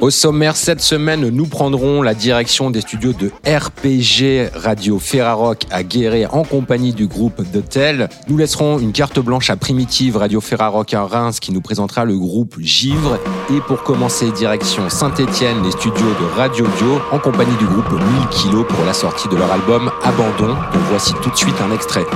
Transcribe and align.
Au 0.00 0.08
sommaire 0.08 0.56
cette 0.56 0.80
semaine, 0.80 1.28
nous 1.28 1.44
prendrons 1.44 2.00
la 2.00 2.14
direction 2.14 2.70
des 2.70 2.80
studios 2.80 3.12
de 3.12 3.30
RPG 3.46 4.50
Radio 4.54 4.98
Ferrarock 4.98 5.66
à 5.70 5.82
Guéret 5.82 6.24
en 6.24 6.42
compagnie 6.42 6.94
du 6.94 7.06
groupe 7.06 7.42
The 7.52 7.68
Tel. 7.68 8.08
Nous 8.26 8.38
laisserons 8.38 8.78
une 8.78 8.92
carte 8.92 9.18
blanche 9.18 9.50
à 9.50 9.56
Primitive 9.56 10.16
Radio 10.16 10.40
Ferrarock 10.40 10.94
à 10.94 11.04
Reims 11.04 11.38
qui 11.38 11.52
nous 11.52 11.60
présentera 11.60 12.06
le 12.06 12.16
groupe 12.16 12.56
Givre. 12.60 13.18
Et 13.54 13.60
pour 13.60 13.82
commencer, 13.82 14.30
direction 14.30 14.88
Saint-Étienne, 14.88 15.62
les 15.62 15.72
studios 15.72 16.14
de 16.18 16.34
Radio 16.34 16.66
Dio 16.78 16.98
en 17.12 17.18
compagnie 17.18 17.56
du 17.58 17.66
groupe 17.66 17.92
1000 17.92 18.00
kg 18.30 18.66
pour 18.66 18.86
la 18.86 18.94
sortie 18.94 19.28
de 19.28 19.36
leur 19.36 19.52
album 19.52 19.90
Abandon, 20.02 20.56
voici 20.88 21.12
tout 21.22 21.28
de 21.28 21.36
suite 21.36 21.60
un 21.60 21.74
extrait. 21.74 22.06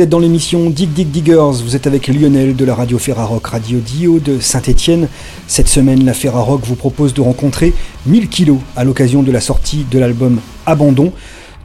Vous 0.00 0.04
êtes 0.04 0.08
dans 0.08 0.18
l'émission 0.18 0.70
Dig 0.70 0.94
Dig 0.94 1.10
Diggers, 1.10 1.60
vous 1.62 1.76
êtes 1.76 1.86
avec 1.86 2.08
Lionel 2.08 2.56
de 2.56 2.64
la 2.64 2.74
radio 2.74 2.96
Ferrarock 2.96 3.48
Radio 3.48 3.80
Dio 3.80 4.18
de 4.18 4.40
Saint-Étienne. 4.40 5.08
Cette 5.46 5.68
semaine, 5.68 6.06
la 6.06 6.14
Ferrarock 6.14 6.62
vous 6.64 6.74
propose 6.74 7.12
de 7.12 7.20
rencontrer 7.20 7.74
1000 8.06 8.30
kilos 8.30 8.60
à 8.76 8.84
l'occasion 8.84 9.22
de 9.22 9.30
la 9.30 9.42
sortie 9.42 9.84
de 9.90 9.98
l'album 9.98 10.40
Abandon, 10.64 11.12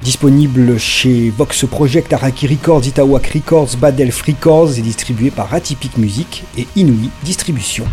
disponible 0.04 0.78
chez 0.78 1.30
Vox 1.30 1.66
Project, 1.66 2.12
Araki 2.12 2.48
Records, 2.48 2.86
Itawak 2.86 3.28
Records, 3.28 3.78
Bad 3.80 3.98
Elf 4.02 4.22
Records 4.24 4.78
et 4.78 4.82
distribué 4.82 5.32
par 5.32 5.54
Atypic 5.54 5.98
Music 5.98 6.44
et 6.58 6.68
Inouï 6.76 7.12
Distribution. 7.24 7.86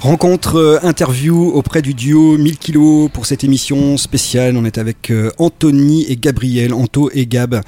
Rencontre 0.00 0.56
euh, 0.56 0.78
interview 0.84 1.48
auprès 1.48 1.82
du 1.82 1.92
duo 1.92 2.38
1000 2.38 2.58
kilos 2.58 3.10
pour 3.12 3.26
cette 3.26 3.42
émission 3.42 3.96
spéciale. 3.96 4.56
On 4.56 4.64
est 4.64 4.78
avec 4.78 5.10
euh, 5.10 5.32
Anthony 5.38 6.04
et 6.08 6.14
Gabriel, 6.14 6.72
Anto 6.72 7.10
et 7.12 7.26
Gab. 7.26 7.60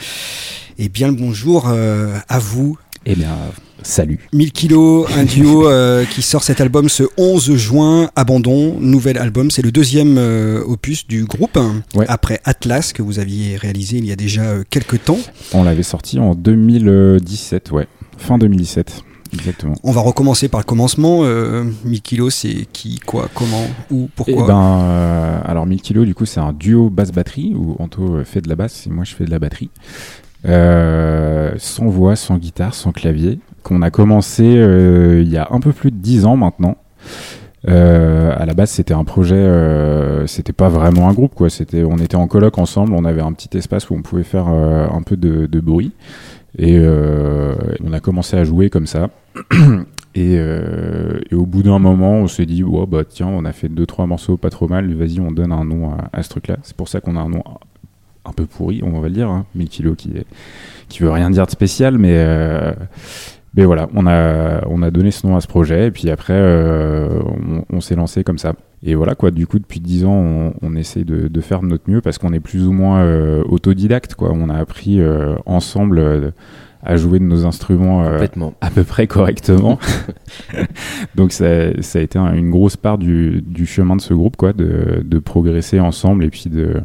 Et 0.79 0.89
bien 0.89 1.09
le 1.09 1.15
bonjour 1.15 1.69
euh, 1.69 2.17
à 2.29 2.39
vous. 2.39 2.79
Eh 3.05 3.17
bien, 3.17 3.35
salut. 3.83 4.21
1000 4.33 4.53
kilos, 4.53 5.09
un 5.17 5.25
duo 5.25 5.69
qui 6.11 6.23
sort 6.23 6.45
cet 6.45 6.61
album 6.61 6.89
ce 6.89 7.03
11 7.17 7.57
juin, 7.57 8.11
Abandon, 8.15 8.77
nouvel 8.79 9.19
album. 9.19 9.51
C'est 9.51 9.63
le 9.63 9.73
deuxième 9.73 10.19
opus 10.67 11.09
du 11.09 11.25
groupe, 11.25 11.59
après 12.07 12.41
Atlas, 12.45 12.93
que 12.93 13.03
vous 13.03 13.19
aviez 13.19 13.57
réalisé 13.57 13.97
il 13.97 14.05
y 14.05 14.13
a 14.13 14.17
déjà 14.17 14.63
quelques 14.69 15.03
temps. 15.03 15.19
On 15.55 15.65
l'avait 15.65 15.83
sorti 15.83 16.19
en 16.19 16.35
2017, 16.35 17.73
ouais, 17.73 17.89
fin 18.19 18.37
2017. 18.37 19.03
Exactement. 19.33 19.75
On 19.85 19.93
va 19.93 20.01
recommencer 20.01 20.49
par 20.49 20.61
le 20.61 20.65
commencement. 20.65 21.21
Euh, 21.23 21.65
1000 21.85 22.03
kilos, 22.03 22.35
c'est 22.35 22.67
qui, 22.73 22.99
quoi, 22.99 23.29
comment, 23.35 23.65
où, 23.91 24.09
pourquoi 24.15 24.43
eh 24.45 24.47
ben, 24.47 24.81
euh, 24.83 25.41
Alors 25.45 25.67
1000 25.67 25.81
kilos, 25.81 26.07
du 26.07 26.15
coup, 26.15 26.27
c'est 26.27 26.41
un 26.41 26.53
duo 26.53 26.91
basse-batterie 26.91 27.55
où 27.55 27.77
Anto 27.79 28.25
fait 28.25 28.41
de 28.41 28.49
la 28.49 28.57
basse 28.57 28.87
et 28.87 28.91
moi 28.91 29.05
je 29.05 29.15
fais 29.15 29.25
de 29.25 29.31
la 29.31 29.39
batterie. 29.39 29.71
Euh, 30.47 31.53
sans 31.59 31.89
voix, 31.89 32.17
sans 32.17 32.39
guitare, 32.39 32.75
sans 32.75 32.93
clavier. 32.93 33.39
Qu'on 33.63 33.83
a 33.83 33.91
commencé 33.91 34.43
euh, 34.45 35.23
il 35.23 35.31
y 35.31 35.37
a 35.37 35.49
un 35.51 35.61
peu 35.61 35.73
plus 35.73 35.91
de 35.91 35.97
10 35.97 36.25
ans 36.25 36.37
maintenant. 36.37 36.77
Euh, 37.69 38.33
à 38.37 38.47
la 38.47 38.55
base, 38.55 38.71
c'était 38.71 38.95
un 38.95 39.05
projet, 39.05 39.35
euh, 39.35 40.27
c'était 40.27 40.53
pas 40.55 40.69
vraiment 40.69 41.09
un 41.09 41.13
groupe, 41.13 41.35
quoi. 41.35 41.51
C'était, 41.51 41.85
on 41.85 41.99
était 41.99 42.17
en 42.17 42.27
coloc 42.27 42.59
ensemble, 42.59 42.95
on 42.95 43.05
avait 43.05 43.21
un 43.21 43.33
petit 43.33 43.57
espace 43.57 43.91
où 43.91 43.95
on 43.95 44.03
pouvait 44.03 44.23
faire 44.23 44.47
euh, 44.49 44.87
un 44.91 45.03
peu 45.03 45.17
de, 45.17 45.47
de 45.47 45.61
bruit. 45.61 45.93
Et 46.59 46.79
euh, 46.79 47.55
on 47.85 47.93
a 47.93 48.01
commencé 48.01 48.37
à 48.37 48.45
jouer 48.45 48.71
comme 48.71 48.87
ça. 48.87 49.11
Et, 50.17 50.39
euh, 50.39 51.21
et, 51.31 51.37
au 51.37 51.47
bout 51.47 51.63
d'un 51.63 51.79
moment, 51.79 52.15
on 52.15 52.27
s'est 52.27 52.45
dit, 52.45 52.65
oh, 52.65 52.85
bah 52.85 53.05
tiens, 53.09 53.29
on 53.29 53.45
a 53.45 53.53
fait 53.53 53.69
deux 53.69 53.87
trois 53.87 54.07
morceaux 54.07 54.37
pas 54.37 54.51
trop 54.51 54.67
mal, 54.67 54.93
vas-y, 54.93 55.21
on 55.21 55.31
donne 55.31 55.53
un 55.53 55.65
nom 55.65 55.93
à, 56.13 56.23
ce 56.25 56.29
truc-là. 56.31 56.57
C'est 56.65 56.75
pour 56.75 56.89
ça 56.89 57.01
qu'on 57.01 57.15
a 57.15 57.21
un 57.21 57.29
nom 57.29 57.45
un 58.25 58.33
peu 58.33 58.45
pourri, 58.45 58.83
on 58.83 58.99
va 58.99 59.07
le 59.07 59.15
dire, 59.15 59.29
hein, 59.29 59.47
1000 59.55 59.69
kilos 59.69 59.95
qui, 59.97 60.13
qui 60.89 61.05
veut 61.05 61.13
rien 61.13 61.31
dire 61.31 61.47
de 61.47 61.51
spécial, 61.53 61.97
mais, 61.97 62.15
euh, 62.15 62.73
mais 63.55 63.65
voilà, 63.65 63.89
on 63.95 64.07
a, 64.07 64.65
on 64.69 64.83
a 64.83 64.91
donné 64.91 65.11
ce 65.11 65.27
nom 65.27 65.37
à 65.37 65.41
ce 65.41 65.49
projet, 65.49 65.89
et 65.89 65.91
puis 65.91 66.11
après, 66.11 66.35
euh, 66.37 67.21
on, 67.25 67.65
on 67.69 67.81
s'est 67.81 67.97
lancé 67.97 68.25
comme 68.25 68.39
ça. 68.39 68.55
Et 68.83 68.95
voilà 68.95 69.15
quoi, 69.15 69.31
du 69.31 69.47
coup 69.47 69.59
depuis 69.59 69.81
10 69.81 70.07
ans 70.07 70.13
on, 70.13 70.55
on 70.63 70.75
essaie 70.75 71.05
de, 71.05 71.29
de, 71.29 71.41
faire 71.43 71.61
de 71.61 71.67
notre 71.67 71.91
mieux 71.91 72.01
parce 72.01 72.17
qu'on 72.17 72.33
est 72.33 72.41
plus 72.41 72.67
ou 72.67 72.73
moins 72.73 73.01
euh, 73.03 73.43
autodidacte 73.45 74.15
quoi. 74.15 74.31
On 74.33 74.49
a 74.49 74.57
appris 74.57 75.01
euh, 75.01 75.35
ensemble 75.45 75.99
euh, 75.99 76.31
à 76.83 76.97
jouer 76.97 77.19
de 77.19 77.25
nos 77.25 77.45
instruments 77.45 78.05
euh, 78.05 78.27
à 78.63 78.71
peu 78.71 78.85
près 78.85 79.07
correctement. 79.07 79.79
Donc 81.15 81.33
ça, 81.33 81.79
ça, 81.83 81.99
a 81.99 82.03
été 82.03 82.19
un, 82.19 82.33
une 82.33 82.49
grosse 82.49 82.79
part 82.79 82.97
du, 82.97 83.43
du, 83.43 83.67
chemin 83.67 83.97
de 83.97 84.01
ce 84.01 84.15
groupe 84.15 84.37
quoi, 84.37 84.55
de, 84.55 85.03
de, 85.05 85.19
progresser 85.19 85.79
ensemble 85.79 86.25
et 86.25 86.31
puis 86.31 86.49
de 86.49 86.81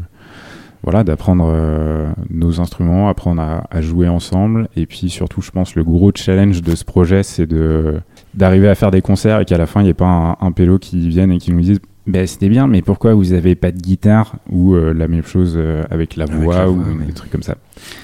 voilà 0.86 1.04
d'apprendre 1.04 1.52
euh, 1.54 2.10
nos 2.30 2.62
instruments, 2.62 3.10
apprendre 3.10 3.42
à, 3.42 3.66
à, 3.70 3.82
jouer 3.82 4.08
ensemble 4.08 4.70
et 4.78 4.86
puis 4.86 5.10
surtout 5.10 5.42
je 5.42 5.52
pense 5.52 5.76
le 5.76 5.84
gros 5.84 6.12
challenge 6.16 6.62
de 6.62 6.76
ce 6.76 6.86
projet 6.86 7.24
c'est 7.24 7.46
de 7.46 7.96
d'arriver 8.34 8.70
à 8.70 8.76
faire 8.76 8.92
des 8.92 9.02
concerts 9.02 9.42
et 9.42 9.46
qu'à 9.46 9.58
la 9.58 9.66
fin 9.66 9.82
il 9.82 9.86
n'y 9.86 9.90
ait 9.90 9.94
pas 9.94 10.06
un, 10.06 10.38
un 10.40 10.52
pélo 10.54 10.80
qui 10.80 11.10
vienne 11.10 11.32
et 11.32 11.40
qui 11.40 11.52
nous 11.52 11.62
dise 11.62 11.80
ben, 12.08 12.28
c'était 12.28 12.50
bien, 12.50 12.68
mais 12.68 12.84
pourquoi 12.84 13.16
vous 13.16 13.34
avez 13.34 13.56
pas 13.56 13.72
de 13.72 13.80
guitare 13.80 14.36
ou 14.52 14.76
euh, 14.76 14.94
la 14.94 15.08
même 15.08 15.24
chose 15.24 15.56
euh, 15.58 15.84
avec 15.90 16.16
la 16.16 16.26
voix 16.26 16.58
avec 16.58 16.68
la 16.68 16.72
ou 16.72 17.00
ouais. 17.00 17.06
des 17.08 17.14
trucs 17.14 17.32
comme 17.32 17.42
ça 17.42 17.56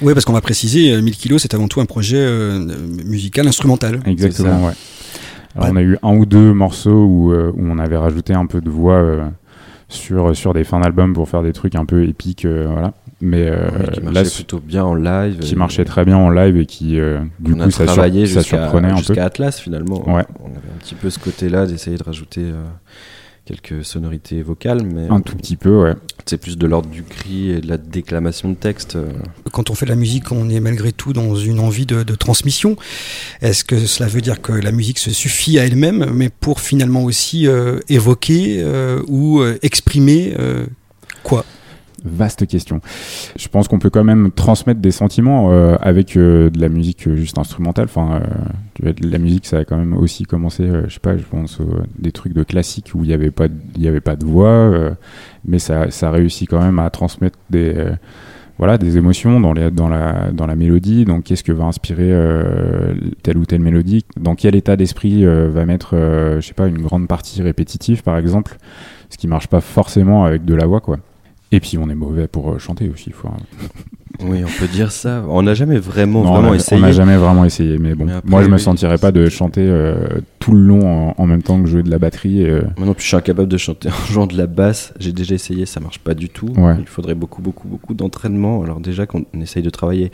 Oui, 0.02 0.14
parce 0.14 0.26
qu'on 0.26 0.34
va 0.34 0.42
préciser, 0.42 1.00
1000 1.00 1.16
kilos, 1.16 1.44
c'est 1.44 1.54
avant 1.54 1.68
tout 1.68 1.82
un 1.82 1.86
projet 1.86 2.18
euh, 2.18 2.66
musical 3.06 3.48
instrumental. 3.48 4.00
Exactement, 4.08 4.66
ouais. 4.66 4.74
Alors, 5.56 5.68
ouais. 5.68 5.74
on 5.74 5.76
a 5.76 5.82
eu 5.84 5.98
un 6.02 6.16
ou 6.16 6.26
deux 6.26 6.52
morceaux 6.54 7.06
où, 7.06 7.32
où, 7.32 7.54
on 7.58 7.78
avait 7.78 7.98
rajouté 7.98 8.34
un 8.34 8.48
peu 8.48 8.60
de 8.60 8.70
voix 8.70 9.32
sur 9.92 10.36
sur 10.36 10.54
des 10.54 10.64
fins 10.64 10.80
d'album 10.80 11.14
pour 11.14 11.30
faire 11.30 11.44
des 11.44 11.54
trucs 11.54 11.76
un 11.76 11.86
peu 11.86 12.04
épiques, 12.08 12.46
voilà. 12.46 12.94
Mais 13.20 13.52
ouais, 13.52 13.92
qui 13.94 14.02
là, 14.02 14.24
plutôt 14.24 14.60
bien 14.60 14.84
en 14.84 14.96
live, 14.96 15.40
qui 15.40 15.56
marchait 15.56 15.86
très 15.86 16.06
bien 16.06 16.18
en 16.18 16.32
live 16.32 16.58
et 16.58 16.66
qui 16.66 17.00
du 17.40 17.56
coup 17.56 17.70
ça, 17.70 17.86
sur, 17.86 18.28
ça 18.28 18.42
surprenait 18.42 18.90
un 18.90 18.96
peu 18.96 18.98
jusqu'à 18.98 19.26
Atlas 19.26 19.60
finalement. 19.60 19.98
Ouais. 20.10 20.26
On 20.40 20.48
avait 20.48 20.58
un 20.58 20.80
petit 20.80 20.96
peu 20.96 21.10
ce 21.12 21.20
côté-là 21.20 21.68
d'essayer 21.68 21.98
de 21.98 22.04
rajouter 22.04 22.46
quelques 23.46 23.84
sonorités 23.84 24.42
vocales, 24.42 24.84
mais 24.84 25.08
un 25.10 25.22
tout 25.22 25.36
petit 25.36 25.56
peu, 25.56 25.84
ouais. 25.84 25.94
C'est 26.26 26.38
plus 26.38 26.58
de 26.58 26.68
l'ordre 26.68 26.90
du 26.90 27.04
cri 27.04 27.50
et 27.50 27.62
de 27.62 27.68
la 27.68 27.78
déclamation 27.78 28.50
de 28.50 28.56
texte. 28.56 28.98
Quand 29.52 29.70
on 29.70 29.76
fait 29.76 29.86
de 29.86 29.92
la 29.92 29.96
musique, 29.96 30.32
on 30.32 30.50
est 30.50 30.60
malgré 30.60 30.92
tout 30.92 31.14
dans 31.14 31.36
une 31.36 31.60
envie 31.60 31.86
de, 31.86 32.04
transmission. 32.16 32.76
Est-ce 33.42 33.64
que 33.64 33.86
cela 33.86 34.08
veut 34.08 34.22
dire 34.22 34.42
que 34.42 34.52
la 34.54 34.72
musique 34.72 35.00
se 35.00 35.12
suffit 35.12 35.58
à 35.60 35.66
elle-même, 35.66 36.12
mais 36.14 36.30
pour 36.30 36.62
finalement 36.62 37.04
aussi 37.04 37.48
évoquer 37.90 38.64
ou 39.08 39.44
exprimer 39.64 40.36
quoi? 41.24 41.46
Vaste 42.04 42.48
question. 42.48 42.82
Je 43.38 43.48
pense 43.48 43.68
qu'on 43.68 43.78
peut 43.78 43.92
quand 43.92 44.04
même 44.04 44.32
transmettre 44.32 44.80
des 44.80 44.90
sentiments 44.90 45.52
euh, 45.52 45.76
avec 45.82 46.18
euh, 46.18 46.50
de 46.50 46.60
la 46.60 46.68
musique 46.68 47.08
euh, 47.08 47.16
juste 47.16 47.38
instrumentale. 47.38 47.86
Enfin, 47.86 48.22
la 48.80 49.18
musique, 49.20 49.46
ça 49.46 49.60
a 49.60 49.66
quand 49.66 49.78
même 49.78 49.94
aussi 49.94 50.24
commencé, 50.24 50.68
je 50.88 50.94
sais 50.94 51.00
pas, 51.00 51.16
je 51.16 51.24
pense 51.24 51.60
des 52.00 52.12
trucs 52.12 52.34
de 52.34 52.42
classique 52.42 52.92
où 52.96 53.04
il 53.04 53.10
n'y 53.10 53.14
avait 53.14 53.30
pas, 53.30 53.46
avait 53.86 54.02
pas 54.02 54.16
de 54.16 54.26
voix, 54.26 54.72
mais 55.46 55.60
ça, 55.60 55.92
ça 55.92 56.10
réussit 56.10 56.50
quand 56.50 56.62
même 56.62 56.80
à 56.80 56.90
transmettre 56.90 57.38
des, 57.52 57.76
voilà, 58.58 58.80
des 58.80 58.98
émotions 58.98 59.40
dans, 59.40 59.54
les, 59.54 59.70
dans 59.70 59.88
la, 59.88 60.32
dans 60.32 60.48
la 60.48 60.56
mélodie. 60.56 61.06
Donc, 61.06 61.26
qu'est-ce 61.26 61.44
que 61.44 61.52
va 61.52 61.66
inspirer 61.66 62.12
telle 63.22 63.38
ou 63.38 63.46
telle 63.46 63.62
mélodie? 63.62 64.04
Dans 64.20 64.34
quel 64.34 64.56
état 64.56 64.76
d'esprit 64.76 65.24
va 65.26 65.66
mettre, 65.66 65.96
je 65.96 66.42
sais 66.42 66.56
pas, 66.56 66.68
une 66.68 66.82
grande 66.82 67.08
partie 67.08 67.44
répétitive, 67.44 68.02
par 68.02 68.18
exemple, 68.18 68.58
ce 69.12 69.18
qui 69.18 69.28
marche 69.28 69.48
pas 69.48 69.62
forcément 69.62 70.26
avec 70.26 70.44
de 70.44 70.56
la 70.56 70.66
voix, 70.66 70.80
quoi. 70.80 70.98
Et 71.52 71.60
puis 71.60 71.78
on 71.78 71.90
est 71.90 71.96
mauvais 71.96 72.28
pour 72.28 72.52
euh, 72.52 72.60
chanter 72.60 72.90
aussi. 72.90 73.12
Faut... 73.12 73.28
oui, 74.24 74.42
on 74.44 74.60
peut 74.60 74.68
dire 74.68 74.92
ça. 74.92 75.24
On 75.28 75.44
n'a 75.44 75.54
jamais 75.54 75.78
vraiment, 75.80 76.22
vraiment 76.22 76.54
essayé. 76.54 76.82
On 76.82 76.86
n'a 76.86 76.94
jamais 76.94 77.18
vraiment 77.18 77.44
essayé, 77.44 77.78
mais 77.78 77.94
bon. 77.94 78.08
moi, 78.24 78.42
je 78.44 78.50
me 78.50 78.58
sentirais 78.58 78.98
pas 78.98 79.12
de 79.12 79.28
chanter 79.28 79.62
euh, 79.62 80.08
tout 80.40 80.54
le 80.54 80.62
long 80.62 81.14
en, 81.18 81.26
même 81.28 81.44
temps 81.44 81.62
que 81.62 81.68
jouer 81.68 81.84
de 81.84 81.92
la 81.92 82.00
batterie. 82.00 82.46
Euh. 82.46 82.62
Moi 82.78 82.88
non 82.88 82.94
plus, 82.94 83.04
je 83.04 83.08
suis 83.10 83.18
incapable 83.18 83.50
de 83.50 83.58
chanter 83.58 83.90
en 83.90 84.06
jouant 84.12 84.28
de 84.28 84.38
la 84.38 84.48
basse. 84.48 84.94
J'ai 85.00 85.12
déjà 85.12 85.36
essayé, 85.36 85.66
ça 85.66 85.82
marche 85.82 86.00
pas 86.00 86.14
du 86.14 86.30
tout. 86.30 86.54
Il 86.80 86.88
faudrait 86.88 87.16
beaucoup, 87.16 87.42
beaucoup, 87.42 87.68
beaucoup 87.68 87.94
d'entraînement. 87.94 88.64
Alors 88.64 88.80
déjà 88.80 89.06
qu'on 89.06 89.26
essaye 89.42 89.64
de 89.64 89.70
travailler 89.70 90.12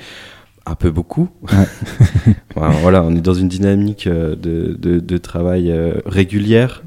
un 0.65 0.75
peu 0.75 0.89
beaucoup. 0.89 1.29
voilà, 2.55 3.03
on 3.03 3.15
est 3.15 3.21
dans 3.21 3.35
une 3.35 3.47
dynamique 3.47 4.07
de, 4.07 4.35
de, 4.35 4.99
de 4.99 5.17
travail 5.17 5.71
régulière. 6.05 6.83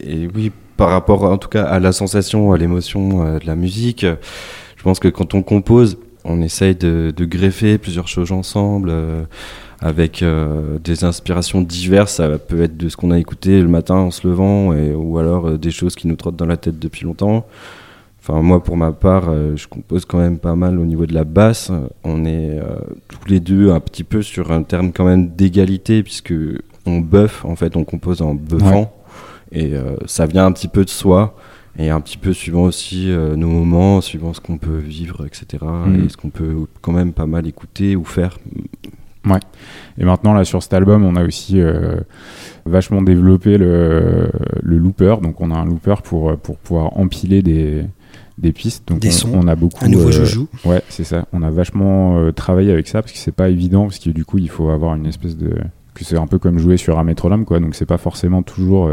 Et 0.00 0.28
oui, 0.32 0.52
par 0.78 0.90
rapport 0.90 1.24
en 1.24 1.36
tout 1.36 1.48
cas 1.48 1.64
à 1.64 1.80
la 1.80 1.92
sensation, 1.92 2.52
à 2.52 2.56
l'émotion 2.56 3.26
euh, 3.26 3.38
de 3.40 3.46
la 3.46 3.56
musique. 3.56 4.06
Je 4.76 4.82
pense 4.82 5.00
que 5.00 5.08
quand 5.08 5.34
on 5.34 5.42
compose, 5.42 5.98
on 6.24 6.40
essaye 6.40 6.76
de, 6.76 7.12
greffer 7.18 7.78
plusieurs 7.78 8.06
choses 8.06 8.30
ensemble 8.30 8.90
euh, 8.90 9.24
avec 9.80 10.22
euh, 10.22 10.78
des 10.78 11.02
inspirations 11.02 11.62
diverses. 11.62 12.14
Ça 12.14 12.38
peut 12.38 12.62
être 12.62 12.76
de 12.76 12.88
ce 12.88 12.96
qu'on 12.96 13.10
a 13.10 13.18
écouté 13.18 13.60
le 13.60 13.66
matin 13.66 13.96
en 13.96 14.10
se 14.12 14.26
levant 14.26 14.68
ou 14.72 15.18
alors 15.18 15.58
des 15.58 15.72
choses 15.72 15.96
qui 15.96 16.06
nous 16.06 16.16
trottent 16.16 16.36
dans 16.36 16.46
la 16.46 16.56
tête 16.56 16.78
depuis 16.78 17.04
longtemps. 17.04 17.44
Enfin, 18.20 18.40
moi, 18.42 18.62
pour 18.62 18.76
ma 18.76 18.92
part, 18.92 19.32
je 19.56 19.66
compose 19.66 20.04
quand 20.04 20.18
même 20.18 20.38
pas 20.38 20.54
mal 20.54 20.78
au 20.78 20.84
niveau 20.84 21.06
de 21.06 21.14
la 21.14 21.24
basse. 21.24 21.72
On 22.04 22.24
est 22.24 22.60
tous 23.08 23.28
les 23.28 23.40
deux 23.40 23.72
un 23.72 23.80
petit 23.80 24.04
peu 24.04 24.22
sur 24.22 24.52
un 24.52 24.62
terme 24.62 24.92
quand 24.92 25.04
même 25.04 25.28
d'égalité 25.30 26.02
puisque 26.02 26.34
on 26.86 26.98
buff, 26.98 27.44
en 27.44 27.56
fait, 27.56 27.76
on 27.76 27.84
compose 27.84 28.22
en 28.22 28.34
buffant. 28.34 28.92
Et 29.52 29.74
euh, 29.74 29.96
ça 30.06 30.26
vient 30.26 30.46
un 30.46 30.52
petit 30.52 30.68
peu 30.68 30.84
de 30.84 30.90
soi 30.90 31.34
et 31.78 31.90
un 31.90 32.00
petit 32.00 32.18
peu 32.18 32.32
suivant 32.32 32.64
aussi 32.64 33.10
euh, 33.10 33.36
nos 33.36 33.48
moments, 33.48 34.00
suivant 34.00 34.34
ce 34.34 34.40
qu'on 34.40 34.58
peut 34.58 34.78
vivre, 34.78 35.24
etc. 35.26 35.64
Mm. 35.64 36.04
Et 36.04 36.08
ce 36.08 36.16
qu'on 36.16 36.30
peut 36.30 36.66
quand 36.80 36.92
même 36.92 37.12
pas 37.12 37.26
mal 37.26 37.46
écouter 37.46 37.96
ou 37.96 38.04
faire. 38.04 38.38
Ouais. 39.24 39.40
Et 39.98 40.04
maintenant, 40.04 40.32
là, 40.32 40.44
sur 40.44 40.62
cet 40.62 40.72
album, 40.74 41.04
on 41.04 41.16
a 41.16 41.24
aussi 41.24 41.60
euh, 41.60 41.96
vachement 42.66 43.02
développé 43.02 43.58
le, 43.58 44.30
le, 44.62 44.78
looper. 44.78 45.16
Donc, 45.22 45.40
on 45.40 45.50
a 45.50 45.54
un 45.54 45.66
looper 45.66 45.96
pour, 46.02 46.36
pour 46.38 46.56
pouvoir 46.56 46.96
empiler 46.96 47.42
des, 47.42 47.84
des 48.38 48.52
pistes. 48.52 48.88
Donc, 48.88 49.00
des 49.00 49.08
on, 49.08 49.12
sons. 49.12 49.30
On 49.34 49.46
a 49.48 49.54
beaucoup. 49.54 49.84
Un 49.84 49.88
nouveau 49.88 50.10
joujou. 50.10 50.48
Ouais, 50.64 50.82
c'est 50.88 51.04
ça. 51.04 51.26
On 51.32 51.42
a 51.42 51.50
vachement 51.50 52.32
travaillé 52.32 52.72
avec 52.72 52.88
ça 52.88 53.02
parce 53.02 53.12
que 53.12 53.18
c'est 53.18 53.32
pas 53.32 53.50
évident, 53.50 53.84
parce 53.84 53.98
que 53.98 54.10
du 54.10 54.24
coup, 54.24 54.38
il 54.38 54.48
faut 54.48 54.70
avoir 54.70 54.94
une 54.94 55.06
espèce 55.06 55.36
de. 55.36 55.54
que 55.94 56.04
c'est 56.04 56.16
un 56.16 56.26
peu 56.26 56.38
comme 56.38 56.58
jouer 56.58 56.76
sur 56.76 56.98
un 56.98 57.04
métronome, 57.04 57.44
quoi. 57.44 57.60
Donc, 57.60 57.74
c'est 57.74 57.86
pas 57.86 57.98
forcément 57.98 58.42
toujours 58.42 58.90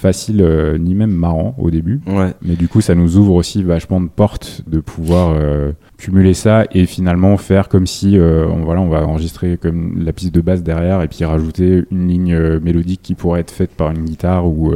facile 0.00 0.40
euh, 0.40 0.78
ni 0.78 0.94
même 0.94 1.12
marrant 1.12 1.54
au 1.58 1.70
début. 1.70 2.00
Mais 2.42 2.56
du 2.56 2.68
coup, 2.68 2.80
ça 2.80 2.94
nous 2.94 3.18
ouvre 3.18 3.34
aussi 3.34 3.62
vachement 3.62 4.00
de 4.00 4.08
portes 4.08 4.62
de 4.66 4.80
pouvoir 4.80 5.34
euh, 5.34 5.72
cumuler 5.98 6.32
ça 6.34 6.64
et 6.72 6.86
finalement 6.86 7.36
faire 7.36 7.68
comme 7.68 7.86
si 7.86 8.18
euh, 8.18 8.46
on, 8.48 8.64
voilà, 8.64 8.80
on 8.80 8.88
va 8.88 9.06
enregistrer 9.06 9.58
comme 9.58 10.02
la 10.02 10.12
piste 10.12 10.34
de 10.34 10.40
basse 10.40 10.62
derrière 10.62 11.02
et 11.02 11.08
puis 11.08 11.24
rajouter 11.24 11.84
une 11.90 12.08
ligne 12.08 12.58
mélodique 12.60 13.00
qui 13.02 13.14
pourrait 13.14 13.40
être 13.40 13.50
faite 13.50 13.72
par 13.72 13.90
une 13.90 14.04
guitare 14.04 14.46
ou, 14.46 14.72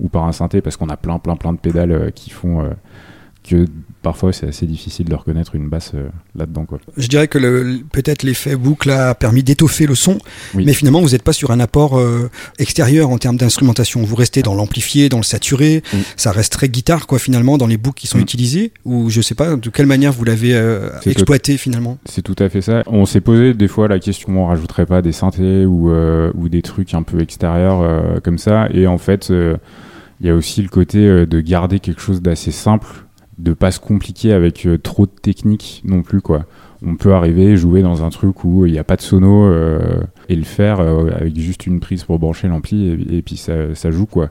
ou 0.00 0.08
par 0.08 0.24
un 0.24 0.32
synthé 0.32 0.60
parce 0.60 0.76
qu'on 0.76 0.88
a 0.88 0.96
plein 0.96 1.18
plein 1.18 1.36
plein 1.36 1.52
de 1.52 1.58
pédales 1.58 2.10
qui 2.14 2.30
font 2.30 2.68
que 3.48 3.66
parfois 4.02 4.32
c'est 4.32 4.48
assez 4.48 4.66
difficile 4.66 5.06
de 5.06 5.14
reconnaître 5.14 5.54
une 5.54 5.68
basse 5.68 5.92
euh, 5.94 6.08
là-dedans. 6.34 6.64
Quoi. 6.64 6.78
Je 6.96 7.06
dirais 7.08 7.28
que 7.28 7.38
le, 7.38 7.80
peut-être 7.92 8.22
l'effet 8.22 8.56
boucle 8.56 8.90
a 8.90 9.14
permis 9.14 9.42
d'étoffer 9.42 9.86
le 9.86 9.94
son, 9.94 10.18
mais 10.54 10.72
finalement 10.72 11.00
vous 11.00 11.10
n'êtes 11.10 11.22
pas 11.22 11.32
sur 11.32 11.50
un 11.50 11.60
apport 11.60 11.98
euh, 11.98 12.30
extérieur 12.58 13.10
en 13.10 13.18
termes 13.18 13.36
d'instrumentation. 13.36 14.02
Vous 14.02 14.16
restez 14.16 14.42
dans 14.42 14.54
l'amplifié, 14.54 15.08
dans 15.08 15.18
le 15.18 15.24
saturé, 15.24 15.82
ça 16.16 16.32
reste 16.32 16.52
très 16.52 16.68
guitare 16.68 17.06
quoi 17.06 17.18
finalement 17.18 17.58
dans 17.58 17.66
les 17.66 17.76
boucles 17.76 18.00
qui 18.00 18.06
sont 18.06 18.18
mm. 18.18 18.22
utilisées, 18.22 18.72
ou 18.84 19.10
je 19.10 19.20
sais 19.20 19.34
pas 19.34 19.56
de 19.56 19.70
quelle 19.70 19.86
manière 19.86 20.12
vous 20.12 20.24
l'avez 20.24 20.54
euh, 20.54 20.88
exploité 21.06 21.56
finalement? 21.58 21.98
C'est 22.06 22.22
tout 22.22 22.36
à 22.38 22.48
fait 22.48 22.62
ça. 22.62 22.82
On 22.86 23.04
s'est 23.04 23.20
posé 23.20 23.54
des 23.54 23.68
fois 23.68 23.88
la 23.88 23.98
question, 23.98 24.42
on 24.42 24.46
rajouterait 24.46 24.86
pas 24.86 25.02
des 25.02 25.12
synthés 25.12 25.66
ou, 25.66 25.90
ou 25.90 26.48
des 26.48 26.62
trucs 26.62 26.94
un 26.94 27.02
peu 27.02 27.20
extérieurs 27.20 28.22
comme 28.22 28.38
ça, 28.38 28.68
et 28.72 28.86
en 28.86 28.98
fait 28.98 29.30
il 30.20 30.26
y 30.26 30.30
a 30.30 30.34
aussi 30.34 30.62
le 30.62 30.68
côté 30.68 31.26
de 31.26 31.40
garder 31.40 31.80
quelque 31.80 32.00
chose 32.00 32.22
d'assez 32.22 32.50
simple 32.50 32.86
de 33.38 33.52
pas 33.52 33.70
se 33.70 33.80
compliquer 33.80 34.32
avec 34.32 34.66
euh, 34.66 34.78
trop 34.78 35.06
de 35.06 35.10
technique 35.10 35.82
non 35.84 36.02
plus 36.02 36.20
quoi. 36.20 36.44
On 36.86 36.96
peut 36.96 37.14
arriver 37.14 37.56
jouer 37.56 37.82
dans 37.82 38.04
un 38.04 38.10
truc 38.10 38.44
où 38.44 38.66
il 38.66 38.72
n'y 38.72 38.78
a 38.78 38.84
pas 38.84 38.96
de 38.96 39.00
sono 39.00 39.44
euh, 39.44 40.02
et 40.28 40.36
le 40.36 40.44
faire 40.44 40.80
euh, 40.80 41.10
avec 41.14 41.36
juste 41.38 41.66
une 41.66 41.80
prise 41.80 42.04
pour 42.04 42.18
brancher 42.18 42.46
l'ampli 42.46 42.90
et, 43.10 43.22
puis 43.22 43.36
ça, 43.36 43.90
joue 43.90 44.06
quoi. 44.06 44.30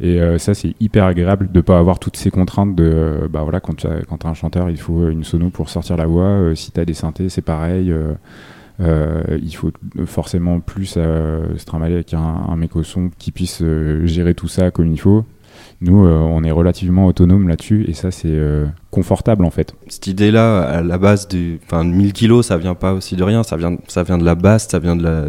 Et 0.00 0.18
ça 0.38 0.54
c'est 0.54 0.74
hyper 0.80 1.04
agréable 1.04 1.52
de 1.52 1.60
pas 1.60 1.78
avoir 1.78 2.00
toutes 2.00 2.16
ces 2.16 2.32
contraintes 2.32 2.74
de 2.74 3.28
bah 3.30 3.42
voilà 3.44 3.60
quand 3.60 3.76
tu 3.76 3.86
as, 3.86 4.00
un 4.24 4.34
chanteur 4.34 4.68
il 4.68 4.76
faut 4.76 5.08
une 5.08 5.22
sono 5.22 5.50
pour 5.50 5.68
sortir 5.68 5.96
la 5.96 6.06
voix. 6.06 6.50
si 6.56 6.72
tu 6.72 6.80
as 6.80 6.84
des 6.84 6.94
synthés 6.94 7.28
c'est 7.28 7.42
pareil. 7.42 7.94
il 8.80 9.54
faut 9.54 9.70
forcément 10.04 10.58
plus 10.58 10.86
se 10.86 11.64
trimballer 11.64 11.94
avec 11.94 12.12
un, 12.12 12.18
un 12.18 12.56
mec 12.56 12.74
au 12.74 12.82
son 12.82 13.08
qui 13.18 13.30
puisse 13.30 13.62
gérer 14.02 14.34
tout 14.34 14.48
ça 14.48 14.72
comme 14.72 14.88
il 14.88 15.00
faut. 15.00 15.24
Nous, 15.80 16.06
euh, 16.06 16.18
on 16.18 16.44
est 16.44 16.50
relativement 16.50 17.06
autonome 17.06 17.48
là-dessus 17.48 17.84
et 17.88 17.94
ça, 17.94 18.10
c'est 18.10 18.28
euh, 18.28 18.66
confortable 18.90 19.44
en 19.44 19.50
fait. 19.50 19.74
Cette 19.88 20.06
idée-là, 20.06 20.62
à 20.62 20.82
la 20.82 20.98
base 20.98 21.28
du, 21.28 21.60
enfin, 21.64 21.84
1000 21.84 22.12
kilos, 22.12 22.46
ça 22.46 22.56
vient 22.56 22.74
pas 22.74 22.92
aussi 22.92 23.16
de 23.16 23.22
rien. 23.22 23.42
Ça 23.42 23.56
vient, 23.56 23.76
ça 23.88 24.02
vient 24.02 24.18
de 24.18 24.24
la 24.24 24.34
basse, 24.34 24.68
ça 24.68 24.78
vient 24.78 24.96
de 24.96 25.02
la, 25.02 25.24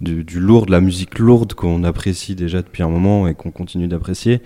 du, 0.00 0.24
lourd, 0.40 0.66
de 0.66 0.72
la 0.72 0.80
musique 0.80 1.18
lourde 1.18 1.54
qu'on 1.54 1.84
apprécie 1.84 2.34
déjà 2.34 2.62
depuis 2.62 2.82
un 2.82 2.88
moment 2.88 3.28
et 3.28 3.34
qu'on 3.34 3.50
continue 3.50 3.88
d'apprécier. 3.88 4.40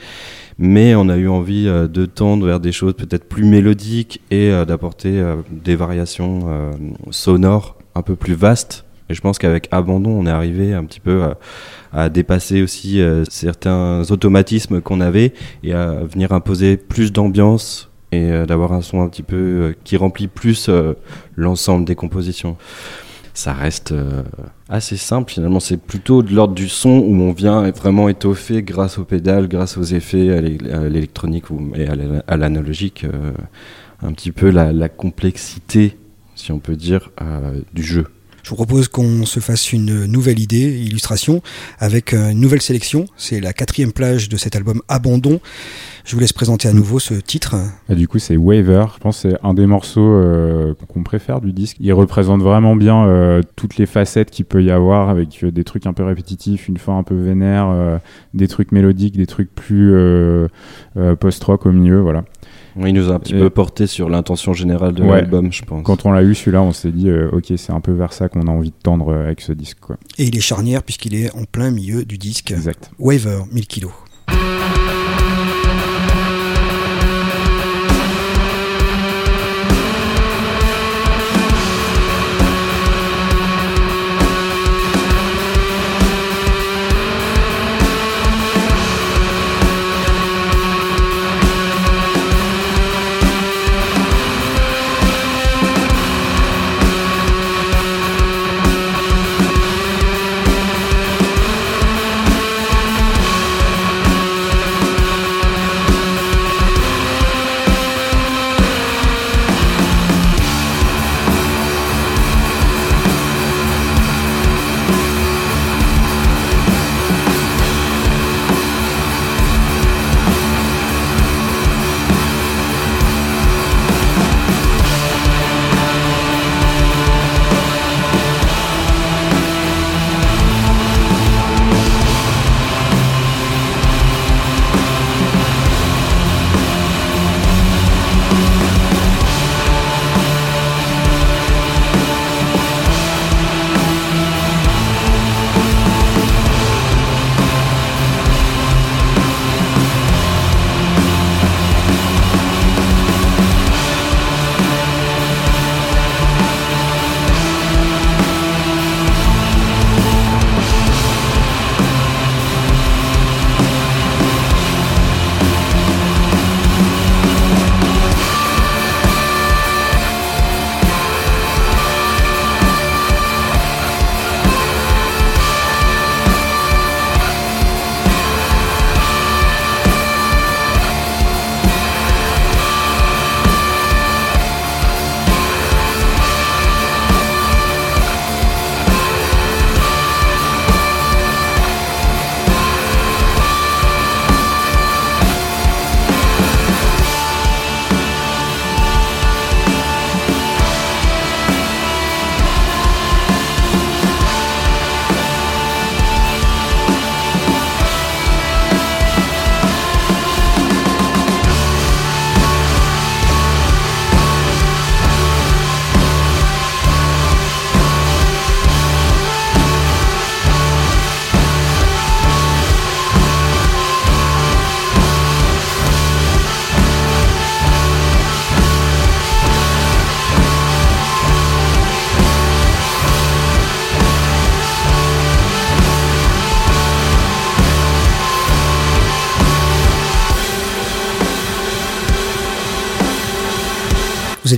Mais 0.58 0.94
on 0.94 1.08
a 1.08 1.16
eu 1.16 1.28
envie 1.28 1.66
euh, 1.68 1.88
de 1.88 2.06
tendre 2.06 2.46
vers 2.46 2.60
des 2.60 2.72
choses 2.72 2.94
peut-être 2.94 3.24
plus 3.24 3.44
mélodiques 3.44 4.20
et 4.30 4.50
d'apporter 4.66 5.22
des 5.50 5.76
variations 5.76 6.72
sonores 7.10 7.78
un 7.94 8.02
peu 8.02 8.16
plus 8.16 8.34
vastes. 8.34 8.84
Et 9.10 9.14
je 9.14 9.20
pense 9.20 9.38
qu'avec 9.38 9.68
Abandon, 9.70 10.10
on 10.10 10.26
est 10.26 10.30
arrivé 10.30 10.72
un 10.72 10.84
petit 10.84 11.00
peu 11.00 11.22
à 11.94 12.08
dépasser 12.08 12.60
aussi 12.60 13.00
euh, 13.00 13.24
certains 13.30 14.02
automatismes 14.10 14.80
qu'on 14.80 15.00
avait 15.00 15.32
et 15.62 15.72
à 15.72 16.02
venir 16.02 16.32
imposer 16.32 16.76
plus 16.76 17.12
d'ambiance 17.12 17.88
et 18.10 18.32
euh, 18.32 18.46
d'avoir 18.46 18.72
un 18.72 18.82
son 18.82 19.00
un 19.00 19.08
petit 19.08 19.22
peu 19.22 19.36
euh, 19.36 19.76
qui 19.84 19.96
remplit 19.96 20.26
plus 20.26 20.68
l'ensemble 21.36 21.84
des 21.84 21.94
compositions. 21.94 22.56
Ça 23.32 23.52
reste 23.52 23.92
assez 24.68 24.96
simple 24.96 25.32
finalement, 25.32 25.58
c'est 25.58 25.76
plutôt 25.76 26.22
de 26.22 26.32
l'ordre 26.32 26.54
du 26.54 26.68
son 26.68 27.00
où 27.00 27.20
on 27.20 27.32
vient 27.32 27.68
vraiment 27.72 28.08
étoffer 28.08 28.62
grâce 28.62 28.96
aux 28.96 29.04
pédales, 29.04 29.48
grâce 29.48 29.76
aux 29.76 29.82
effets, 29.82 30.30
à 30.30 30.40
l'électronique 30.40 31.46
et 31.74 31.88
à 31.88 32.36
l'analogique, 32.36 33.04
un 34.02 34.12
petit 34.12 34.30
peu 34.30 34.50
la, 34.50 34.72
la, 34.72 34.88
complexité, 34.88 35.98
si 36.36 36.52
on 36.52 36.60
peut 36.60 36.76
dire, 36.76 37.10
du 37.72 37.82
jeu. 37.82 38.06
Je 38.44 38.50
vous 38.50 38.56
propose 38.56 38.88
qu'on 38.88 39.24
se 39.24 39.40
fasse 39.40 39.72
une 39.72 40.04
nouvelle 40.04 40.38
idée, 40.38 40.78
illustration, 40.78 41.40
avec 41.78 42.12
une 42.12 42.38
nouvelle 42.38 42.60
sélection. 42.60 43.06
C'est 43.16 43.40
la 43.40 43.54
quatrième 43.54 43.90
plage 43.90 44.28
de 44.28 44.36
cet 44.36 44.54
album 44.54 44.82
Abandon. 44.86 45.40
Je 46.04 46.14
vous 46.14 46.20
laisse 46.20 46.34
présenter 46.34 46.68
à 46.68 46.74
mm. 46.74 46.76
nouveau 46.76 46.98
ce 46.98 47.14
titre. 47.14 47.56
Ah, 47.88 47.94
du 47.94 48.06
coup, 48.06 48.18
c'est 48.18 48.36
Waver. 48.36 48.84
Je 48.94 48.98
pense 49.00 49.22
que 49.22 49.30
c'est 49.30 49.38
un 49.42 49.54
des 49.54 49.66
morceaux 49.66 50.02
euh, 50.02 50.74
qu'on 50.88 51.02
préfère 51.02 51.40
du 51.40 51.54
disque. 51.54 51.78
Il 51.80 51.90
représente 51.94 52.42
vraiment 52.42 52.76
bien 52.76 53.06
euh, 53.06 53.40
toutes 53.56 53.78
les 53.78 53.86
facettes 53.86 54.30
qu'il 54.30 54.44
peut 54.44 54.62
y 54.62 54.70
avoir 54.70 55.08
avec 55.08 55.42
euh, 55.42 55.50
des 55.50 55.64
trucs 55.64 55.86
un 55.86 55.94
peu 55.94 56.04
répétitifs, 56.04 56.68
une 56.68 56.76
fin 56.76 56.98
un 56.98 57.02
peu 57.02 57.14
vénère, 57.14 58.00
des 58.34 58.48
trucs 58.48 58.72
mélodiques, 58.72 59.16
des 59.16 59.26
trucs 59.26 59.54
plus 59.54 59.94
post-rock 61.18 61.64
au 61.64 61.72
milieu. 61.72 62.00
Voilà 62.00 62.24
il 62.76 62.92
nous 62.92 63.10
a 63.10 63.14
un 63.14 63.18
petit 63.18 63.34
peu 63.34 63.50
porté 63.50 63.86
sur 63.86 64.08
l'intention 64.08 64.52
générale 64.52 64.94
de 64.94 65.04
l'album, 65.04 65.52
je 65.52 65.62
pense. 65.64 65.84
Quand 65.84 66.06
on 66.06 66.12
l'a 66.12 66.22
eu 66.22 66.34
celui-là, 66.34 66.62
on 66.62 66.72
s'est 66.72 66.90
dit, 66.90 67.08
euh, 67.08 67.30
ok, 67.32 67.52
c'est 67.56 67.72
un 67.72 67.80
peu 67.80 67.92
vers 67.92 68.12
ça 68.12 68.28
qu'on 68.28 68.46
a 68.46 68.50
envie 68.50 68.70
de 68.70 68.76
tendre 68.82 69.12
euh, 69.12 69.24
avec 69.24 69.40
ce 69.40 69.52
disque. 69.52 69.78
Quoi. 69.80 69.96
Et 70.18 70.24
il 70.24 70.36
est 70.36 70.40
charnière 70.40 70.82
puisqu'il 70.82 71.14
est 71.14 71.34
en 71.34 71.44
plein 71.44 71.70
milieu 71.70 72.04
du 72.04 72.18
disque. 72.18 72.50
Exact. 72.50 72.90
Waver, 72.98 73.42
1000 73.52 73.66
kilos. 73.66 73.92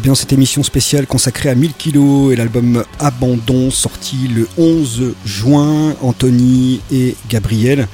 Bien 0.03 0.15
cette 0.15 0.33
émission 0.33 0.63
spéciale 0.63 1.07
consacrée 1.07 1.49
à 1.49 1.55
1000 1.55 1.73
kilos 1.73 2.33
et 2.33 2.37
l'album 2.37 2.85
Abandon 2.99 3.71
sorti 3.71 4.29
le 4.29 4.47
11 4.59 5.15
juin. 5.25 5.97
Anthony 6.03 6.81
et 6.93 7.17
Gabriel, 7.29 7.89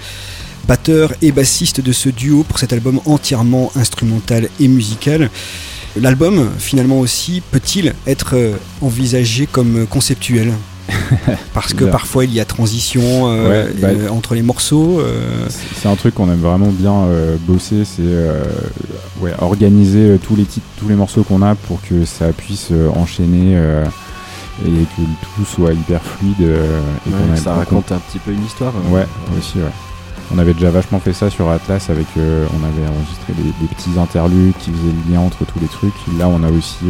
batteur 0.66 1.14
et 1.22 1.32
bassiste 1.32 1.80
de 1.80 1.92
ce 1.92 2.08
duo 2.08 2.42
pour 2.42 2.58
cet 2.58 2.72
album 2.72 3.00
entièrement 3.06 3.70
instrumental 3.76 4.48
et 4.60 4.68
musical. 4.68 5.30
L'album, 5.96 6.50
finalement 6.58 6.98
aussi, 6.98 7.40
peut-il 7.50 7.94
être 8.06 8.36
envisagé 8.80 9.46
comme 9.46 9.86
conceptuel? 9.86 10.52
parce 11.54 11.74
que 11.74 11.84
parfois 11.84 12.24
il 12.24 12.32
y 12.32 12.40
a 12.40 12.44
transition 12.44 13.02
euh, 13.02 13.70
bah, 13.80 13.88
euh, 13.88 14.08
entre 14.08 14.34
les 14.34 14.42
morceaux. 14.42 15.00
Euh. 15.00 15.46
C'est 15.48 15.88
un 15.88 15.96
truc 15.96 16.14
qu'on 16.14 16.30
aime 16.30 16.40
vraiment 16.40 16.70
bien 16.70 17.06
bosser, 17.46 17.84
c'est 17.84 18.02
organiser 19.40 20.18
tous 20.22 20.36
les 20.36 20.44
titres, 20.44 20.66
tous 20.78 20.88
les 20.88 20.94
morceaux 20.94 21.22
qu'on 21.22 21.42
a 21.42 21.54
pour 21.54 21.80
que 21.82 22.04
ça 22.04 22.32
puisse 22.32 22.70
enchaîner 22.94 23.56
et 24.64 24.68
que 24.68 25.02
tout 25.36 25.44
soit 25.44 25.72
hyper 25.72 26.02
fluide. 26.02 26.48
et 27.06 27.36
ça 27.36 27.54
raconte 27.54 27.92
un 27.92 27.98
petit 27.98 28.18
peu 28.18 28.32
une 28.32 28.44
histoire. 28.44 28.72
Hein. 28.76 28.92
Ouais, 28.92 29.06
aussi, 29.38 29.58
ouais. 29.58 29.64
On 30.34 30.38
avait 30.38 30.54
déjà 30.54 30.70
vachement 30.70 30.98
fait 30.98 31.12
ça 31.12 31.28
sur 31.28 31.50
Atlas 31.50 31.90
avec, 31.90 32.06
on 32.16 32.64
avait 32.64 32.88
enregistré 32.88 33.34
des, 33.34 33.66
petits 33.68 33.98
interludes 33.98 34.54
qui 34.60 34.70
faisaient 34.70 34.94
le 35.06 35.12
lien 35.12 35.20
entre 35.20 35.44
tous 35.44 35.60
les 35.60 35.66
trucs. 35.66 35.92
Là, 36.18 36.28
on 36.28 36.42
a 36.42 36.50
aussi 36.50 36.86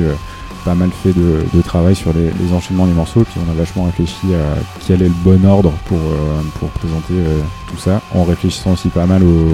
pas 0.65 0.75
mal 0.75 0.91
fait 0.91 1.13
de, 1.13 1.63
travail 1.63 1.95
sur 1.95 2.13
les, 2.13 2.53
enchaînements 2.53 2.87
des 2.87 2.93
morceaux, 2.93 3.25
puis 3.25 3.41
on 3.47 3.51
a 3.51 3.55
vachement 3.55 3.85
réfléchi 3.85 4.35
à 4.35 4.59
quel 4.87 5.03
est 5.03 5.09
le 5.09 5.15
bon 5.25 5.45
ordre 5.45 5.73
pour, 5.87 5.99
euh, 5.99 6.43
pour 6.59 6.69
présenter 6.71 7.15
euh, 7.15 7.41
tout 7.69 7.79
ça, 7.79 8.01
en 8.15 8.25
réfléchissant 8.25 8.73
aussi 8.73 8.89
pas 8.89 9.07
mal 9.07 9.23
au, 9.23 9.47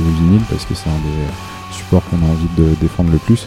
vinyle, 0.00 0.42
parce 0.48 0.64
que 0.64 0.74
c'est 0.74 0.88
un 0.88 0.98
des 0.98 1.76
supports 1.76 2.02
qu'on 2.10 2.18
a 2.18 2.30
envie 2.30 2.48
de 2.56 2.74
défendre 2.80 3.10
le 3.10 3.18
plus. 3.18 3.46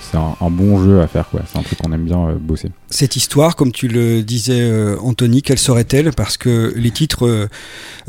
C'est 0.00 0.16
un, 0.16 0.50
bon 0.50 0.82
jeu 0.82 1.02
à 1.02 1.06
faire, 1.06 1.28
quoi. 1.28 1.42
C'est 1.46 1.58
un 1.58 1.62
truc 1.62 1.78
qu'on 1.80 1.92
aime 1.92 2.04
bien 2.04 2.28
euh, 2.28 2.34
bosser. 2.40 2.70
Cette 2.88 3.16
histoire, 3.16 3.56
comme 3.56 3.72
tu 3.72 3.88
le 3.88 4.22
disais, 4.22 4.96
Anthony, 5.02 5.42
quelle 5.42 5.58
serait-elle? 5.58 6.12
Parce 6.12 6.38
que 6.38 6.72
les 6.76 6.90
titres 6.90 7.48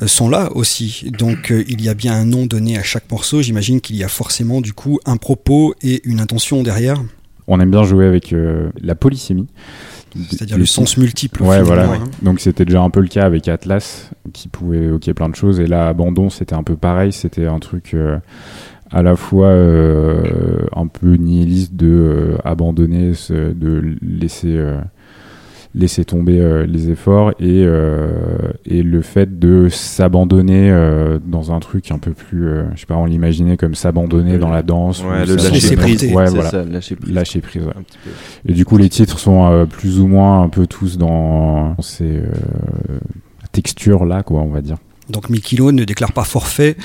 sont 0.05 0.29
là 0.29 0.49
aussi. 0.55 1.11
Donc 1.19 1.51
il 1.67 1.81
y 1.81 1.89
a 1.89 1.93
bien 1.93 2.13
un 2.13 2.23
nom 2.23 2.45
donné 2.45 2.77
à 2.77 2.83
chaque 2.83 3.11
morceau. 3.11 3.41
J'imagine 3.41 3.81
qu'il 3.81 3.97
y 3.97 4.05
a 4.05 4.07
forcément 4.07 4.61
du 4.61 4.71
coup 4.71 5.01
un 5.05 5.17
propos 5.17 5.75
et 5.81 6.01
une 6.05 6.21
intention 6.21 6.63
derrière 6.63 7.01
on 7.49 7.59
aime 7.59 7.71
bien 7.71 7.83
jouer 7.83 8.05
avec 8.05 8.31
euh, 8.31 8.69
la 8.81 8.95
polysémie. 8.95 9.47
C'est-à-dire 10.29 10.57
le 10.57 10.65
sens 10.65 10.97
multiple. 10.97 11.43
Ouais, 11.43 11.61
voilà. 11.61 11.91
Hein. 11.91 12.03
Donc 12.21 12.39
c'était 12.39 12.65
déjà 12.65 12.81
un 12.81 12.89
peu 12.89 13.01
le 13.01 13.07
cas 13.07 13.25
avec 13.25 13.47
Atlas, 13.47 14.09
qui 14.33 14.47
pouvait 14.47 14.83
évoquer 14.83 15.13
plein 15.13 15.29
de 15.29 15.35
choses. 15.35 15.59
Et 15.59 15.67
là, 15.67 15.87
Abandon, 15.87 16.29
c'était 16.29 16.55
un 16.55 16.63
peu 16.63 16.75
pareil. 16.75 17.11
C'était 17.11 17.45
un 17.45 17.59
truc 17.59 17.93
euh, 17.93 18.17
à 18.91 19.03
la 19.03 19.15
fois 19.15 19.47
euh, 19.47 20.65
un 20.75 20.87
peu 20.87 21.15
nihiliste 21.15 21.75
de 21.75 22.37
abandonner, 22.43 23.11
de 23.29 23.95
laisser 24.01 24.57
laisser 25.75 26.03
tomber 26.03 26.39
euh, 26.39 26.65
les 26.65 26.89
efforts 26.89 27.31
et, 27.39 27.63
euh, 27.63 28.07
et 28.65 28.81
le 28.81 29.01
fait 29.01 29.39
de 29.39 29.69
s'abandonner 29.69 30.71
euh, 30.71 31.19
dans 31.23 31.51
un 31.51 31.59
truc 31.59 31.91
un 31.91 31.99
peu 31.99 32.11
plus, 32.11 32.47
je 32.73 32.79
sais 32.79 32.85
pas, 32.87 32.95
on 32.95 33.05
l'imaginait 33.05 33.57
comme 33.57 33.75
s'abandonner 33.75 34.37
dans 34.37 34.49
la 34.49 34.63
danse. 34.63 35.03
Ouais, 35.03 35.25
le 35.25 35.35
lâcher 35.35 35.75
prise. 35.75 36.03
Ouais, 36.05 36.29
voilà. 36.29 36.49
Ça, 36.49 36.63
lâcher 36.63 36.95
prise. 36.95 37.13
Lâcher 37.13 37.41
prise 37.41 37.63
et 38.47 38.53
du 38.53 38.65
coup, 38.65 38.77
les 38.77 38.89
titres 38.89 39.19
sont 39.19 39.67
plus 39.69 39.99
ou 39.99 40.07
moins 40.07 40.41
un 40.43 40.49
peu 40.49 40.65
tous 40.65 40.97
dans 40.97 41.75
ces 41.81 42.21
textures 43.51 44.05
là, 44.05 44.23
quoi, 44.23 44.41
on 44.41 44.49
va 44.49 44.61
dire. 44.61 44.77
Donc 45.09 45.29
1000 45.29 45.41
kilos 45.41 45.73
ne 45.73 45.83
déclare 45.83 46.13
pas 46.13 46.23
forfait, 46.23 46.77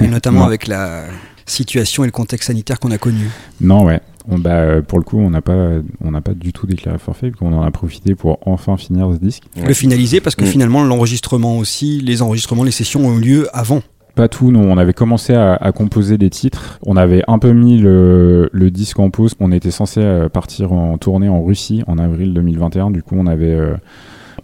et 0.00 0.06
notamment 0.08 0.44
avec 0.44 0.66
la 0.66 1.04
situation 1.44 2.04
et 2.04 2.06
le 2.06 2.12
contexte 2.12 2.48
sanitaire 2.48 2.80
qu'on 2.80 2.90
a 2.90 2.98
connu. 2.98 3.28
Non, 3.60 3.84
ouais. 3.84 4.00
Bah, 4.28 4.50
euh, 4.50 4.82
pour 4.82 4.98
le 4.98 5.04
coup, 5.04 5.18
on 5.18 5.30
n'a 5.30 5.40
pas, 5.40 5.70
on 6.04 6.10
n'a 6.10 6.20
pas 6.20 6.34
du 6.34 6.52
tout 6.52 6.66
déclaré 6.66 6.98
forfait, 6.98 7.30
qu'on 7.30 7.52
en 7.52 7.62
a 7.62 7.70
profité 7.70 8.14
pour 8.14 8.38
enfin 8.46 8.76
finir 8.76 9.10
ce 9.12 9.18
disque. 9.18 9.44
Le 9.56 9.72
finaliser 9.72 10.20
parce 10.20 10.34
que 10.34 10.44
mm. 10.44 10.48
finalement, 10.48 10.84
l'enregistrement 10.84 11.58
aussi, 11.58 12.00
les 12.00 12.22
enregistrements, 12.22 12.64
les 12.64 12.72
sessions 12.72 13.06
ont 13.06 13.18
eu 13.18 13.20
lieu 13.20 13.48
avant. 13.52 13.82
Pas 14.16 14.28
tout, 14.28 14.50
non. 14.50 14.62
On 14.62 14.78
avait 14.78 14.94
commencé 14.94 15.34
à, 15.34 15.72
composer 15.72 16.16
des 16.16 16.30
titres. 16.30 16.78
On 16.86 16.96
avait 16.96 17.22
un 17.28 17.38
peu 17.38 17.52
mis 17.52 17.78
le, 17.78 18.48
disque 18.70 18.98
en 18.98 19.10
pause. 19.10 19.34
On 19.40 19.52
était 19.52 19.70
censé 19.70 20.00
euh, 20.00 20.30
partir 20.30 20.72
en 20.72 20.96
tournée 20.96 21.28
en 21.28 21.42
Russie 21.44 21.84
en 21.86 21.98
avril 21.98 22.32
2021. 22.32 22.90
Du 22.90 23.02
coup, 23.02 23.14
on 23.18 23.26
avait, 23.26 23.52
euh, 23.52 23.74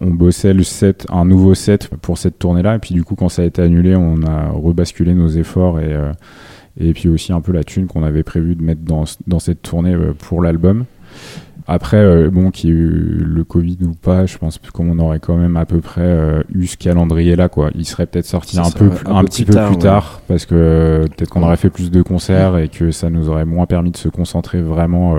on 0.02 0.10
bossait 0.10 0.52
le 0.52 0.62
set, 0.62 1.06
un 1.10 1.24
nouveau 1.24 1.54
set 1.54 1.88
pour 2.02 2.18
cette 2.18 2.38
tournée-là. 2.38 2.76
Et 2.76 2.78
puis, 2.80 2.92
du 2.92 3.02
coup, 3.02 3.14
quand 3.14 3.30
ça 3.30 3.42
a 3.42 3.44
été 3.46 3.62
annulé, 3.62 3.96
on 3.96 4.22
a 4.24 4.50
rebasculé 4.50 5.14
nos 5.14 5.28
efforts 5.28 5.80
et 5.80 5.96
et 6.78 6.92
puis 6.92 7.08
aussi 7.08 7.32
un 7.32 7.40
peu 7.40 7.52
la 7.52 7.64
thune 7.64 7.86
qu'on 7.86 8.02
avait 8.02 8.22
prévu 8.22 8.54
de 8.54 8.62
mettre 8.62 8.82
dans, 8.82 9.04
dans 9.26 9.38
cette 9.38 9.62
tournée 9.62 9.94
euh, 9.94 10.12
pour 10.12 10.42
l'album. 10.42 10.84
Après, 11.68 11.98
euh, 11.98 12.28
bon, 12.30 12.50
qu'il 12.50 12.70
y 12.70 12.72
ait 12.72 12.76
eu 12.76 13.24
le 13.24 13.44
Covid 13.44 13.78
ou 13.82 13.92
pas, 13.92 14.26
je 14.26 14.36
pense 14.36 14.58
qu'on 14.58 14.98
aurait 14.98 15.20
quand 15.20 15.36
même 15.36 15.56
à 15.56 15.64
peu 15.64 15.80
près 15.80 16.00
euh, 16.02 16.42
eu 16.52 16.66
ce 16.66 16.76
calendrier-là, 16.76 17.48
quoi. 17.48 17.70
Il 17.74 17.84
serait 17.84 18.06
peut-être 18.06 18.26
sorti 18.26 18.58
un, 18.58 18.70
peu, 18.70 18.90
un, 19.06 19.24
petit 19.24 19.44
peu 19.44 19.54
plus 19.66 19.78
tard, 19.78 20.22
parce 20.26 20.44
que 20.44 21.04
peut-être 21.14 21.30
qu'on 21.30 21.42
aurait 21.42 21.56
fait 21.56 21.70
plus 21.70 21.90
de 21.90 22.02
concerts 22.02 22.58
et 22.58 22.68
que 22.68 22.90
ça 22.90 23.10
nous 23.10 23.28
aurait 23.28 23.44
moins 23.44 23.66
permis 23.66 23.92
de 23.92 23.96
se 23.96 24.08
concentrer 24.08 24.60
vraiment 24.60 25.14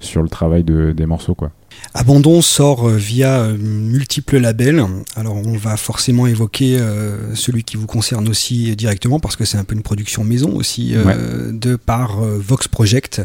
sur 0.00 0.22
le 0.22 0.28
travail 0.28 0.64
de, 0.64 0.92
des 0.92 1.06
morceaux, 1.06 1.34
quoi. 1.34 1.50
Abandon 1.92 2.40
sort 2.40 2.88
euh, 2.88 2.96
via 2.96 3.40
euh, 3.40 3.56
multiples 3.58 4.38
labels. 4.38 4.84
Alors 5.16 5.36
on 5.36 5.56
va 5.56 5.76
forcément 5.76 6.26
évoquer 6.26 6.78
euh, 6.78 7.34
celui 7.34 7.64
qui 7.64 7.76
vous 7.76 7.86
concerne 7.86 8.28
aussi 8.28 8.76
directement 8.76 9.18
parce 9.18 9.34
que 9.34 9.44
c'est 9.44 9.58
un 9.58 9.64
peu 9.64 9.74
une 9.74 9.82
production 9.82 10.22
maison 10.22 10.54
aussi 10.54 10.94
de 10.94 11.76
par 11.76 12.20
Vox 12.20 12.68
Project, 12.68 13.22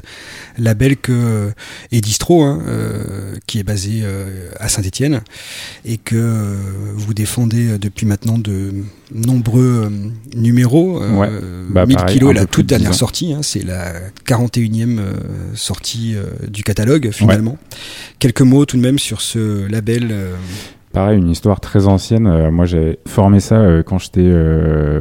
label 0.57 0.97
que 0.97 1.51
et 1.91 2.01
Distro 2.01 2.43
hein, 2.43 2.61
qui 3.45 3.59
est 3.59 3.63
basé 3.63 4.03
à 4.59 4.69
Saint-Étienne 4.69 5.21
et 5.83 5.97
que 5.97 6.55
vous 6.95 7.13
défendez 7.13 7.77
depuis 7.77 8.05
maintenant 8.05 8.37
de 8.37 8.73
nombreux 9.13 9.91
numéros. 10.35 10.99
Ouais. 11.01 11.29
1000 11.29 11.69
bah, 11.69 11.85
kilos 12.07 12.33
la 12.33 12.45
toute 12.45 12.65
dernière 12.65 12.93
sortie, 12.93 13.33
hein, 13.33 13.41
c'est 13.43 13.63
la 13.63 13.93
41e 14.25 14.99
sortie 15.55 16.15
du 16.47 16.63
catalogue 16.63 17.11
finalement. 17.11 17.57
Quelques 18.35 18.49
mots 18.49 18.65
tout 18.65 18.75
de 18.75 18.81
même 18.81 18.99
sur 18.99 19.21
ce 19.21 19.65
label 19.71 20.09
euh, 20.11 20.35
Pareil, 20.91 21.17
une 21.17 21.29
histoire 21.29 21.61
très 21.61 21.87
ancienne. 21.87 22.27
Euh, 22.27 22.51
moi, 22.51 22.65
j'ai 22.65 22.99
formé 23.07 23.39
ça 23.39 23.55
euh, 23.55 23.81
quand 23.81 23.97
j'étais 23.97 24.29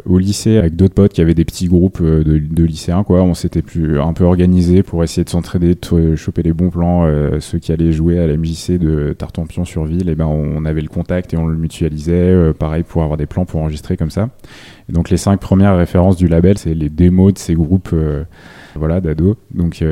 au 0.06 0.18
lycée 0.18 0.56
avec 0.56 0.76
d'autres 0.76 0.94
potes 0.94 1.12
qui 1.12 1.20
avaient 1.20 1.34
des 1.34 1.44
petits 1.44 1.66
groupes 1.66 2.00
de, 2.00 2.62
lycéens. 2.62 3.02
Quoi. 3.02 3.22
On 3.22 3.34
s'était 3.34 3.62
plus 3.62 4.00
un 4.00 4.12
peu 4.12 4.22
organisé 4.22 4.84
pour 4.84 5.02
essayer 5.02 5.24
de 5.24 5.30
s'entraider, 5.30 5.74
de 5.74 6.14
choper 6.14 6.44
les 6.44 6.52
bons 6.52 6.70
plans. 6.70 7.10
ceux 7.40 7.58
qui 7.58 7.72
allaient 7.72 7.90
jouer 7.90 8.20
à 8.20 8.28
la 8.28 8.36
MJC 8.36 8.78
de 8.78 9.16
Tartampion 9.18 9.64
sur 9.64 9.84
Ville, 9.84 10.08
et 10.08 10.14
ben, 10.14 10.26
on 10.26 10.64
avait 10.64 10.82
le 10.82 10.88
contact 10.88 11.34
et 11.34 11.36
on 11.36 11.46
le 11.46 11.56
mutualisait. 11.56 12.52
pareil 12.56 12.84
pour 12.84 13.02
avoir 13.02 13.16
des 13.16 13.26
plans 13.26 13.46
pour 13.46 13.62
enregistrer 13.62 13.96
comme 13.96 14.10
ça. 14.10 14.28
Et 14.88 14.92
donc, 14.92 15.10
les 15.10 15.16
cinq 15.16 15.40
premières 15.40 15.76
références 15.76 16.16
du 16.16 16.28
label, 16.28 16.56
c'est 16.56 16.74
les 16.74 16.88
démos 16.88 17.34
de 17.34 17.38
ces 17.38 17.54
groupes 17.54 17.96
voilà, 18.76 19.00
d'ados. 19.00 19.34
Donc, 19.52 19.82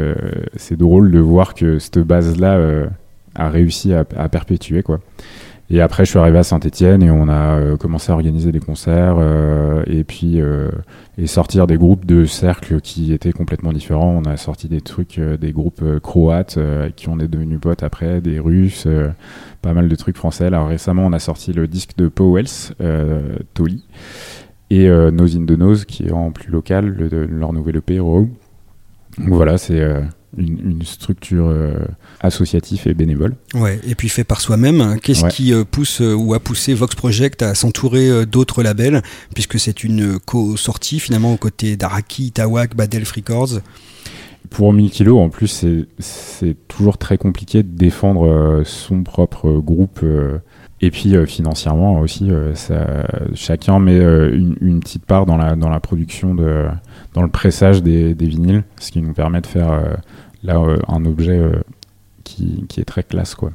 c'est 0.55 0.77
drôle 0.77 1.11
de 1.11 1.19
voir 1.19 1.55
que 1.55 1.81
cette 1.81 1.99
base-là 1.99 2.87
a 3.35 3.49
réussi 3.49 3.93
à, 3.95 4.05
perpétuer 4.05 4.83
quoi. 4.83 5.01
Et 5.71 5.81
après, 5.81 6.05
je 6.05 6.11
suis 6.11 6.19
arrivé 6.19 6.37
à 6.37 6.43
Saint-Etienne 6.43 7.03
et 7.03 7.11
on 7.11 7.29
a 7.29 7.55
euh, 7.55 7.77
commencé 7.79 8.13
à 8.13 8.15
organiser 8.15 8.53
des 8.53 8.61
concerts 8.61 9.17
euh, 9.19 9.83
et 9.87 10.05
puis 10.05 10.39
euh, 10.39 10.71
et 11.17 11.27
sortir 11.27 11.67
des 11.67 11.79
groupes 11.79 12.05
de 12.05 12.27
cercles 12.27 12.83
qui 12.83 13.15
étaient 13.15 13.33
complètement 13.33 13.73
différents. 13.73 14.11
On 14.23 14.29
a 14.29 14.37
sorti 14.37 14.69
des 14.69 14.83
trucs, 14.83 15.19
des 15.19 15.53
groupes 15.53 15.83
croates 16.01 16.59
qui 16.97 17.09
on 17.09 17.19
est 17.21 17.29
devenus 17.29 17.59
potes 17.59 17.83
après, 17.83 18.21
des 18.21 18.39
Russes, 18.39 18.87
pas 19.63 19.73
mal 19.73 19.89
de 19.89 19.97
trucs 19.97 20.17
français. 20.17 20.47
Alors 20.47 20.69
récemment, 20.69 21.07
on 21.07 21.13
a 21.13 21.19
sorti 21.19 21.55
le 21.55 21.67
disque 21.67 21.97
de 21.97 22.09
Powells, 22.09 22.75
Toli, 23.55 23.85
et 24.69 24.89
Nose 24.89 25.37
in 25.37 25.47
the 25.47 25.59
Nose 25.59 25.87
qui 25.87 26.07
est 26.07 26.13
en 26.13 26.33
plus 26.33 26.51
local, 26.51 26.87
le, 26.87 27.27
leur 27.27 27.53
nouvel 27.55 27.77
EP, 27.77 27.99
Row. 27.99 28.29
Donc 29.19 29.29
voilà, 29.29 29.57
c'est 29.57 29.83
une, 30.37 30.83
structure 30.83 31.47
euh, 31.49 31.75
associative 32.21 32.83
et 32.87 32.95
bénévole. 32.95 33.35
Ouais, 33.55 33.81
et 33.87 33.95
puis 33.95 34.09
fait 34.09 34.25
par 34.25 34.41
soi-même. 34.41 34.99
Qu'est-ce 35.03 35.27
qui 35.27 35.53
euh, 35.53 35.65
pousse 35.65 36.01
euh, 36.01 36.15
ou 36.15 36.35
a 36.35 36.41
poussé 36.41 36.75
Vox 36.75 36.95
Project 36.95 37.43
à 37.43 37.55
s'entourer 37.55 38.27
d'autres 38.27 38.63
labels, 38.63 39.03
puisque 39.35 39.59
c'est 39.59 39.85
une 39.85 40.19
co-sortie 40.19 41.01
finalement 41.01 41.33
aux 41.33 41.39
côtés 41.39 41.77
d'Araki, 41.77 42.33
Tawak, 42.33 42.77
Badelf 42.77 43.13
Records 43.13 43.61
pour 44.51 44.75
1000 44.75 44.91
kilos, 44.91 45.19
en 45.19 45.31
plus, 45.31 45.65
c'est 45.99 46.57
toujours 46.69 46.99
très 46.99 47.17
compliqué 47.17 47.63
de 47.63 47.71
défendre 47.71 48.63
son 48.67 49.03
propre 49.03 49.51
groupe. 49.61 50.05
Et 50.83 50.91
puis 50.91 51.15
financièrement 51.27 52.01
aussi, 52.01 52.31
ça, 52.55 53.07
chacun 53.35 53.79
met 53.79 53.99
une, 53.99 54.57
une, 54.61 54.81
petite 54.81 55.07
part 55.07 55.27
dans 55.27 55.37
la, 55.37 55.55
dans 55.55 55.69
la 55.69 55.81
production 55.81 56.35
de, 56.35 56.67
dans 57.15 57.23
le 57.23 57.29
pressage 57.29 57.83
des, 57.83 58.15
des, 58.15 58.27
vinyles, 58.27 58.65
ce 58.81 58.91
qui 58.91 59.01
nous 59.01 59.15
permet 59.15 59.41
de 59.41 59.47
faire 59.47 59.71
là 60.43 60.59
euh, 60.59 60.79
un 60.89 61.05
objet 61.05 61.39
euh, 61.39 61.63
qui, 62.25 62.65
qui, 62.69 62.81
est 62.81 62.85
très 62.85 63.03
classe 63.03 63.35
quoi. 63.35 63.53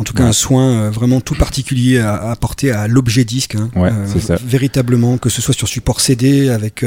En 0.00 0.04
tout 0.04 0.14
cas, 0.14 0.24
un 0.24 0.32
soin 0.32 0.88
vraiment 0.88 1.20
tout 1.20 1.34
particulier 1.34 1.98
à, 1.98 2.30
apporter 2.30 2.72
à 2.72 2.88
l'objet 2.88 3.24
disque. 3.24 3.54
Hein. 3.54 3.70
Ouais, 3.76 3.90
ça. 4.18 4.36
Véritablement, 4.42 5.18
que 5.18 5.28
ce 5.28 5.42
soit 5.42 5.54
sur 5.54 5.68
support 5.68 6.00
CD 6.00 6.48
avec 6.48 6.84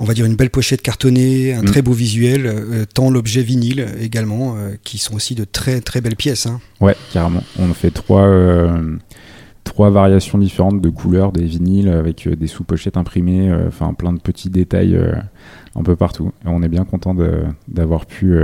on 0.00 0.04
va 0.04 0.14
dire 0.14 0.24
une 0.24 0.34
belle 0.34 0.50
pochette 0.50 0.80
cartonnée, 0.80 1.52
un 1.52 1.62
mm. 1.62 1.66
très 1.66 1.82
beau 1.82 1.92
visuel, 1.92 2.46
euh, 2.46 2.84
tant 2.92 3.10
l'objet 3.10 3.42
vinyle 3.42 3.86
également, 4.00 4.56
euh, 4.56 4.74
qui 4.82 4.96
sont 4.96 5.14
aussi 5.14 5.34
de 5.34 5.44
très 5.44 5.82
très 5.82 6.00
belles 6.00 6.16
pièces. 6.16 6.46
Hein. 6.46 6.60
Ouais, 6.80 6.96
carrément. 7.12 7.42
On 7.58 7.74
fait 7.74 7.90
trois, 7.90 8.26
euh, 8.26 8.96
trois 9.62 9.90
variations 9.90 10.38
différentes 10.38 10.80
de 10.80 10.88
couleurs 10.88 11.32
des 11.32 11.44
vinyles 11.44 11.90
avec 11.90 12.26
des 12.26 12.46
sous-pochettes 12.46 12.96
imprimées, 12.96 13.52
enfin 13.68 13.92
plein 13.92 14.14
de 14.14 14.20
petits 14.20 14.48
détails 14.48 14.98
un 15.76 15.82
peu 15.82 15.96
partout. 15.96 16.32
Et 16.46 16.48
on 16.48 16.62
est 16.62 16.68
bien 16.68 16.86
content 16.86 17.14
d'avoir 17.68 18.06
pu 18.06 18.34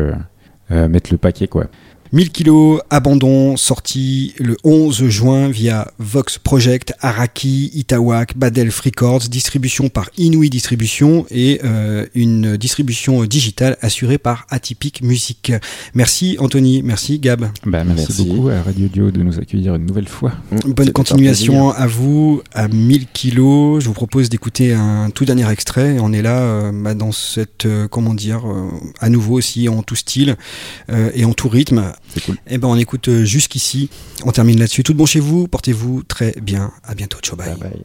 mettre 0.71 1.11
le 1.11 1.17
paquet 1.17 1.49
quoi. 1.49 1.67
1000 2.13 2.31
kilos, 2.31 2.81
abandon, 2.91 3.57
sorti 3.57 4.35
le 4.39 4.57
11 4.63 5.09
juin 5.09 5.49
via 5.49 5.91
Vox 5.99 6.39
Project, 6.39 6.95
Araki, 7.01 7.71
Itawak, 7.75 8.37
Badel 8.37 8.71
Records, 8.71 9.29
distribution 9.29 9.89
par 9.89 10.09
Inouï 10.17 10.49
Distribution 10.49 11.27
et 11.31 11.61
euh, 11.65 12.07
une 12.15 12.57
distribution 12.57 13.25
digitale 13.25 13.77
assurée 13.81 14.19
par 14.19 14.47
Atypique 14.51 15.03
Musique. 15.03 15.53
Merci 15.95 16.37
Anthony, 16.39 16.83
merci 16.83 17.19
Gab. 17.19 17.49
Bah, 17.65 17.83
merci, 17.85 18.25
beaucoup 18.25 18.49
à 18.51 18.63
Radio 18.63 18.89
Dio 18.89 19.11
de 19.11 19.23
nous 19.23 19.39
accueillir 19.39 19.75
une 19.75 19.87
nouvelle 19.87 20.09
fois. 20.09 20.33
Bonne 20.65 20.93
continuation 20.93 21.71
à 21.71 21.87
vous, 21.87 22.43
à 22.55 22.69
1000 22.69 23.07
kilos. 23.13 23.83
Je 23.83 23.89
vous 23.89 23.95
propose 23.95 24.29
d'écouter 24.29 24.75
un 24.75 25.11
tout 25.11 25.25
dernier 25.25 25.51
extrait. 25.51 25.97
On 26.01 26.13
est 26.13 26.23
là 26.23 26.39
euh, 26.39 26.73
bah, 26.73 26.95
dans 26.95 27.13
cette, 27.13 27.67
euh, 27.67 27.89
comment 27.89 28.15
dire, 28.15 28.45
à 29.01 29.09
nouveau 29.09 29.35
aussi 29.35 29.69
en 29.69 29.83
tout 29.83 29.97
style 29.97 30.37
et 31.15 31.25
en 31.25 31.33
tout 31.33 31.49
rythme 31.49 31.93
c'est 32.17 32.25
cool. 32.25 32.37
Eh 32.47 32.59
ben, 32.59 32.69
on 32.69 32.77
écoute 32.77 33.09
euh, 33.09 33.25
jusqu'ici. 33.25 33.91
On 34.25 34.33
termine 34.33 34.59
là-dessus. 34.59 34.83
Tout 34.83 34.95
bon 34.95 35.07
chez 35.07 35.21
vous. 35.21 35.49
Portez-vous 35.49 36.03
très 36.03 36.33
bien. 36.41 36.73
À 36.83 36.95
bientôt. 36.95 37.19
Ciao, 37.21 37.37
bye. 37.37 37.55
bye. 37.57 37.83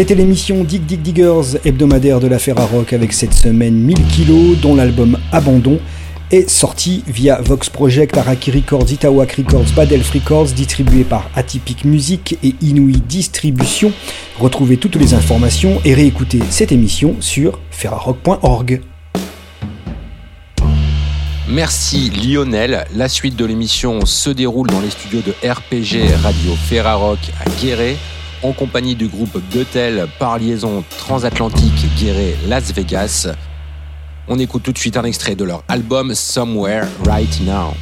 C'était 0.00 0.14
l'émission 0.14 0.64
Dig 0.64 0.86
Dig 0.86 1.02
Diggers 1.02 1.58
hebdomadaire 1.62 2.20
de 2.20 2.26
la 2.26 2.38
Ferrarock 2.38 2.94
avec 2.94 3.12
cette 3.12 3.34
semaine 3.34 3.74
1000 3.74 3.98
kilos 4.06 4.58
dont 4.58 4.74
l'album 4.74 5.18
Abandon 5.30 5.78
est 6.30 6.48
sorti 6.48 7.04
via 7.06 7.38
Vox 7.42 7.68
Project, 7.68 8.16
Araki 8.16 8.50
Records, 8.50 8.90
Itawak 8.90 9.32
Records, 9.32 9.66
Badelf 9.76 10.10
Records, 10.12 10.52
distribué 10.56 11.04
par 11.04 11.28
Atypic 11.36 11.84
Music 11.84 12.38
et 12.42 12.54
Inouï 12.62 13.02
Distribution. 13.06 13.92
Retrouvez 14.38 14.78
toutes 14.78 14.96
les 14.96 15.12
informations 15.12 15.82
et 15.84 15.92
réécoutez 15.92 16.40
cette 16.48 16.72
émission 16.72 17.16
sur 17.20 17.60
ferrarock.org. 17.70 18.80
Merci 21.46 22.08
Lionel. 22.08 22.86
La 22.96 23.10
suite 23.10 23.36
de 23.36 23.44
l'émission 23.44 24.06
se 24.06 24.30
déroule 24.30 24.68
dans 24.68 24.80
les 24.80 24.88
studios 24.88 25.20
de 25.20 25.32
RPG 25.46 26.22
Radio 26.22 26.54
Ferrarock 26.54 27.18
à 27.44 27.50
Guéret 27.60 27.96
en 28.42 28.52
compagnie 28.52 28.94
du 28.94 29.08
groupe 29.08 29.38
Goethel 29.52 30.06
par 30.18 30.38
liaison 30.38 30.84
transatlantique 30.98 31.86
Guéret 31.98 32.36
Las 32.48 32.72
Vegas. 32.72 33.28
On 34.28 34.38
écoute 34.38 34.62
tout 34.62 34.72
de 34.72 34.78
suite 34.78 34.96
un 34.96 35.04
extrait 35.04 35.34
de 35.34 35.44
leur 35.44 35.64
album 35.68 36.14
Somewhere 36.14 36.86
Right 37.04 37.40
Now. 37.42 37.74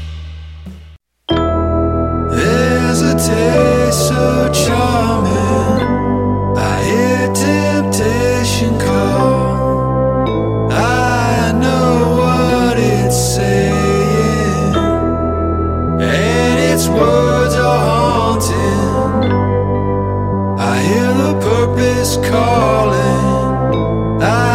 Is 21.81 22.17
calling. 22.17 24.21
I 24.21 24.48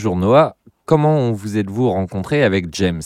Bonjour 0.00 0.16
Noah, 0.16 0.56
comment 0.86 1.30
vous 1.30 1.58
êtes-vous 1.58 1.90
rencontré 1.90 2.42
avec 2.42 2.72
James? 2.72 3.02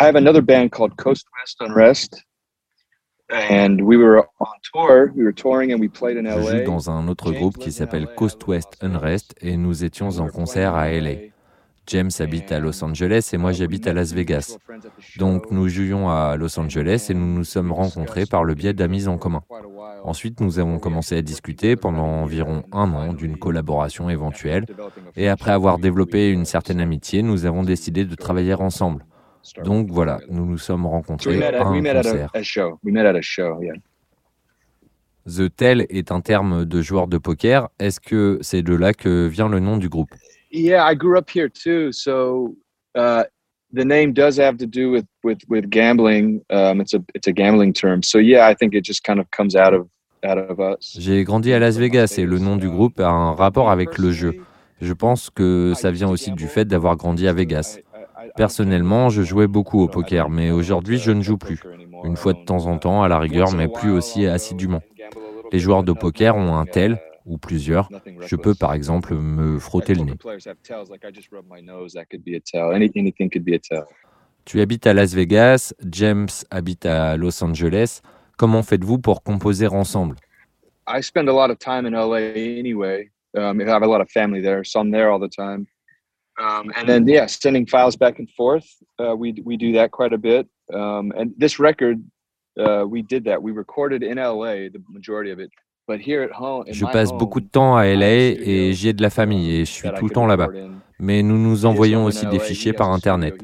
I 0.00 0.04
have 0.04 0.14
another 0.14 0.40
band 0.40 0.68
called 0.70 0.94
Coast 0.94 1.26
West 1.40 1.56
Unrest. 1.58 2.22
And 3.28 3.80
we 3.80 3.96
were 3.96 4.28
on 4.38 4.46
tour, 4.72 5.10
we 5.16 5.24
were 5.24 5.34
touring 5.34 5.72
and 5.72 5.80
we 5.80 5.88
played 5.88 6.18
in 6.18 6.22
LA. 6.22 6.40
Je 6.40 6.58
joue 6.58 6.64
dans 6.70 6.88
un 6.88 7.08
autre 7.08 7.32
groupe 7.32 7.58
qui 7.58 7.72
s'appelle 7.72 8.06
Coast 8.14 8.46
West 8.46 8.76
Unrest 8.80 9.34
et 9.40 9.56
nous 9.56 9.82
étions 9.82 10.20
en 10.20 10.28
concert 10.28 10.76
à 10.76 10.88
LA. 10.88 11.32
James 11.86 12.10
habite 12.18 12.52
à 12.52 12.60
Los 12.60 12.82
Angeles 12.82 13.30
et 13.32 13.36
moi 13.36 13.52
j'habite 13.52 13.86
à 13.86 13.92
Las 13.92 14.12
Vegas. 14.12 14.58
Donc 15.18 15.50
nous 15.50 15.68
jouions 15.68 16.08
à 16.08 16.36
Los 16.36 16.58
Angeles 16.58 17.06
et 17.10 17.14
nous 17.14 17.32
nous 17.32 17.44
sommes 17.44 17.72
rencontrés 17.72 18.26
par 18.26 18.44
le 18.44 18.54
biais 18.54 18.72
d'amis 18.72 19.06
en 19.08 19.18
commun. 19.18 19.42
Ensuite, 20.04 20.40
nous 20.40 20.58
avons 20.58 20.78
commencé 20.78 21.16
à 21.16 21.22
discuter 21.22 21.76
pendant 21.76 22.06
environ 22.06 22.62
un 22.72 22.92
an 22.92 23.12
d'une 23.12 23.38
collaboration 23.38 24.08
éventuelle. 24.08 24.66
Et 25.16 25.28
après 25.28 25.50
avoir 25.50 25.78
développé 25.78 26.30
une 26.30 26.44
certaine 26.44 26.80
amitié, 26.80 27.22
nous 27.22 27.44
avons 27.44 27.62
décidé 27.62 28.04
de 28.04 28.14
travailler 28.14 28.54
ensemble. 28.54 29.04
Donc 29.64 29.90
voilà, 29.90 30.20
nous 30.28 30.44
nous 30.44 30.58
sommes 30.58 30.86
rencontrés 30.86 31.42
à 31.42 31.66
un 31.66 31.82
concert. 31.82 32.30
The 35.26 35.56
Tell 35.56 35.86
est 35.88 36.12
un 36.12 36.20
terme 36.20 36.64
de 36.64 36.82
joueur 36.82 37.08
de 37.08 37.18
poker. 37.18 37.68
Est-ce 37.80 37.98
que 37.98 38.38
c'est 38.42 38.62
de 38.62 38.74
là 38.74 38.94
que 38.94 39.26
vient 39.26 39.48
le 39.48 39.58
nom 39.58 39.76
du 39.76 39.88
groupe? 39.88 40.12
Yeah, 40.50 40.84
I 40.84 40.94
grew 40.94 41.18
up 41.18 41.28
here 41.28 41.48
too, 41.48 41.92
so 41.92 42.54
uh, 42.94 43.24
the 43.72 43.84
name 43.84 44.12
does 44.12 44.38
have 44.38 44.56
to 44.58 44.66
do 44.66 44.90
with 44.90 45.06
with 45.22 45.68
gambling. 45.70 46.42
Um, 46.50 46.80
it's 46.80 46.94
a 46.94 47.02
it's 47.14 47.26
a 47.26 47.32
gambling 47.32 47.72
term. 47.72 48.02
So 48.02 48.18
yeah, 48.18 48.46
I 48.46 48.54
think 48.54 48.74
it 48.74 48.84
just 48.84 49.04
kind 49.04 49.18
of 49.20 49.26
comes 49.30 49.54
out 49.54 49.74
of 49.74 49.88
out 50.24 50.38
of 50.38 50.58
us. 50.60 50.96
J'ai 50.98 51.24
grandi 51.24 51.52
à 51.52 51.58
Las 51.58 51.76
Vegas 51.76 52.14
et 52.18 52.24
le 52.24 52.38
nom 52.38 52.56
du 52.56 52.68
groupe 52.68 53.00
a 53.00 53.08
un 53.08 53.34
rapport 53.34 53.70
avec 53.70 53.98
le 53.98 54.12
jeu. 54.12 54.34
Je 54.80 54.92
pense 54.92 55.30
que 55.30 55.72
ça 55.74 55.90
vient 55.90 56.08
aussi 56.08 56.32
du 56.32 56.46
fait 56.46 56.66
d'avoir 56.66 56.96
grandi 56.96 57.26
à 57.26 57.32
Vegas. 57.32 57.78
Personnellement, 58.36 59.08
je 59.08 59.22
jouais 59.22 59.46
beaucoup 59.46 59.80
au 59.80 59.88
poker, 59.88 60.28
mais 60.28 60.50
aujourd'hui, 60.50 60.98
je 60.98 61.10
ne 61.10 61.22
joue 61.22 61.38
plus. 61.38 61.60
Une 62.04 62.16
fois 62.16 62.34
de 62.34 62.44
temps 62.44 62.66
en 62.66 62.76
temps, 62.76 63.02
à 63.02 63.08
la 63.08 63.18
rigueur, 63.18 63.52
mais 63.52 63.68
plus 63.68 63.90
aussi 63.90 64.26
assidûment. 64.26 64.82
Les 65.52 65.58
joueurs 65.58 65.82
de 65.82 65.92
poker 65.92 66.36
ont 66.36 66.56
un 66.56 66.66
tel 66.66 66.98
ou 67.26 67.38
plusieurs. 67.38 67.90
Je 68.20 68.36
peux 68.36 68.54
par 68.54 68.72
exemple 68.72 69.14
me 69.14 69.58
frotter 69.58 69.94
le 69.94 70.04
nez. 70.04 70.14
Tu 74.44 74.60
habites 74.60 74.86
à 74.86 74.94
Las 74.94 75.12
Vegas, 75.12 75.74
James 75.84 76.28
habite 76.50 76.86
à 76.86 77.16
Los 77.16 77.42
Angeles. 77.42 78.00
Comment 78.38 78.62
faites-vous 78.62 78.98
pour 78.98 79.22
composer 79.22 79.66
ensemble? 79.66 80.16
I 80.88 81.02
spend 81.02 81.28
a 81.28 81.32
lot 81.32 81.50
of 81.50 81.58
time 81.58 81.84
in 81.84 81.92
LA 81.92 82.18
anyway. 82.58 83.10
Um, 83.36 83.60
I 83.60 83.64
have 83.64 83.82
a 83.82 83.88
lot 83.88 84.00
of 84.00 84.08
family 84.08 84.40
there, 84.40 84.62
so 84.62 84.80
I'm 84.80 84.92
there 84.92 85.10
all 85.10 85.18
the 85.18 85.28
time. 85.28 85.66
Um, 86.38 86.70
and 86.76 86.88
then, 86.88 87.08
yeah, 87.08 87.26
sending 87.26 87.66
files 87.66 87.96
back 87.96 88.18
and 88.18 88.30
forth. 88.30 88.66
Uh, 88.98 89.16
we 89.16 89.32
we 89.44 89.56
do 89.56 89.72
that 89.72 89.90
quite 89.90 90.12
a 90.12 90.18
bit. 90.18 90.46
Um, 90.72 91.12
and 91.16 91.32
this 91.36 91.58
record, 91.58 92.02
uh, 92.58 92.84
we 92.86 93.02
did 93.02 93.24
that. 93.24 93.42
We 93.42 93.52
recorded 93.52 94.02
in 94.02 94.18
LA, 94.18 94.68
the 94.70 94.82
majority 94.88 95.30
of 95.30 95.40
it. 95.40 95.50
Je 95.88 96.84
passe 96.92 97.12
beaucoup 97.12 97.40
de 97.40 97.46
temps 97.46 97.76
à 97.76 97.86
LA 97.86 98.08
et 98.08 98.72
j'y 98.72 98.88
ai 98.88 98.92
de 98.92 99.02
la 99.02 99.10
famille 99.10 99.54
et 99.54 99.64
je 99.64 99.70
suis 99.70 99.88
tout 99.98 100.06
le 100.06 100.10
temps 100.10 100.26
là-bas. 100.26 100.48
Mais 100.98 101.22
nous 101.22 101.36
nous 101.36 101.66
envoyons 101.66 102.04
aussi 102.06 102.26
des 102.26 102.38
fichiers 102.38 102.72
par 102.72 102.90
Internet. 102.90 103.34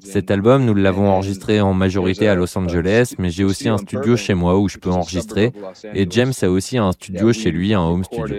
Cet 0.00 0.30
album, 0.30 0.64
nous 0.64 0.74
l'avons 0.74 1.08
enregistré 1.08 1.60
en 1.60 1.72
majorité 1.72 2.28
à 2.28 2.34
Los 2.34 2.56
Angeles, 2.56 3.14
mais 3.18 3.30
j'ai 3.30 3.44
aussi 3.44 3.68
un 3.68 3.78
studio 3.78 4.16
chez 4.16 4.34
moi 4.34 4.58
où 4.58 4.68
je 4.68 4.78
peux 4.78 4.90
enregistrer. 4.90 5.52
Et 5.94 6.06
James 6.10 6.34
a 6.42 6.48
aussi 6.48 6.76
un 6.76 6.92
studio 6.92 7.32
chez 7.32 7.50
lui, 7.50 7.72
un 7.74 7.80
home 7.80 8.04
studio. 8.04 8.36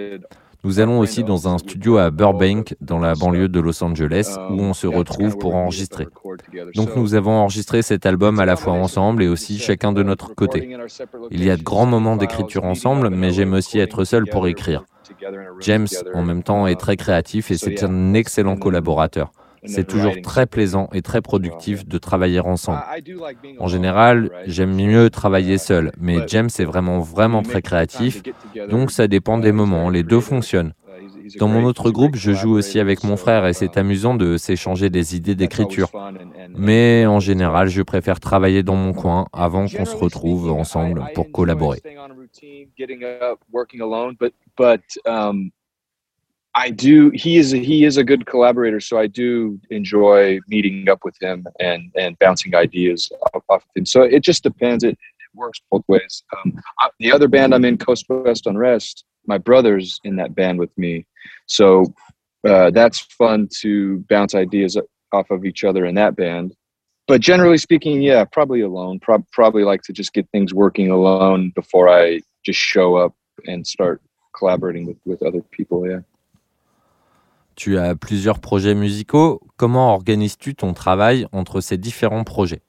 Nous 0.62 0.78
allons 0.78 0.98
aussi 0.98 1.24
dans 1.24 1.48
un 1.48 1.58
studio 1.58 1.96
à 1.96 2.10
Burbank, 2.10 2.76
dans 2.80 2.98
la 2.98 3.14
banlieue 3.14 3.48
de 3.48 3.60
Los 3.60 3.82
Angeles, 3.82 4.36
où 4.50 4.60
on 4.60 4.74
se 4.74 4.86
retrouve 4.86 5.38
pour 5.38 5.54
enregistrer. 5.54 6.06
Donc 6.74 6.96
nous 6.96 7.14
avons 7.14 7.32
enregistré 7.32 7.82
cet 7.82 8.04
album 8.04 8.38
à 8.40 8.44
la 8.44 8.56
fois 8.56 8.74
ensemble 8.74 9.22
et 9.22 9.28
aussi 9.28 9.58
chacun 9.58 9.92
de 9.92 10.02
notre 10.02 10.34
côté. 10.34 10.76
Il 11.30 11.42
y 11.42 11.50
a 11.50 11.56
de 11.56 11.62
grands 11.62 11.86
moments 11.86 12.16
d'écriture 12.16 12.64
ensemble, 12.64 13.08
mais 13.10 13.30
j'aime 13.30 13.54
aussi 13.54 13.78
être 13.78 14.04
seul 14.04 14.26
pour 14.26 14.46
écrire. 14.46 14.84
James, 15.60 15.88
en 16.14 16.22
même 16.22 16.42
temps, 16.42 16.66
est 16.66 16.78
très 16.78 16.96
créatif 16.96 17.50
et 17.50 17.56
c'est 17.56 17.82
un 17.82 18.14
excellent 18.14 18.56
collaborateur. 18.56 19.32
C'est 19.64 19.86
toujours 19.86 20.14
très 20.22 20.46
plaisant 20.46 20.88
et 20.92 21.02
très 21.02 21.20
productif 21.20 21.86
de 21.86 21.98
travailler 21.98 22.40
ensemble. 22.40 22.82
En 23.58 23.66
général, 23.66 24.30
j'aime 24.46 24.74
mieux 24.74 25.10
travailler 25.10 25.58
seul, 25.58 25.92
mais 25.98 26.18
James 26.28 26.48
est 26.58 26.64
vraiment 26.64 27.00
vraiment 27.00 27.42
très 27.42 27.62
créatif, 27.62 28.22
donc 28.70 28.90
ça 28.90 29.06
dépend 29.06 29.38
des 29.38 29.52
moments, 29.52 29.90
les 29.90 30.02
deux 30.02 30.20
fonctionnent. 30.20 30.72
Dans 31.38 31.48
mon 31.48 31.64
autre 31.64 31.90
groupe, 31.90 32.16
je 32.16 32.32
joue 32.32 32.52
aussi 32.52 32.80
avec 32.80 33.04
mon 33.04 33.16
frère 33.16 33.46
et 33.46 33.52
c'est 33.52 33.76
amusant 33.76 34.14
de 34.14 34.36
s'échanger 34.36 34.90
des 34.90 35.16
idées 35.16 35.34
d'écriture. 35.34 35.90
Mais 36.56 37.06
en 37.06 37.20
général, 37.20 37.68
je 37.68 37.82
préfère 37.82 38.20
travailler 38.20 38.62
dans 38.62 38.76
mon 38.76 38.92
coin 38.92 39.26
avant 39.32 39.66
qu'on 39.66 39.84
se 39.84 39.96
retrouve 39.96 40.50
ensemble 40.50 41.04
pour 41.14 41.30
collaborer. 41.30 41.80
I 46.54 46.70
do. 46.70 47.10
He 47.14 47.36
is 47.36 47.52
a, 47.52 47.58
he 47.58 47.84
is 47.84 47.96
a 47.96 48.04
good 48.04 48.26
collaborator, 48.26 48.80
so 48.80 48.98
I 48.98 49.06
do 49.06 49.60
enjoy 49.70 50.40
meeting 50.48 50.88
up 50.88 51.00
with 51.04 51.16
him 51.20 51.46
and 51.60 51.92
and 51.96 52.18
bouncing 52.18 52.54
ideas 52.54 53.10
off, 53.34 53.44
off 53.48 53.62
of 53.62 53.76
him. 53.76 53.86
So 53.86 54.02
it 54.02 54.20
just 54.20 54.42
depends. 54.42 54.82
It, 54.82 54.92
it 54.92 55.34
works 55.34 55.60
both 55.70 55.84
ways. 55.86 56.24
Um, 56.36 56.60
I, 56.80 56.90
the 56.98 57.12
other 57.12 57.28
band 57.28 57.54
I'm 57.54 57.64
in, 57.64 57.78
Coast 57.78 58.06
West 58.08 58.46
Unrest, 58.46 59.04
my 59.26 59.38
brother's 59.38 60.00
in 60.02 60.16
that 60.16 60.34
band 60.34 60.58
with 60.58 60.76
me, 60.76 61.06
so 61.46 61.94
uh, 62.48 62.70
that's 62.70 62.98
fun 62.98 63.48
to 63.60 64.04
bounce 64.08 64.34
ideas 64.34 64.76
off 65.12 65.30
of 65.30 65.44
each 65.44 65.62
other 65.62 65.84
in 65.84 65.94
that 65.96 66.16
band. 66.16 66.54
But 67.06 67.20
generally 67.20 67.58
speaking, 67.58 68.02
yeah, 68.02 68.24
probably 68.24 68.60
alone. 68.60 68.98
Pro- 69.00 69.24
probably 69.32 69.64
like 69.64 69.82
to 69.82 69.92
just 69.92 70.12
get 70.12 70.28
things 70.30 70.52
working 70.52 70.90
alone 70.90 71.52
before 71.54 71.88
I 71.88 72.20
just 72.44 72.58
show 72.58 72.96
up 72.96 73.14
and 73.46 73.64
start 73.66 74.00
collaborating 74.36 74.86
with 74.86 74.98
with 75.04 75.22
other 75.22 75.42
people. 75.52 75.88
Yeah. 75.88 76.00
Tu 77.60 77.76
as 77.76 77.94
plusieurs 77.94 78.38
projets 78.38 78.74
musicaux. 78.74 79.42
Comment 79.58 79.92
organises-tu 79.92 80.54
ton 80.54 80.72
travail 80.72 81.26
entre 81.30 81.60
ces 81.60 81.76
différents 81.76 82.24
projets? 82.24 82.62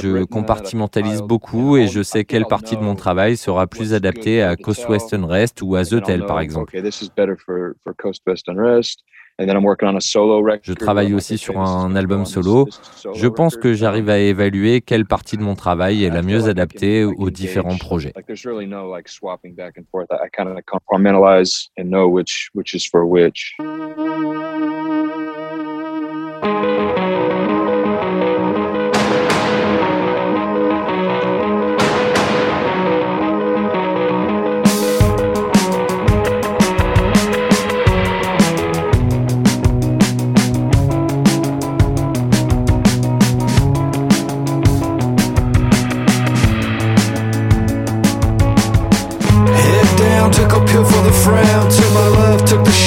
Je 0.00 0.24
compartimentalise 0.24 1.22
beaucoup 1.22 1.76
et 1.76 1.86
je 1.86 2.02
sais 2.02 2.24
quelle 2.24 2.46
partie 2.46 2.76
de 2.76 2.82
mon 2.82 2.94
travail 2.94 3.36
sera 3.36 3.66
plus 3.66 3.94
adaptée 3.94 4.42
à 4.42 4.56
Coast 4.56 4.88
Western 4.88 5.24
Rest 5.24 5.62
ou 5.62 5.76
à 5.76 5.84
The 5.84 6.02
Tell 6.02 6.24
par 6.26 6.40
exemple. 6.40 6.76
Je 10.62 10.72
travaille 10.74 11.14
aussi 11.14 11.38
sur 11.38 11.58
un 11.58 11.96
album 11.96 12.26
solo. 12.26 12.68
Je 13.14 13.26
pense 13.26 13.56
que 13.56 13.72
j'arrive 13.72 14.10
à 14.10 14.18
évaluer 14.18 14.82
quelle 14.82 15.06
partie 15.06 15.38
de 15.38 15.42
mon 15.42 15.54
travail 15.54 16.04
est 16.04 16.10
la 16.10 16.22
mieux 16.22 16.48
adaptée 16.48 17.04
aux 17.04 17.30
différents 17.30 17.78
projets. 17.78 18.12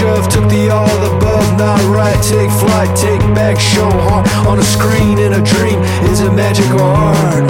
shove, 0.03 0.27
took 0.27 0.49
the 0.49 0.69
all 0.69 0.99
above, 1.15 1.47
not 1.57 1.79
right. 1.97 2.19
Take 2.23 2.51
flight, 2.51 2.91
take 2.95 3.23
back, 3.39 3.57
show 3.59 3.89
heart 4.05 4.27
on 4.49 4.59
a 4.59 4.67
screen 4.75 5.17
in 5.17 5.31
a 5.33 5.43
dream 5.53 5.79
is 6.11 6.19
a 6.21 6.31
magical 6.31 6.81
art. 6.81 7.47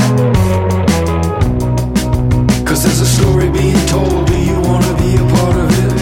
Cause 2.67 2.83
there's 2.83 3.01
a 3.01 3.11
story 3.17 3.49
being 3.49 3.83
told, 3.87 4.27
do 4.27 4.37
you 4.49 4.59
wanna 4.69 4.93
be 5.03 5.11
a 5.23 5.25
part 5.35 5.57
of 5.65 5.69
it? 5.83 5.93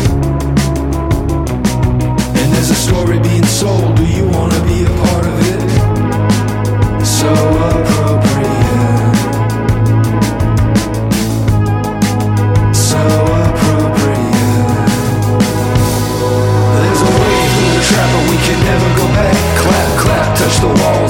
And 2.39 2.47
there's 2.53 2.71
a 2.77 2.79
story 2.87 3.17
being 3.19 3.47
sold, 3.61 3.95
do 3.95 4.05
you 4.17 4.25
wanna 4.35 4.61
be 4.71 4.77
a 4.91 4.93
part 5.05 5.25
of 5.31 5.37
it? 5.53 5.61
So, 7.17 7.29
uh, 7.29 8.00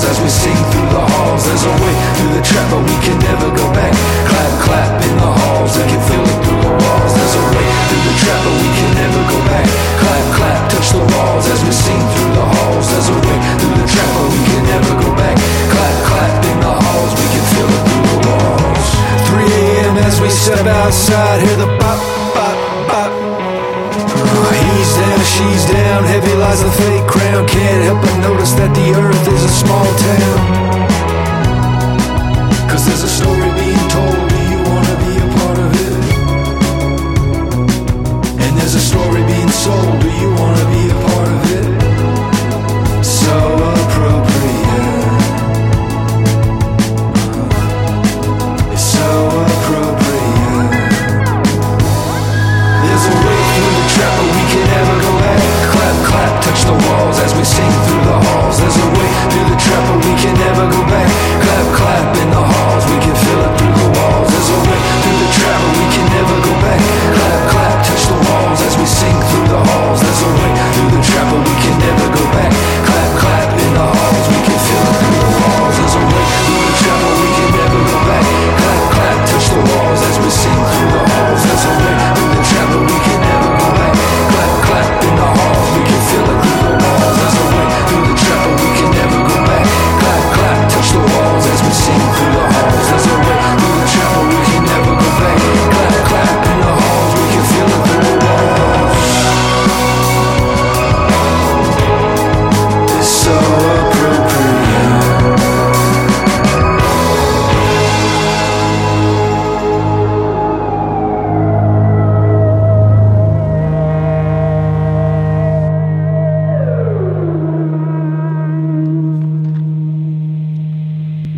as 0.05 0.19
we 0.21 0.29
sing 0.29 0.55
through 0.71 0.89
the 0.89 0.99
halls. 0.99 1.45
There's 1.45 1.63
a 1.63 1.75
way 1.83 1.95
through 2.15 2.33
the 2.37 2.41
trap, 2.41 2.71
but 2.71 2.83
we 2.83 2.95
can 3.05 3.17
never 3.19 3.49
go 3.55 3.65
back. 3.73 4.20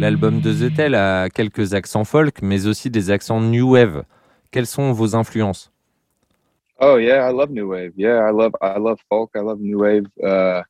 L'album 0.03 0.41
de 0.41 0.51
The 0.51 0.75
Tell 0.75 0.95
a 0.95 1.29
quelques 1.29 1.73
accents 1.73 2.03
folk, 2.03 2.41
mais 2.41 2.67
aussi 2.67 2.89
des 2.89 3.09
accents 3.09 3.39
new 3.39 3.71
wave. 3.71 4.03
Quelles 4.51 4.65
sont 4.65 4.91
vos 4.91 5.15
influences? 5.15 5.71
Oh 6.81 6.97
yeah, 6.97 7.25
I 7.25 7.33
love 7.33 7.51
new 7.51 7.69
wave. 7.69 7.93
Yeah, 7.95 8.29
I 8.29 8.33
love 8.33 8.51
I 8.61 8.79
love 8.79 8.97
folk. 9.07 9.31
I 9.33 9.39
love 9.39 9.61
new 9.61 9.79
wave. 9.79 10.03
Uh, 10.21 10.63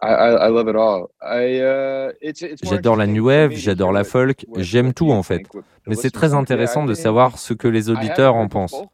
I, 0.00 0.46
I 0.46 0.48
love 0.48 0.70
it 0.70 0.74
all. 0.74 1.10
I 1.20 1.60
uh, 1.60 2.12
it's 2.22 2.40
it's. 2.40 2.64
more 2.64 2.76
J'adore 2.76 2.96
la 2.96 3.06
new 3.06 3.26
wave, 3.26 3.52
j'adore 3.56 3.92
la 3.92 4.04
folk, 4.04 4.46
j'aime 4.56 4.94
tout 4.94 5.10
en 5.10 5.22
fait. 5.22 5.42
Mais 5.86 5.94
c'est 5.94 6.10
très 6.10 6.32
intéressant 6.32 6.86
de 6.86 6.94
savoir 6.94 7.36
ce 7.38 7.52
que 7.52 7.68
les 7.68 7.90
auditeurs 7.90 8.36
en 8.36 8.48
pensent. 8.48 8.86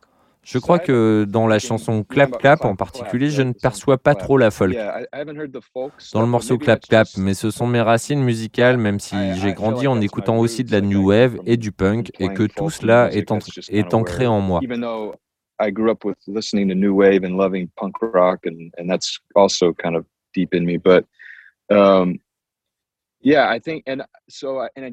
Je 0.43 0.59
crois 0.59 0.79
que 0.79 1.27
dans 1.29 1.47
la 1.47 1.59
chanson 1.59 2.03
Clap 2.03 2.39
Clap 2.39 2.65
en 2.65 2.75
particulier, 2.75 3.31
je 3.31 3.43
ne 3.43 3.53
perçois 3.53 3.99
pas 3.99 4.15
trop 4.15 4.39
la 4.39 4.51
folk. 4.51 4.75
Dans 6.13 6.21
le 6.23 6.27
morceau 6.27 6.59
Clap 6.59 6.81
Clap, 6.81 7.09
mais 7.19 7.35
ce 7.35 7.51
sont 7.51 7.67
mes 7.67 7.81
racines 7.81 8.23
musicales, 8.23 8.79
même 8.79 9.01
si 9.01 9.17
j'ai 9.41 9.53
grandi 9.53 9.87
en 9.87 10.01
écoutant 10.01 10.39
aussi 10.39 10.65
de 10.65 10.73
la 10.73 10.81
new 10.81 11.09
wave 11.09 11.39
et 11.47 11.57
du 11.57 11.73
punk, 11.73 12.11
et 12.19 12.29
que 12.29 12.45
tout 12.45 12.71
cela 12.71 13.13
est, 13.13 13.31
en- 13.31 13.39
ancré 13.93 14.27
en 14.27 14.41
moi. 14.41 14.61
Even 14.63 14.81
though 14.81 15.15
I 15.61 15.71
grew 15.71 15.91
up 15.91 16.05
with 16.05 16.17
listening 16.27 16.69
to 16.69 16.75
new 16.75 16.95
wave 16.95 17.23
and 17.23 17.37
loving 17.37 17.69
punk 17.77 17.95
rock, 18.01 18.47
and 18.47 18.71
and 18.79 18.89
that's 18.89 19.19
also 19.35 19.75
kind 19.75 19.95
of 19.95 20.07
deep 20.35 20.55
in 20.55 20.65
me. 20.65 20.79
But 20.79 21.05
um, 21.71 22.19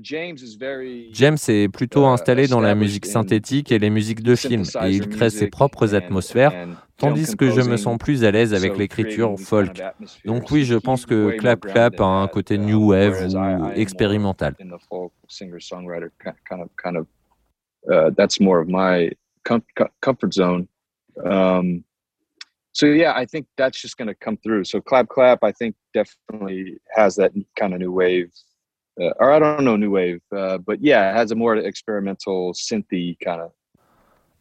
James 0.01 0.35
is 0.41 0.57
very 0.59 1.09
James 1.13 1.37
est 1.47 1.69
plutôt 1.69 2.03
uh, 2.03 2.07
installé 2.07 2.47
dans 2.47 2.59
la 2.59 2.75
musique 2.75 3.05
synthétique 3.05 3.71
et 3.71 3.79
les 3.79 3.89
musiques 3.89 4.21
de 4.21 4.35
film, 4.35 4.63
et 4.83 4.91
il 4.91 5.07
crée 5.07 5.29
ses 5.29 5.47
propres 5.47 5.95
atmosphères, 5.95 6.67
tandis 6.97 7.35
que 7.35 7.49
je 7.49 7.61
me 7.61 7.77
sens 7.77 7.97
plus 7.97 8.23
à 8.25 8.31
l'aise 8.31 8.53
avec 8.53 8.77
l'écriture 8.77 9.39
folk. 9.39 9.81
Donc 10.25 10.51
oui, 10.51 10.65
je 10.65 10.75
pense 10.75 11.05
que 11.05 11.37
Clap 11.37 11.61
Clap 11.61 11.99
a 12.01 12.05
un 12.05 12.27
that, 12.27 12.33
côté 12.33 12.57
new 12.57 12.89
wave 12.91 13.33
ou 13.33 13.69
expérimental. 13.75 14.55
in 14.59 14.69
the 14.69 14.81
folk 14.89 15.13
singer-songwriter 15.29 16.09
ki- 16.21 16.31
kind 16.49 16.61
of 16.61 16.69
kind 16.75 16.97
of 16.97 17.07
uh, 17.89 18.11
that's 18.15 18.39
more 18.39 18.59
of 18.59 18.67
my 18.67 19.09
com- 19.43 19.61
co- 19.75 19.89
comfort 20.01 20.33
zone. 20.33 20.67
Um, 21.23 21.83
so 22.77 22.85
yeah, 22.85 23.13
I 23.15 23.25
think 23.25 23.47
that's 23.57 23.81
just 23.81 23.97
going 23.97 24.07
to 24.07 24.13
come 24.13 24.37
through. 24.37 24.63
So 24.65 24.79
clap 24.81 25.07
clap, 25.09 25.39
I 25.43 25.51
think 25.51 25.75
definitely 25.95 26.77
has 26.95 27.15
that 27.15 27.31
kind 27.55 27.73
of 27.73 27.79
new 27.79 27.91
wave, 27.91 28.29
uh, 29.01 29.09
or 29.19 29.31
I 29.31 29.39
don't 29.39 29.63
know 29.63 29.77
new 29.77 29.89
wave, 29.89 30.21
uh, 30.31 30.59
but 30.59 30.77
yeah, 30.79 31.09
it 31.09 31.15
has 31.15 31.31
a 31.31 31.35
more 31.35 31.55
experimental 31.55 32.53
synthy 32.53 33.17
kind 33.23 33.41
of. 33.41 33.51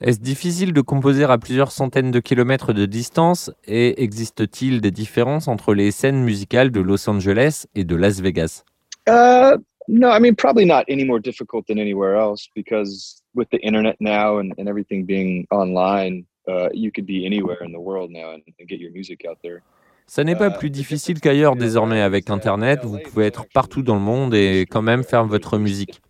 Est-ce 0.03 0.21
difficile 0.21 0.75
de 0.75 0.83
composer 0.83 1.25
à 1.25 1.39
plusieurs 1.39 1.73
centaines 1.73 2.11
de 2.11 2.21
kilomètres 2.21 2.75
de 2.75 2.85
distance 2.85 3.51
et 3.67 4.03
existe-t-il 4.03 4.83
des 4.83 4.91
différences 4.91 5.49
entre 5.49 5.73
les 5.73 5.91
scènes 5.91 6.23
musicales 6.23 6.71
de 6.71 6.81
Los 6.81 7.09
Angeles 7.09 7.65
et 7.75 7.85
de 7.85 7.97
Las 7.97 8.21
Vegas 8.21 8.65
Uh, 9.09 9.57
no, 9.89 10.11
I 10.11 10.19
mean 10.19 10.35
probably 10.35 10.67
not 10.67 10.85
any 10.89 11.05
more 11.05 11.21
difficult 11.21 11.67
than 11.69 11.79
anywhere 11.79 12.17
else 12.17 12.51
because 12.55 13.23
with 13.35 13.49
the 13.51 13.59
internet 13.61 13.97
now 14.01 14.39
and, 14.39 14.53
and 14.59 14.69
everything 14.69 15.07
being 15.07 15.47
online, 15.51 16.27
uh, 16.49 16.69
you 16.73 16.91
could 16.95 17.07
be 17.07 17.27
anywhere 17.27 17.63
in 17.63 17.73
the 17.73 17.81
world 17.81 18.11
now 18.11 18.33
and, 18.33 18.43
and 18.61 18.67
get 18.69 18.79
your 18.79 18.93
music 18.93 19.25
out 19.29 19.39
there. 19.43 19.63
Ça 20.09 20.23
n'est 20.23 20.37
pas 20.37 20.51
plus 20.51 20.71
difficile 20.71 21.19
qu'ailleurs 21.21 21.57
désormais 21.57 22.01
avec 22.01 22.31
Internet, 22.31 22.81
vous 22.85 22.99
pouvez 22.99 23.27
être 23.27 23.45
partout 23.53 23.83
dans 23.83 23.97
le 23.97 24.01
monde 24.01 24.35
et 24.35 24.61
quand 24.61 24.83
même 24.83 25.03
faire 25.03 25.25
votre 25.25 25.59
musique. 25.59 26.01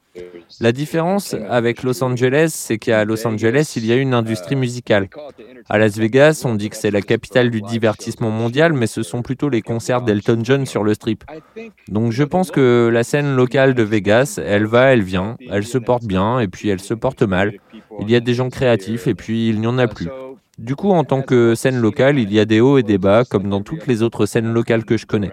La 0.61 0.73
différence 0.73 1.35
avec 1.49 1.83
Los 1.83 2.03
Angeles, 2.03 2.51
c'est 2.55 2.79
qu'à 2.79 3.05
Los 3.05 3.27
Angeles, 3.27 3.75
il 3.77 3.85
y 3.85 3.93
a 3.93 3.97
une 3.97 4.15
industrie 4.15 4.57
musicale. 4.57 5.09
À 5.69 5.79
Las 5.79 5.99
Vegas, 5.99 6.43
on 6.45 6.55
dit 6.55 6.71
que 6.71 6.77
c'est 6.77 6.91
la 6.91 7.03
capitale 7.03 7.51
du 7.51 7.61
divertissement 7.61 8.31
mondial, 8.31 8.73
mais 8.73 8.87
ce 8.87 9.03
sont 9.03 9.23
plutôt 9.23 9.49
les 9.49 9.63
concerts 9.63 10.03
d'Elton 10.03 10.41
John 10.43 10.65
sur 10.65 10.85
le 10.85 10.95
strip. 10.95 11.25
Donc 11.89 12.13
je 12.13 12.23
pense 12.23 12.51
que 12.51 12.89
la 12.93 13.03
scène 13.03 13.35
locale 13.35 13.75
de 13.75 13.83
Vegas, 13.83 14.41
elle 14.43 14.67
va, 14.67 14.93
elle 14.93 15.03
vient, 15.03 15.37
elle 15.51 15.67
se 15.67 15.79
porte 15.79 16.05
bien 16.05 16.39
et 16.39 16.49
puis 16.49 16.69
elle 16.69 16.81
se 16.81 16.95
porte 16.95 17.23
mal. 17.23 17.59
Il 18.01 18.11
y 18.11 18.15
a 18.15 18.21
des 18.21 18.35
gens 18.35 18.49
créatifs 18.49 19.07
et 19.07 19.15
puis 19.15 19.49
il 19.49 19.61
n'y 19.61 19.67
en 19.67 19.79
a 19.79 19.89
plus. 19.89 20.09
Du 20.59 20.75
coup, 20.75 20.91
en 20.91 21.05
tant 21.05 21.23
que 21.23 21.55
scène 21.55 21.79
locale, 21.79 22.19
il 22.19 22.33
y 22.33 22.41
a 22.41 22.45
des 22.47 22.61
hauts 22.61 22.79
et 22.79 22.83
des 22.83 22.99
bas, 22.99 23.25
comme 23.25 23.49
dans 23.49 23.61
toutes 23.61 23.87
les 23.87 24.03
autres 24.03 24.25
scènes 24.25 24.53
locales 24.53 24.85
que 24.85 24.97
je 24.97 25.07
connais. 25.07 25.33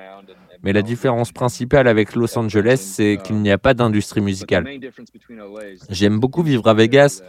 Mais 0.63 0.73
la 0.73 0.81
différence 0.81 1.31
principale 1.31 1.87
avec 1.87 2.15
Los 2.15 2.37
Angeles, 2.37 2.77
c'est 2.77 3.17
qu'il 3.23 3.37
n'y 3.37 3.51
a 3.51 3.57
pas 3.57 3.73
d'industrie 3.73 4.21
musicale. 4.21 4.67
J'aime 5.89 6.19
beaucoup 6.19 6.43
vivre 6.43 6.67
à 6.67 6.73
Vegas. 6.73 7.21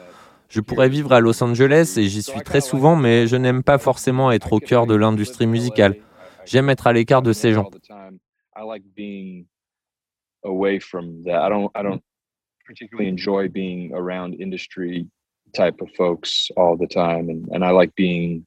Je 0.48 0.60
pourrais 0.60 0.88
vivre 0.88 1.12
à 1.12 1.20
Los 1.20 1.42
Angeles 1.42 1.94
et 1.96 2.04
j'y 2.04 2.22
suis 2.22 2.42
très 2.42 2.60
souvent, 2.60 2.94
mais 2.96 3.26
je 3.26 3.36
n'aime 3.36 3.62
pas 3.62 3.78
forcément 3.78 4.30
être 4.30 4.52
au 4.52 4.60
cœur 4.60 4.86
de 4.86 4.94
l'industrie 4.94 5.46
musicale. 5.46 5.96
J'aime 6.46 6.70
être 6.70 6.86
à 6.86 6.92
l'écart 6.92 7.22
de 7.22 7.32
ces 7.32 7.52
gens. 7.52 7.70
Away 10.44 10.78
type 15.54 15.80
of 15.80 15.88
folks 15.96 16.50
all 16.56 16.76
the 16.76 16.86
time 16.86 17.28
and, 17.28 17.48
and 17.52 17.64
I 17.64 17.70
like 17.70 17.94
being 17.94 18.44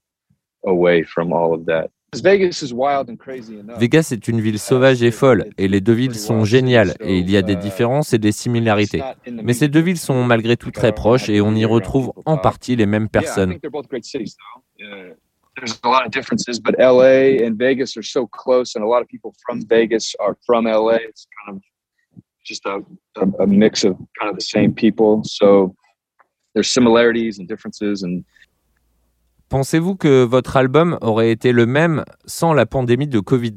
away 0.66 1.04
from 1.04 1.34
all 1.34 1.54
of 1.54 1.66
that. 1.66 1.90
Vegas 2.16 2.64
is 2.64 2.74
wild 2.74 3.10
and 3.10 3.18
crazy 3.18 3.60
enough. 3.60 3.80
Vegas 3.80 4.12
est 4.12 4.28
une 4.28 4.40
ville 4.40 4.60
sauvage 4.60 5.04
et 5.04 5.12
folle, 5.12 5.50
et 5.58 5.68
les 5.68 5.82
deux 5.82 5.94
villes 5.94 6.16
sont 6.16 6.46
géniales, 6.46 6.96
et 7.02 7.18
il 7.18 7.30
y 7.30 7.36
a 7.36 7.42
des 7.42 7.58
différences 7.58 8.14
et 8.14 8.18
des 8.18 8.32
similarités. 8.32 9.02
Mais 9.30 9.54
ces 9.54 9.68
deux 9.68 9.82
villes 9.82 9.98
sont 9.98 10.24
malgré 10.24 10.56
tout 10.56 10.72
très 10.72 10.94
proches, 10.94 11.28
et 11.28 11.42
on 11.42 11.54
y 11.54 11.66
retrouve 11.66 12.14
en 12.26 12.38
partie 12.38 12.78
les 12.78 12.86
mêmes 12.86 13.10
personnes. 13.10 13.50
think 13.50 13.62
they're 13.62 13.70
both 13.70 13.90
great 13.90 14.06
cities, 14.06 14.38
though. 14.38 14.86
Uh, 14.86 15.16
there's 15.58 15.78
a 15.84 15.90
lot 15.90 16.06
of 16.06 16.12
differences, 16.12 16.60
but 16.60 16.76
LA 16.80 17.46
and 17.46 17.58
Vegas 17.58 17.98
there's 26.58 26.72
similarities 26.72 27.38
and 27.40 27.48
differences, 27.48 28.04
and 28.04 28.24
Pensez-vous 29.50 29.96
que 29.96 30.26
votre 30.26 30.58
album 30.58 30.98
aurait 31.00 31.32
été 31.32 31.54
le 31.54 31.66
même 31.66 32.04
sans 32.26 32.54
la 32.54 32.66
pandémie 32.66 33.08
de 33.08 33.22
Covid? 33.22 33.56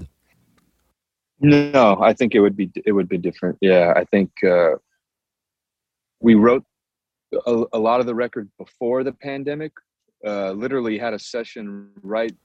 No, 1.40 1.98
I 2.00 2.14
think 2.14 2.34
it 2.34 2.40
would 2.40 2.54
be 2.54 2.70
it 2.86 2.92
would 2.92 3.08
be 3.08 3.18
different. 3.18 3.56
Yeah, 3.60 3.92
I 3.96 4.04
think 4.04 4.30
uh, 4.44 4.76
we 6.20 6.36
wrote 6.36 6.62
a, 7.46 7.64
a 7.72 7.78
lot 7.78 7.98
of 7.98 8.06
the 8.06 8.14
record 8.14 8.48
before 8.56 9.02
the 9.02 9.12
pandemic 9.12 9.72
uh, 10.24 10.52
literally 10.52 10.96
had 10.96 11.12
a 11.12 11.18
session 11.18 11.88
right 12.04 12.36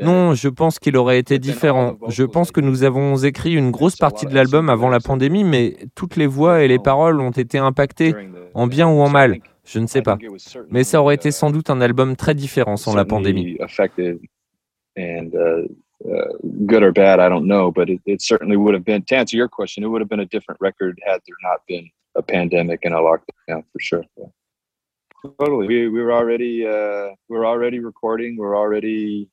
Non, 0.00 0.34
je 0.34 0.48
pense 0.48 0.78
qu'il 0.78 0.96
aurait 0.96 1.18
été 1.18 1.38
différent. 1.38 1.96
Je 2.08 2.24
pense 2.24 2.52
que 2.52 2.60
nous 2.60 2.84
avons 2.84 3.16
écrit 3.16 3.54
une 3.54 3.70
grosse 3.70 3.96
partie 3.96 4.26
de 4.26 4.34
l'album 4.34 4.68
avant 4.68 4.88
la 4.88 5.00
pandémie, 5.00 5.44
mais 5.44 5.76
toutes 5.94 6.16
les 6.16 6.26
voix 6.26 6.62
et 6.62 6.68
les 6.68 6.78
paroles 6.78 7.20
ont 7.20 7.30
été 7.30 7.58
impactées, 7.58 8.14
en 8.54 8.66
bien 8.66 8.88
ou 8.88 9.00
en 9.00 9.08
mal. 9.08 9.40
Je 9.66 9.78
ne 9.78 9.86
sais 9.86 10.02
pas. 10.02 10.16
Mais 10.70 10.84
ça 10.84 11.00
aurait 11.00 11.16
été 11.16 11.30
sans 11.30 11.50
doute 11.50 11.70
un 11.70 11.80
album 11.80 12.16
très 12.16 12.34
différent 12.34 12.76
sans 12.76 12.94
la 12.94 13.04
pandémie. 13.04 13.58
good 16.66 16.82
or 16.82 16.92
bad, 16.92 17.20
I 17.20 17.28
don't 17.28 17.46
know, 17.46 17.70
but 17.70 17.88
it, 17.88 18.00
it 18.06 18.20
certainly 18.20 18.56
would 18.56 18.74
have 18.74 18.84
been. 18.84 19.02
To 19.02 19.16
answer 19.16 19.36
your 19.36 19.48
question, 19.48 19.82
it 19.82 19.88
would 19.88 20.00
have 20.00 20.08
been 20.08 20.20
a 20.20 20.26
different 20.26 20.60
record 20.60 21.00
had 21.04 21.20
there 21.26 21.36
not 21.42 21.60
been 21.66 21.90
a 22.14 22.22
pandemic 22.22 22.84
and 22.84 22.94
a 22.94 22.98
lockdown 22.98 23.64
for 23.72 23.80
sure. 23.80 24.04
Yeah. 24.16 24.26
Totally, 25.40 25.66
we, 25.66 25.88
we 25.88 26.02
were 26.02 26.12
already 26.12 26.66
uh, 26.66 27.08
we 27.28 27.36
were 27.36 27.46
already 27.46 27.80
recording. 27.80 28.36
We're 28.36 28.56
already 28.56 29.28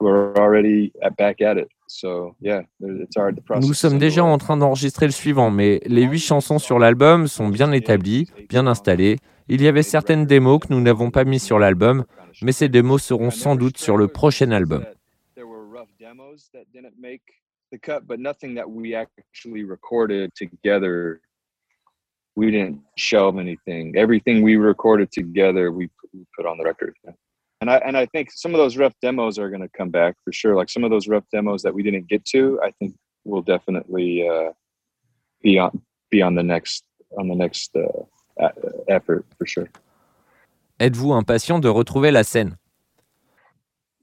we're 0.00 0.34
already 0.34 0.92
at, 1.02 1.16
back 1.16 1.40
at 1.40 1.56
it. 1.56 1.70
So 1.92 2.36
yeah, 2.40 2.62
it's 2.80 3.16
hard 3.16 3.34
to 3.34 3.42
process. 3.42 3.66
Nous 3.66 3.74
sommes 3.74 3.98
déjà 3.98 4.22
en 4.22 4.38
train 4.38 4.56
d'enregistrer 4.56 5.06
le 5.06 5.12
suivant, 5.12 5.50
mais 5.50 5.80
les 5.86 6.04
huit 6.04 6.20
chansons 6.20 6.60
sur 6.60 6.78
l'album 6.78 7.26
sont 7.26 7.48
bien 7.48 7.72
établies, 7.72 8.28
bien 8.48 8.68
installées. 8.68 9.16
Il 9.48 9.60
y 9.60 9.66
avait 9.66 9.82
certaines 9.82 10.24
démos 10.24 10.60
que 10.60 10.72
nous 10.72 10.80
n'avons 10.80 11.10
pas 11.10 11.24
mis 11.24 11.40
sur 11.40 11.58
l'album, 11.58 12.04
mais 12.42 12.52
ces 12.52 12.68
démos 12.68 13.02
seront 13.02 13.32
sans 13.32 13.56
doute 13.56 13.76
sur 13.76 13.96
le 13.96 14.06
prochain 14.06 14.52
album. 14.52 14.84
we 18.68 18.94
actually 18.94 19.64
recorded 19.64 20.32
together. 20.36 21.20
We 22.36 22.52
didn't 22.52 22.78
shelve 22.96 23.36
anything. 23.40 23.96
Everything 23.96 24.42
we 24.42 24.54
recorded 24.54 25.10
together, 25.10 25.72
we 25.72 25.88
put 26.36 26.46
on 26.46 26.56
the 26.56 26.64
record. 26.64 26.94
And 27.60 27.70
I 27.70 27.76
and 27.78 27.96
I 27.96 28.06
think 28.06 28.30
some 28.32 28.54
of 28.54 28.58
those 28.58 28.76
rough 28.76 28.94
demos 29.02 29.38
are 29.38 29.50
going 29.50 29.60
to 29.60 29.68
come 29.68 29.90
back 29.90 30.16
for 30.24 30.32
sure. 30.32 30.56
Like 30.56 30.70
some 30.70 30.84
of 30.84 30.90
those 30.90 31.08
rough 31.08 31.24
demos 31.30 31.62
that 31.62 31.74
we 31.74 31.82
didn't 31.82 32.08
get 32.08 32.24
to, 32.26 32.58
I 32.62 32.70
think 32.78 32.94
will 33.24 33.42
definitely 33.42 34.26
uh, 34.26 34.52
be 35.42 35.58
on 35.58 35.82
be 36.10 36.22
on 36.22 36.34
the 36.34 36.42
next 36.42 36.84
on 37.18 37.28
the 37.28 37.34
next 37.34 37.76
uh, 37.76 38.48
effort 38.88 39.26
for 39.36 39.46
sure. 39.46 39.68
Êtes-vous 40.78 41.12
impatient 41.12 41.60
de 41.60 41.68
retrouver 41.68 42.10
la 42.10 42.22
scène? 42.22 42.56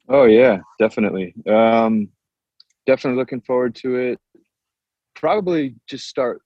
Oh 0.08 0.26
yeah, 0.26 0.60
definitely. 0.78 1.34
Um, 1.48 2.10
definitely 2.86 3.18
looking 3.18 3.42
forward 3.42 3.74
to 3.76 3.96
it. 3.96 4.20
Probably 5.16 5.76
just 5.88 6.08
start 6.08 6.42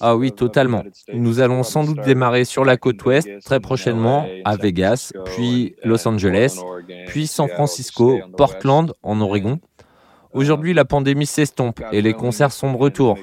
Ah 0.00 0.16
oui, 0.16 0.32
totalement. 0.32 0.82
Nous 1.12 1.40
allons 1.40 1.62
sans 1.62 1.84
doute 1.84 2.00
démarrer 2.02 2.44
sur 2.44 2.64
la 2.64 2.76
côte 2.76 3.04
ouest 3.04 3.28
très 3.44 3.60
prochainement 3.60 4.26
à 4.44 4.56
Vegas, 4.56 5.12
puis 5.26 5.76
Los 5.84 6.06
Angeles, 6.06 6.60
puis 7.06 7.26
San 7.26 7.48
Francisco, 7.48 8.18
Portland 8.36 8.92
en 9.02 9.20
Oregon. 9.20 9.60
Aujourd'hui, 10.32 10.74
la 10.74 10.84
pandémie 10.84 11.26
s'estompe 11.26 11.80
et 11.92 12.02
les 12.02 12.12
concerts 12.12 12.52
sont 12.52 12.72
de 12.72 12.76
retour. 12.76 13.18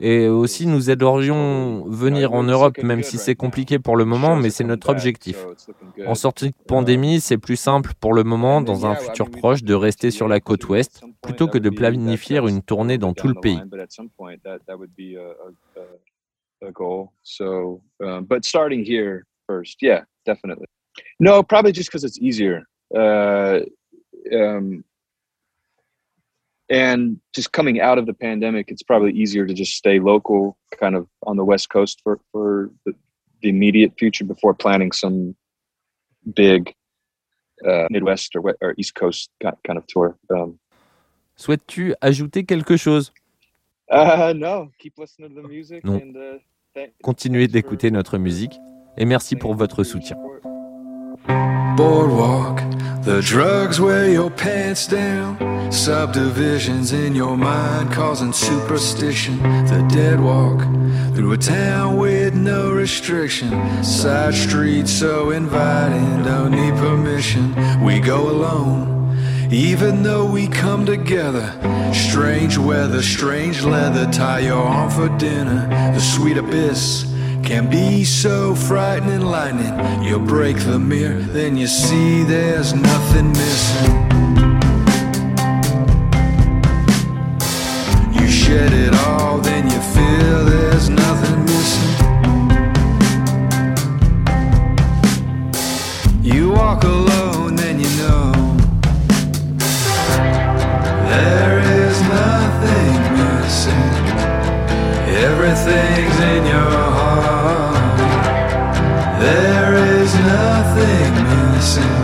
Et 0.00 0.28
aussi, 0.28 0.66
nous 0.66 0.90
aiderions 0.90 1.84
venir 1.86 2.32
en 2.32 2.42
Europe, 2.42 2.82
même 2.82 3.02
si 3.02 3.18
c'est 3.18 3.34
compliqué 3.34 3.78
pour 3.78 3.96
le 3.96 4.04
moment, 4.04 4.36
mais 4.36 4.50
c'est 4.50 4.64
notre 4.64 4.88
objectif. 4.88 5.44
En 6.06 6.14
sortie 6.14 6.50
de 6.50 6.54
pandémie, 6.66 7.20
c'est 7.20 7.38
plus 7.38 7.56
simple 7.56 7.92
pour 8.00 8.12
le 8.12 8.24
moment, 8.24 8.60
dans 8.60 8.86
un 8.86 8.94
futur 8.94 9.30
proche, 9.30 9.62
de 9.62 9.74
rester 9.74 10.10
sur 10.10 10.28
la 10.28 10.40
côte 10.40 10.68
ouest, 10.68 11.02
plutôt 11.22 11.48
que 11.48 11.58
de 11.58 11.70
planifier 11.70 12.38
une 12.38 12.62
tournée 12.62 12.98
dans 12.98 13.12
tout 13.12 13.28
le 13.28 13.34
pays. 13.34 13.60
definitely. 20.28 20.66
No, 21.18 21.42
probably 21.42 21.72
just 21.72 21.88
because 21.88 22.04
it's 22.04 22.18
easier. 22.18 22.62
Uh, 22.94 23.60
um, 24.32 24.84
and 26.70 27.18
just 27.34 27.52
coming 27.52 27.80
out 27.80 27.98
of 27.98 28.06
the 28.06 28.14
pandemic 28.14 28.70
it's 28.70 28.82
probably 28.82 29.12
easier 29.12 29.46
to 29.46 29.54
just 29.54 29.72
stay 29.72 29.98
local 29.98 30.56
kind 30.78 30.94
of 30.94 31.06
on 31.26 31.36
the 31.36 31.44
west 31.44 31.70
coast 31.70 32.00
for, 32.02 32.20
for 32.32 32.70
the, 32.84 32.92
the 33.42 33.48
immediate 33.48 33.92
future 33.98 34.24
before 34.24 34.54
planning 34.54 34.92
some 34.92 35.34
big 36.34 36.74
uh, 37.66 37.86
midwest 37.90 38.36
or, 38.36 38.56
or 38.60 38.74
east 38.76 38.94
coast 38.94 39.30
kind 39.40 39.78
of 39.78 39.86
tour 39.86 40.16
um, 40.30 40.58
souhaites-tu 41.38 41.94
ajouter 42.00 42.44
quelque 42.44 42.76
chose? 42.76 43.12
Uh, 43.90 44.34
no. 44.36 44.70
Keep 44.78 44.98
listening 44.98 45.34
to 45.34 45.42
the 45.42 45.48
music 45.48 45.84
non. 45.84 46.00
and 46.00 46.16
uh, 46.16 46.86
continuez 47.02 47.48
d'écouter 47.48 47.90
notre 47.90 48.18
musique 48.18 48.58
et 48.98 49.06
merci 49.06 49.36
pour 49.36 49.54
votre 49.54 49.84
soutien. 49.84 50.16
boardwalk 51.76 52.60
the 53.04 53.20
drugs 53.22 53.80
wear 53.80 54.08
your 54.10 54.30
pants 54.30 54.86
down 54.88 55.36
Subdivisions 55.70 56.92
in 56.92 57.14
your 57.14 57.36
mind 57.36 57.92
causing 57.92 58.32
superstition. 58.32 59.38
The 59.66 59.86
dead 59.92 60.18
walk 60.18 60.62
through 61.14 61.32
a 61.32 61.36
town 61.36 61.98
with 61.98 62.34
no 62.34 62.72
restriction. 62.72 63.50
Side 63.84 64.34
streets 64.34 64.90
so 64.90 65.30
inviting, 65.30 66.22
don't 66.22 66.52
need 66.52 66.74
permission. 66.74 67.54
We 67.84 68.00
go 68.00 68.30
alone, 68.30 69.16
even 69.52 70.02
though 70.02 70.24
we 70.24 70.48
come 70.48 70.86
together. 70.86 71.52
Strange 71.92 72.56
weather, 72.56 73.02
strange 73.02 73.62
leather, 73.62 74.10
tie 74.10 74.40
your 74.40 74.62
arm 74.62 74.90
for 74.90 75.08
dinner. 75.18 75.68
The 75.92 76.00
sweet 76.00 76.38
abyss 76.38 77.04
can 77.42 77.68
be 77.70 78.04
so 78.04 78.54
frightening, 78.54 79.20
lightning. 79.20 80.02
You 80.02 80.18
break 80.18 80.56
the 80.58 80.78
mirror, 80.78 81.20
then 81.20 81.56
you 81.56 81.66
see 81.66 82.24
there's 82.24 82.72
nothing 82.74 83.32
missing. 83.32 84.27
Shed 88.58 88.72
it 88.72 88.94
all, 89.06 89.38
then 89.38 89.64
you 89.72 89.80
feel 89.94 90.38
there's 90.44 90.88
nothing 90.88 91.40
missing. 91.50 91.94
You 96.22 96.50
walk 96.50 96.82
alone, 96.82 97.54
then 97.56 97.76
you 97.84 97.90
know 98.00 98.32
there 101.14 101.58
is 101.82 101.96
nothing 102.20 102.98
missing. 103.20 103.90
Everything's 105.28 106.18
in 106.32 106.42
your 106.54 106.82
heart. 106.98 107.98
There 109.26 109.74
is 109.94 110.10
nothing 110.34 111.10
missing. 111.30 111.98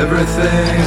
Everything's 0.00 0.77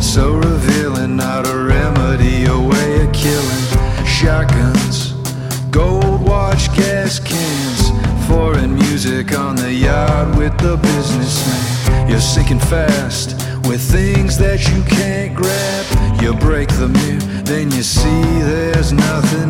So 0.00 0.34
revealing, 0.34 1.14
not 1.14 1.46
a 1.46 1.56
remedy, 1.56 2.46
a 2.46 2.58
way 2.58 3.04
of 3.04 3.12
killing. 3.12 4.04
Shotguns, 4.04 5.12
gold 5.70 6.26
watch, 6.26 6.74
gas 6.74 7.20
cans. 7.20 7.90
Foreign 8.26 8.74
music 8.74 9.38
on 9.38 9.54
the 9.54 9.72
yard 9.72 10.36
with 10.36 10.58
the 10.58 10.76
businessman. 10.76 12.10
You're 12.10 12.20
sinking 12.20 12.58
fast 12.58 13.36
with 13.68 13.80
things 13.80 14.36
that 14.38 14.68
you 14.70 14.82
can't 14.82 15.36
grab. 15.36 15.86
You 16.20 16.34
break 16.34 16.68
the 16.70 16.88
mirror, 16.88 17.42
then 17.44 17.70
you 17.70 17.84
see 17.84 18.22
there's 18.42 18.92
nothing 18.92 19.47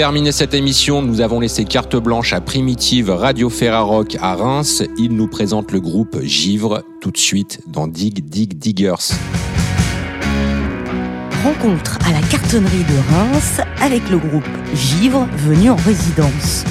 terminer 0.00 0.32
cette 0.32 0.54
émission, 0.54 1.02
nous 1.02 1.20
avons 1.20 1.40
laissé 1.40 1.66
carte 1.66 1.94
blanche 1.94 2.32
à 2.32 2.40
Primitive 2.40 3.10
Radio 3.10 3.50
Ferrarock 3.50 4.16
à 4.22 4.34
Reims. 4.34 4.82
Il 4.96 5.14
nous 5.14 5.26
présente 5.26 5.72
le 5.72 5.80
groupe 5.80 6.22
Givre 6.22 6.82
tout 7.02 7.10
de 7.10 7.18
suite 7.18 7.60
dans 7.66 7.86
Dig 7.86 8.24
Dig 8.24 8.56
Diggers. 8.56 9.12
Rencontre 11.44 11.98
à 12.06 12.12
la 12.12 12.26
cartonnerie 12.28 12.84
de 12.84 13.14
Reims 13.14 13.60
avec 13.82 14.08
le 14.08 14.16
groupe 14.16 14.48
Givre 14.74 15.28
venu 15.36 15.68
en 15.68 15.76
résidence. 15.76 16.64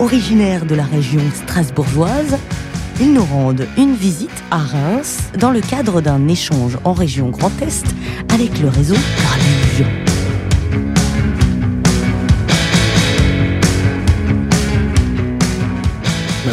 Originaire 0.00 0.66
de 0.66 0.74
la 0.74 0.84
région 0.84 1.22
strasbourgeoise, 1.32 2.36
ils 3.00 3.12
nous 3.12 3.24
rendent 3.24 3.68
une 3.78 3.94
visite 3.94 4.42
à 4.50 4.58
Reims 4.58 5.18
dans 5.38 5.52
le 5.52 5.60
cadre 5.60 6.00
d'un 6.00 6.26
échange 6.26 6.76
en 6.82 6.92
région 6.92 7.28
Grand 7.28 7.52
Est 7.62 7.86
avec 8.32 8.58
le 8.58 8.68
réseau. 8.68 8.96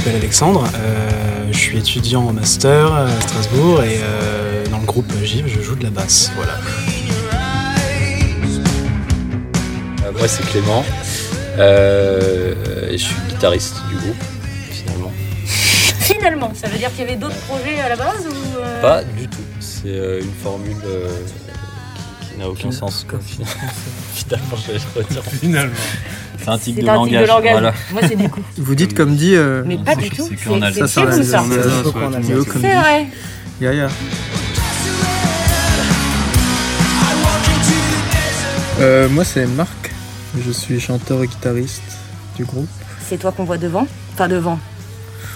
M'appelle 0.01 0.15
Alexandre, 0.15 0.63
euh, 0.79 1.47
je 1.51 1.57
suis 1.57 1.77
étudiant 1.77 2.23
en 2.23 2.33
master 2.33 2.91
à 2.91 3.07
Strasbourg 3.21 3.83
et 3.83 3.99
euh, 4.01 4.65
dans 4.71 4.79
le 4.79 4.85
groupe 4.85 5.11
GIV 5.21 5.47
je 5.47 5.61
joue 5.61 5.75
de 5.75 5.83
la 5.83 5.91
basse. 5.91 6.31
Voilà. 6.35 6.53
Euh, 10.03 10.11
moi 10.11 10.27
c'est 10.27 10.43
Clément, 10.47 10.83
euh, 11.59 12.89
et 12.89 12.97
je 12.97 13.03
suis 13.03 13.15
guitariste 13.29 13.75
du 13.89 13.95
groupe 13.97 14.23
finalement. 14.71 15.11
Finalement, 15.99 16.51
ça 16.55 16.67
veut 16.67 16.79
dire 16.79 16.89
qu'il 16.89 17.01
y 17.01 17.03
avait 17.03 17.15
d'autres 17.15 17.39
projets 17.41 17.79
à 17.79 17.89
la 17.89 17.95
base 17.95 18.25
ou 18.25 18.59
euh 18.59 18.81
Pas 18.81 19.03
du 19.03 19.27
tout, 19.27 19.37
c'est 19.59 19.87
euh, 19.87 20.21
une 20.21 20.33
formule 20.33 20.77
euh, 20.83 21.09
qui, 22.21 22.31
qui 22.31 22.39
n'a 22.39 22.49
aucun 22.49 22.71
sens. 22.71 23.05
Quoi. 23.07 23.19
finalement, 24.15 24.57
je 24.65 24.71
vais 24.71 24.79
le 24.79 24.99
redire. 24.99 25.23
Finalement. 25.23 25.73
C'est 26.43 26.49
un 26.49 26.57
tic 26.57 26.75
C'est 26.75 26.81
de 26.83 26.87
un 26.89 27.03
tic 27.03 27.11
langage. 27.13 27.21
de 27.23 27.27
langage. 27.27 27.51
Voilà. 27.51 27.73
Moi, 27.91 28.01
c'est 28.07 28.15
des 28.15 28.29
coups. 28.29 28.45
Vous 28.57 28.75
dites 28.75 28.93
comme 28.95 29.15
dit. 29.15 29.35
euh, 29.35 29.63
Mais 29.65 29.77
pas 29.77 29.95
du 29.95 30.09
tout. 30.09 30.27
c'est 30.27 30.45
vous, 30.45 31.23
ça. 31.23 31.43
Comme 31.93 32.61
C'est 32.61 32.75
vrai. 32.75 33.07
Ya, 33.59 33.73
ya. 33.73 33.87
Euh, 38.79 39.07
moi 39.09 39.23
c'est 39.23 39.45
Marc, 39.45 39.91
je 40.43 40.51
suis 40.51 40.79
chanteur 40.79 41.21
et 41.23 41.27
guitariste 41.27 41.83
du 42.35 42.45
groupe. 42.45 42.67
C'est 43.07 43.17
toi 43.17 43.31
qu'on 43.31 43.43
voit 43.43 43.59
devant? 43.59 43.85
Enfin, 44.13 44.27
devant. 44.27 44.57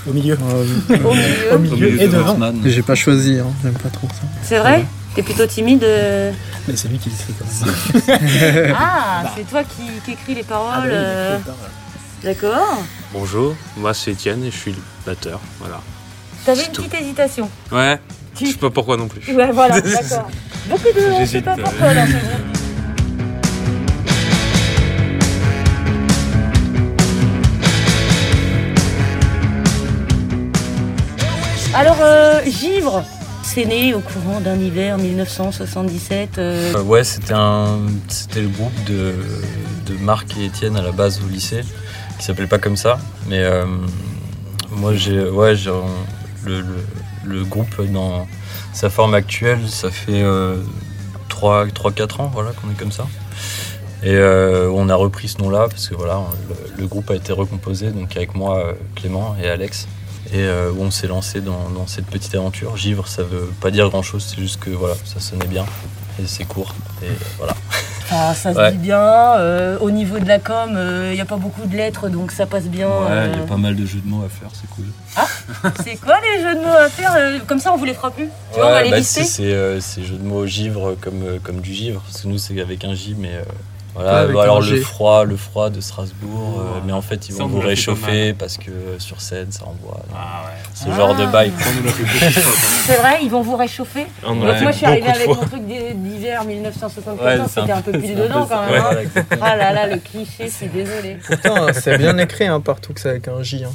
Au 0.10 0.14
milieu. 0.14 0.36
Euh, 0.42 0.66
Au 1.04 1.14
milieu. 1.14 1.54
Au 1.54 1.60
milieu 1.60 2.02
et 2.02 2.08
devant. 2.08 2.38
J'ai 2.66 2.82
pas 2.82 2.96
choisi, 2.96 3.38
hein, 3.40 3.46
j'aime 3.64 3.74
pas 3.74 3.90
trop 3.90 4.08
ça. 4.08 4.24
C'est 4.42 4.58
vrai? 4.58 4.86
T'es 5.16 5.24
plutôt 5.24 5.46
timide 5.48 5.84
euh 5.84 6.32
Mais 6.68 6.76
c'est 6.76 6.90
lui 6.90 6.98
qui 6.98 7.10
écrit 7.10 7.34
quand 7.40 7.66
même. 7.66 8.74
Ah, 8.78 9.24
c'est 9.36 9.48
toi 9.50 9.64
qui, 9.64 9.84
qui 10.04 10.12
écris 10.12 10.36
les 10.36 10.44
paroles. 10.44 10.90
euh, 10.92 11.38
D'accord. 12.24 12.84
Bonjour, 13.14 13.56
moi 13.78 13.94
c'est 13.94 14.12
Étienne 14.12 14.44
et 14.44 14.52
je 14.52 14.58
suis 14.58 14.72
le 14.72 14.78
batteur. 15.06 15.40
Voilà. 15.60 15.80
T'avais 16.46 16.66
une 16.66 16.72
tout. 16.72 16.82
petite 16.84 17.00
hésitation. 17.02 17.50
Ouais, 17.72 18.00
Tu- 18.36 18.48
je 18.48 18.52
sais 18.52 18.58
pas 18.58 18.70
pourquoi 18.70 18.98
non 18.98 19.08
plus. 19.08 19.34
Ouais, 19.34 19.52
voilà, 19.52 19.80
d'accord. 19.82 20.28
Beaucoup 20.68 20.84
de. 20.94 21.22
Je 21.22 21.26
sais 21.26 21.42
pas 21.42 21.56
pourquoi 21.56 21.94
dans 21.94 22.06
ce 22.08 22.12
groupe. 22.12 22.56
Alors, 31.74 31.98
euh, 32.02 32.42
Givre, 32.46 33.04
c'est 33.56 33.64
né 33.64 33.94
au 33.94 34.02
courant 34.02 34.42
d'un 34.42 34.60
hiver 34.60 34.98
1977. 34.98 36.40
euh, 36.40 36.74
Euh, 36.76 36.82
ouais, 36.84 37.06
c'était 37.06 37.32
le 37.34 38.50
groupe 38.50 38.84
de, 38.86 39.14
Marc 40.02 40.36
et 40.38 40.44
Étienne 40.44 40.76
à 40.76 40.82
la 40.82 40.92
base 40.92 41.22
au 41.24 41.30
lycée, 41.30 41.62
qui 42.20 42.26
s'appelait 42.26 42.48
pas 42.48 42.58
comme 42.60 42.76
ça, 42.76 43.00
mais 43.30 43.40
euh, 43.40 43.66
moi 44.72 44.94
j'ai, 44.94 45.24
ouais, 45.30 45.54
le, 46.46 46.60
le, 46.60 46.66
le 47.24 47.46
groupe 47.46 47.82
dans 47.94 48.28
sa 48.74 48.90
forme 48.90 49.14
actuelle, 49.14 49.70
ça 49.70 49.90
fait 49.90 50.22
3-4 51.30 52.22
ans, 52.22 52.32
voilà, 52.34 52.52
qu'on 52.52 52.70
est 52.70 52.78
comme 52.78 52.92
ça. 52.92 53.08
Et 54.04 54.20
on 54.20 54.90
a 54.90 54.96
repris 54.96 55.30
ce 55.30 55.38
nom-là 55.42 55.68
parce 55.70 55.88
que 55.88 55.96
voilà, 55.96 56.20
le, 56.50 56.82
le 56.82 56.88
groupe 56.88 57.10
a 57.10 57.16
été 57.16 57.32
recomposé, 57.32 57.92
donc 57.92 58.18
avec 58.18 58.36
moi, 58.36 58.74
Clément 58.96 59.38
et 59.42 59.48
Alex. 59.48 59.88
Et 60.34 60.40
euh, 60.40 60.72
où 60.72 60.82
on 60.82 60.92
s'est 60.92 61.08
lancé 61.08 61.40
dans, 61.42 61.70
dans 61.70 61.88
cette 61.88 62.08
petite 62.08 62.34
aventure. 62.36 62.76
Givre, 62.78 63.08
ça 63.08 63.24
veut 63.24 63.50
pas 63.62 63.70
dire 63.72 63.90
grand-chose, 63.90 64.26
c'est 64.28 64.42
juste 64.42 64.60
que 64.60 64.70
voilà, 64.72 64.96
ça 65.06 65.20
sonnait 65.20 65.46
bien 65.48 65.66
et 66.22 66.26
c'est 66.26 66.46
court. 66.46 66.74
Et 67.04 67.08
voilà. 67.38 67.54
ah, 68.12 68.34
ça 68.34 68.54
se 68.54 68.58
Ouais. 68.58 68.72
dit 68.72 68.78
bien. 68.78 69.00
euh, 69.00 69.78
au 69.80 69.92
niveau 69.92 70.18
de 70.18 70.26
la 70.28 70.40
com, 70.40 70.80
il 71.10 71.14
n'y 71.14 71.22
a 71.22 71.26
pas 71.26 71.36
beaucoup 71.38 71.66
de 71.68 71.76
lettres, 71.76 72.10
donc 72.10 72.32
ça 72.32 72.46
passe 72.46 72.64
bien. 72.66 72.88
Ouais, 72.88 73.28
il 73.32 73.36
y 73.36 73.40
euh. 73.40 73.44
a 73.44 73.48
pas 73.48 73.58
mal 73.58 73.76
de 73.76 73.86
jeux 73.86 74.00
de 74.00 74.08
mots 74.08 74.24
à 74.26 74.30
faire, 74.30 74.50
c'est 74.54 74.70
cool. 74.70 74.86
C'est 75.84 75.96
quoi 75.98 76.16
les 76.22 76.42
jeux 76.42 76.56
de 76.56 76.62
mots 76.62 76.74
à 76.76 76.90
faire 76.90 77.14
euh, 77.16 77.40
Comme 77.46 77.60
ça, 77.60 77.72
on 77.74 77.78
vous 77.78 77.86
les 77.86 77.94
fera 77.94 78.10
plus? 78.12 78.30
Tu 78.54 78.60
vois, 78.60 78.68
on 78.68 78.72
va 78.72 78.84
les 78.84 78.90
bah, 78.92 78.98
lister. 78.98 79.24
si, 79.24 79.30
c'est 79.30 79.54
euh, 79.54 79.80
c'est 79.80 80.04
jeux 80.04 80.18
de 80.18 80.24
mots 80.28 80.46
givre 80.48 80.96
comme, 81.02 81.22
euh, 81.24 81.38
comme 81.44 81.60
du 81.62 81.74
givre, 81.74 82.02
parce 82.02 82.22
que 82.24 82.28
nous 82.28 82.38
c'est 82.38 82.60
avec 82.60 82.84
un 82.84 82.94
J, 82.96 83.16
mais 83.18 83.34
euh, 83.36 83.44
voilà. 83.96 84.26
Bah, 84.28 84.44
alors 84.44 84.62
le 84.62 84.76
froid, 84.82 85.24
le 85.26 85.38
froid 85.38 85.70
de 85.70 85.80
Strasbourg, 85.82 86.60
euh, 86.60 86.80
mais 86.86 86.92
en 86.94 87.02
fait 87.02 87.28
ils 87.30 87.34
vont 87.36 87.46
on 87.46 87.48
vous 87.48 87.60
réchauffer 87.60 88.34
parce 88.34 88.58
que 88.58 88.70
euh, 88.70 89.00
sur 89.00 89.22
scène 89.22 89.52
ça 89.52 89.64
envoie. 89.66 90.00
Ah 90.14 90.44
ouais. 90.46 90.52
Ce 90.74 90.92
genre 90.96 91.16
de 91.16 91.26
bail. 91.26 91.50
De 91.52 91.56
fois. 92.42 92.70
C'est 92.86 92.98
vrai, 92.98 93.20
ils 93.24 93.30
vont 93.30 93.42
vous 93.42 93.56
réchauffer. 93.56 94.06
même. 94.24 94.40
Donc 94.40 94.44
Ouais, 94.44 94.62
moi, 94.62 94.72
je 94.72 94.78
suis 94.78 94.86
de 94.86 94.92
avec 95.10 95.28
mon 95.28 95.36
truc 95.36 95.66
d'hi- 95.66 95.94
d'hiver 95.94 96.44
1974, 96.44 97.26
Ouais, 97.26 97.38
c'est 97.48 97.60
c'était 97.62 97.72
un 97.72 97.78
un 97.78 97.82
peu 97.82 97.92
pile 97.94 98.16
dedans 98.16 98.46
quand 98.50 98.66
même. 98.70 98.84
hein. 98.84 99.22
Ah 99.42 99.56
là 99.56 99.72
là, 99.74 99.88
le 99.88 99.98
cliché, 99.98 100.46
je 100.48 100.52
suis 100.52 100.68
désolée. 100.68 101.18
Pourtant, 101.26 101.68
c'est 101.74 101.98
bien 101.98 102.18
écrit 102.18 102.46
hein, 102.48 102.60
partout 102.60 102.94
que 102.94 103.00
c'est 103.00 103.10
avec 103.10 103.28
un 103.28 103.42
J. 103.42 103.64
hein. 103.64 103.70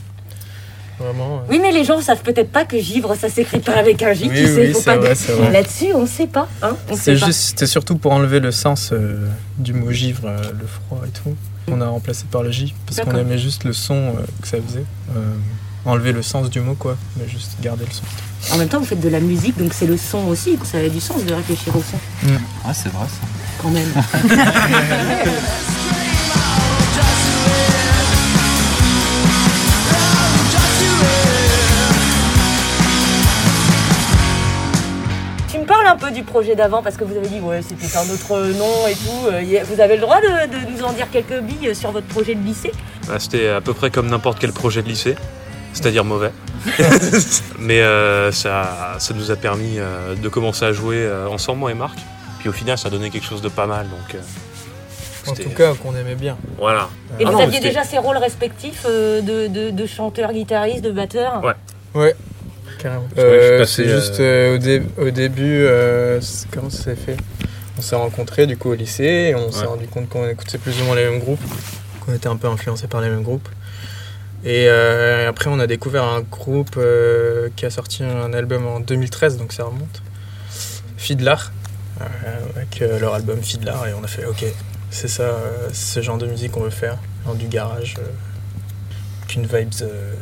Vraiment. 1.01 1.43
Oui, 1.49 1.59
mais 1.61 1.73
les 1.73 1.85
gens 1.85 2.01
savent 2.03 2.23
peut-être 2.23 2.51
pas 2.53 2.65
que 2.67 2.79
givre, 2.79 3.15
ça 3.17 3.29
s'écrit 3.31 3.61
pas 3.61 3.73
avec 3.77 4.03
un 4.03 4.13
J, 4.13 4.29
Oui, 4.29 4.37
tu 4.37 4.47
sais. 4.47 4.55
oui, 4.67 4.73
faut 4.73 4.79
c'est 4.81 4.85
pas 4.85 4.97
vrai, 4.99 5.09
dire- 5.15 5.17
c'est 5.17 5.33
vrai. 5.33 5.51
Là-dessus, 5.51 5.87
on 5.95 6.07
sait 6.07 6.27
pas. 6.27 6.47
Hein, 6.63 6.77
on 6.91 6.95
sait 6.95 7.15
C'est 7.15 7.21
pas. 7.21 7.27
juste, 7.27 7.41
c'était 7.41 7.67
surtout 7.67 7.97
pour 7.97 8.13
enlever 8.13 8.39
le 8.41 8.53
sens 8.53 8.91
euh, 8.93 9.27
du 9.59 9.73
mot 9.73 9.91
givre, 9.91 10.23
euh, 10.27 10.37
le 10.61 10.67
froid 10.67 11.01
et 11.07 11.11
tout. 11.11 11.35
On 11.73 11.81
a 11.81 11.87
remplacé 11.89 12.25
par 12.31 12.43
le 12.43 12.51
J 12.51 12.75
parce 12.87 13.01
qu'on 13.01 13.17
aimait 13.17 13.39
juste 13.39 13.65
le 13.65 13.73
son 13.73 13.95
euh, 13.95 14.13
que 14.43 14.49
ça 14.49 14.59
faisait. 14.67 14.85
Euh, 15.17 15.21
enlever 15.87 16.13
le 16.13 16.21
sens 16.23 16.51
du 16.51 16.61
mot 16.61 16.75
quoi, 16.75 16.97
mais 17.17 17.27
juste 17.29 17.53
garder 17.63 17.85
le 17.87 17.93
son. 17.93 18.03
En 18.55 18.59
même 18.59 18.69
temps, 18.69 18.79
vous 18.81 18.85
faites 18.85 19.01
de 19.01 19.09
la 19.09 19.21
musique, 19.21 19.57
donc 19.59 19.73
c'est 19.73 19.87
le 19.87 19.97
son 19.97 20.27
aussi. 20.29 20.59
Ça 20.65 20.79
a 20.79 20.89
du 20.89 21.01
sens 21.01 21.25
de 21.25 21.33
réfléchir 21.33 21.75
au 21.75 21.81
son, 21.83 21.97
Ah 22.67 22.75
c'est 22.75 22.91
vrai 22.93 23.07
ça. 23.07 23.27
quand 23.63 23.71
même. 23.71 23.89
un 35.91 35.97
peu 35.97 36.11
du 36.11 36.23
projet 36.23 36.55
d'avant 36.55 36.83
parce 36.83 36.97
que 36.97 37.05
vous 37.05 37.17
avez 37.17 37.29
dit 37.29 37.41
ouais 37.41 37.61
c'était 37.63 37.97
un 37.97 38.09
autre 38.09 38.39
nom 38.59 38.87
et 38.89 38.95
tout. 38.95 39.27
Euh, 39.33 39.65
Vous 39.65 39.81
avez 39.81 39.97
le 39.97 40.01
droit 40.03 40.21
de, 40.21 40.47
de 40.67 40.71
nous 40.71 40.83
en 40.85 40.93
dire 40.93 41.07
quelques 41.11 41.41
billes 41.41 41.75
sur 41.75 41.91
votre 41.91 42.07
projet 42.07 42.35
de 42.35 42.43
lycée? 42.45 42.73
Bah, 43.09 43.19
C'était 43.19 43.49
à 43.49 43.61
peu 43.61 43.75
près 43.75 43.91
comme 43.91 44.09
n'importe 44.09 44.39
quel 44.39 44.53
projet 44.53 44.83
de 44.83 44.89
lycée, 44.89 45.17
c'est-à-dire 45.73 46.05
mauvais. 46.05 46.31
Mais 47.59 47.81
euh, 47.81 48.31
ça, 48.33 48.97
ça 48.99 49.15
nous 49.15 49.31
a 49.31 49.37
permis 49.37 49.79
euh, 49.79 50.15
de 50.15 50.29
commencer 50.29 50.65
à 50.65 50.73
jouer 50.73 50.97
euh, 50.99 51.29
ensemble, 51.29 51.59
moi 51.61 51.71
et 51.71 51.75
Marc. 51.75 51.99
Puis 52.39 52.49
au 52.49 52.53
final, 52.53 52.79
ça 52.79 52.89
a 52.89 52.91
donné 52.91 53.11
quelque 53.11 53.27
chose 53.27 53.43
de 53.43 53.49
pas 53.49 53.67
mal. 53.67 53.87
Donc, 53.89 54.15
euh, 54.15 55.31
En 55.31 55.35
tout 55.35 55.51
cas, 55.51 55.75
qu'on 55.75 55.95
aimait 55.97 56.15
bien. 56.15 56.37
voilà. 56.59 56.89
Et 57.19 57.25
Ah 57.27 57.31
vous 57.31 57.37
non, 57.37 57.43
aviez 57.45 57.61
déjà 57.61 57.85
ces 57.85 57.99
rôles 57.99 58.17
respectifs 58.17 58.87
euh, 58.89 59.21
de, 59.21 59.47
de, 59.49 59.71
de 59.71 59.87
chanteur, 59.87 60.33
guitariste, 60.33 60.83
de 60.83 60.91
batteur? 60.91 61.43
Ouais. 61.45 61.55
Ouais, 61.95 62.15
carrément. 62.83 63.09
Euh, 63.19 63.65
c'est 63.65 63.87
euh, 63.87 64.01
juste 64.01 64.21
euh, 64.21 64.55
au, 64.55 64.59
dé- 64.59 64.83
au 64.99 65.11
début, 65.11 65.63
euh, 65.65 66.21
comment 66.53 66.71
ça 66.71 66.85
s'est 66.85 66.97
fait? 66.97 67.17
On 67.79 67.83
s'est 67.83 67.97
rencontrés 67.97 68.47
du 68.47 68.57
coup 68.57 68.71
au 68.71 68.75
lycée 68.75 69.05
et 69.31 69.35
on 69.35 69.51
s'est 69.51 69.61
Ouais. 69.61 69.67
rendu 69.67 69.87
compte 69.87 70.09
qu'on 70.09 70.29
écoutait 70.29 70.59
plus 70.59 70.81
ou 70.81 70.85
moins 70.85 70.97
les 70.97 71.05
mêmes 71.09 71.21
groupes, 71.21 71.41
qu'on 72.01 72.13
était 72.15 72.29
un 72.29 72.37
peu 72.37 72.49
influencés 72.49 72.87
par 72.89 73.01
les 73.01 73.09
mêmes 73.09 73.23
groupes. 73.23 73.49
Et 74.45 74.67
euh, 74.69 75.29
après, 75.29 75.51
on 75.51 75.59
a 75.61 75.67
découvert 75.67 76.05
un 76.05 76.21
groupe 76.23 76.77
euh, 76.79 77.49
qui 77.57 77.67
a 77.67 77.71
sorti 77.71 78.03
un 78.03 78.33
album 78.33 78.67
en 78.67 78.81
2013, 78.81 79.37
donc 79.37 79.53
ça 79.53 79.65
remonte. 79.65 80.03
Fidlar, 80.97 81.53
euh, 82.01 82.05
avec 82.57 82.83
euh, 82.83 82.99
leur 82.99 83.15
album 83.15 83.41
Fidlar, 83.43 83.87
et 83.87 83.95
on 83.95 84.03
a 84.05 84.07
fait 84.07 84.25
ok, 84.27 84.45
c'est 84.91 85.09
ça, 85.09 85.23
euh, 85.25 85.69
c'est 85.73 85.95
ce 85.95 86.03
genre 86.03 86.19
de 86.19 86.27
musique 86.27 86.53
qu'on 86.53 86.63
veut 86.63 86.71
faire, 86.71 86.97
dans 87.27 87.35
du 87.35 87.47
garage, 87.47 87.97
euh, 89.31 89.33
qu'une 89.33 89.47
vibes 89.47 89.73
euh, 89.83 90.15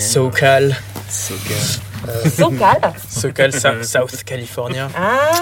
so- 0.00 0.30
SoCal. 0.30 0.76
Euh, 2.08 2.30
Socal 2.30 2.92
SoCal, 3.08 3.52
Sa- 3.52 3.82
South 3.82 4.24
California. 4.24 4.88
Ah 4.96 5.32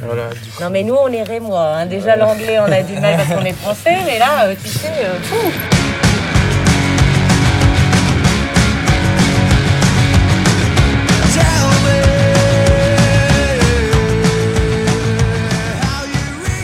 Voilà, 0.00 0.28
du 0.30 0.50
coup. 0.50 0.62
Non 0.62 0.70
mais 0.70 0.82
nous 0.84 0.94
on 0.94 1.08
est 1.08 1.22
rémois, 1.24 1.66
hein. 1.76 1.86
déjà 1.86 2.14
l'anglais 2.16 2.58
on 2.60 2.70
a 2.70 2.82
du 2.82 2.94
mal 3.00 3.16
parce 3.16 3.28
qu'on 3.28 3.44
est 3.44 3.52
français, 3.62 3.96
mais 4.04 4.18
là 4.18 4.44
euh, 4.46 4.54
tu 4.62 4.68
sais, 4.68 4.86
euh, 5.02 5.18
fou. 5.22 5.50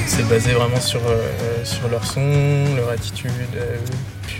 C'est 0.06 0.28
basé 0.28 0.52
vraiment 0.52 0.80
sur, 0.80 1.00
sur 1.64 1.88
leur 1.88 2.04
son, 2.04 2.20
leur 2.76 2.90
attitude. 2.90 3.30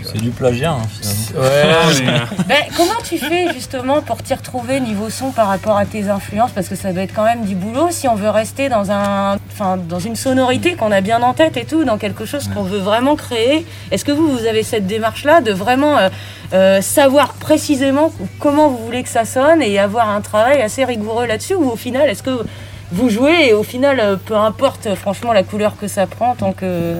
C'est 0.05 0.21
du 0.21 0.29
plagiat, 0.29 0.71
hein, 0.71 0.81
finalement. 0.89 1.49
Ouais, 1.49 2.25
mais... 2.47 2.67
comment 2.75 2.99
tu 3.03 3.17
fais 3.17 3.53
justement 3.53 4.01
pour 4.01 4.21
t'y 4.21 4.33
retrouver 4.33 4.79
niveau 4.79 5.09
son 5.09 5.31
par 5.31 5.47
rapport 5.47 5.77
à 5.77 5.85
tes 5.85 6.09
influences? 6.09 6.51
Parce 6.51 6.67
que 6.67 6.75
ça 6.75 6.91
doit 6.93 7.03
être 7.03 7.13
quand 7.13 7.23
même 7.23 7.45
du 7.45 7.55
boulot 7.55 7.87
si 7.91 8.07
on 8.07 8.15
veut 8.15 8.29
rester 8.29 8.69
dans, 8.69 8.91
un, 8.91 9.37
enfin, 9.51 9.77
dans 9.77 9.99
une 9.99 10.15
sonorité 10.15 10.75
qu'on 10.75 10.91
a 10.91 11.01
bien 11.01 11.21
en 11.21 11.33
tête 11.33 11.57
et 11.57 11.65
tout, 11.65 11.83
dans 11.83 11.97
quelque 11.97 12.25
chose 12.25 12.49
qu'on 12.53 12.63
veut 12.63 12.79
vraiment 12.79 13.15
créer. 13.15 13.65
Est-ce 13.91 14.05
que 14.05 14.11
vous, 14.11 14.29
vous 14.29 14.45
avez 14.45 14.63
cette 14.63 14.87
démarche-là 14.87 15.41
de 15.41 15.51
vraiment 15.51 15.97
euh, 15.97 16.09
euh, 16.53 16.81
savoir 16.81 17.33
précisément 17.33 18.11
comment 18.39 18.69
vous 18.69 18.85
voulez 18.85 19.03
que 19.03 19.09
ça 19.09 19.25
sonne 19.25 19.61
et 19.61 19.79
avoir 19.79 20.09
un 20.09 20.21
travail 20.21 20.61
assez 20.61 20.85
rigoureux 20.85 21.25
là-dessus? 21.25 21.55
Ou 21.55 21.69
au 21.69 21.75
final, 21.75 22.09
est-ce 22.09 22.23
que 22.23 22.43
vous 22.93 23.09
jouez 23.09 23.47
et 23.47 23.53
au 23.53 23.63
final, 23.63 23.99
euh, 23.99 24.15
peu 24.17 24.35
importe 24.35 24.93
franchement 24.95 25.33
la 25.33 25.43
couleur 25.43 25.77
que 25.77 25.87
ça 25.87 26.05
prend 26.05 26.35
tant 26.35 26.53
que... 26.53 26.95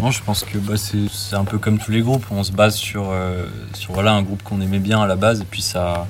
Non, 0.00 0.10
je 0.10 0.22
pense 0.22 0.44
que 0.44 0.58
bah, 0.58 0.74
c'est 0.76 1.36
un 1.36 1.44
peu 1.44 1.58
comme 1.58 1.78
tous 1.78 1.90
les 1.90 2.00
groupes. 2.00 2.24
On 2.30 2.42
se 2.42 2.52
base 2.52 2.76
sur, 2.76 3.10
euh, 3.10 3.46
sur 3.74 3.92
voilà, 3.92 4.12
un 4.12 4.22
groupe 4.22 4.42
qu'on 4.42 4.60
aimait 4.60 4.78
bien 4.78 5.00
à 5.00 5.06
la 5.06 5.16
base 5.16 5.40
et 5.40 5.44
puis 5.44 5.62
ça, 5.62 6.06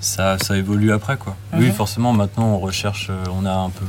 ça, 0.00 0.38
ça 0.38 0.56
évolue 0.56 0.92
après. 0.92 1.16
Quoi. 1.16 1.36
Oui, 1.54 1.66
mhm. 1.66 1.72
forcément, 1.72 2.12
maintenant 2.12 2.46
on 2.46 2.58
recherche, 2.58 3.08
euh, 3.10 3.24
on 3.32 3.44
a 3.46 3.52
un 3.52 3.70
peu. 3.70 3.86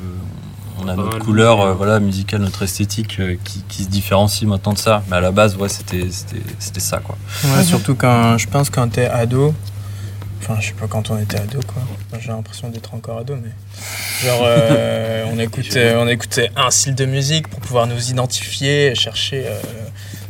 On 0.81 0.87
a 0.87 0.95
notre 0.95 1.19
couleur 1.19 1.59
euh, 1.59 1.73
voilà, 1.73 1.99
musicale, 1.99 2.39
notre 2.39 2.63
esthétique 2.63 3.19
qui, 3.43 3.63
qui, 3.67 3.83
se 3.83 3.89
différencie 3.89 4.47
maintenant 4.47 4.71
de 4.71 4.77
ça. 4.77 5.03
Mais 5.09 5.17
à 5.17 5.19
la 5.19 5.31
base, 5.31 5.57
ouais, 5.57 5.67
c'était 5.67 6.09
ça. 6.09 6.99
Quoi. 6.99 7.17
Ouais, 7.43 7.65
surtout 7.65 7.95
quand 7.95 8.37
je 8.37 8.47
pense 8.47 8.69
quand 8.69 8.87
t'es 8.87 9.05
ado, 9.05 9.53
Enfin, 10.41 10.57
je 10.59 10.67
sais 10.67 10.73
pas 10.73 10.87
quand 10.87 11.09
on 11.11 11.17
était 11.19 11.37
ado, 11.37 11.59
quoi. 11.67 11.81
J'ai 12.19 12.29
l'impression 12.29 12.69
d'être 12.69 12.93
encore 12.93 13.19
ado, 13.19 13.35
mais. 13.35 13.49
Genre, 14.25 14.41
euh, 14.43 15.25
on, 15.31 15.39
écoutait, 15.39 15.95
on 15.95 16.07
écoutait 16.07 16.49
un 16.55 16.71
style 16.71 16.95
de 16.95 17.05
musique 17.05 17.47
pour 17.47 17.59
pouvoir 17.59 17.87
nous 17.87 18.09
identifier, 18.09 18.95
chercher 18.95 19.45
euh, 19.47 19.59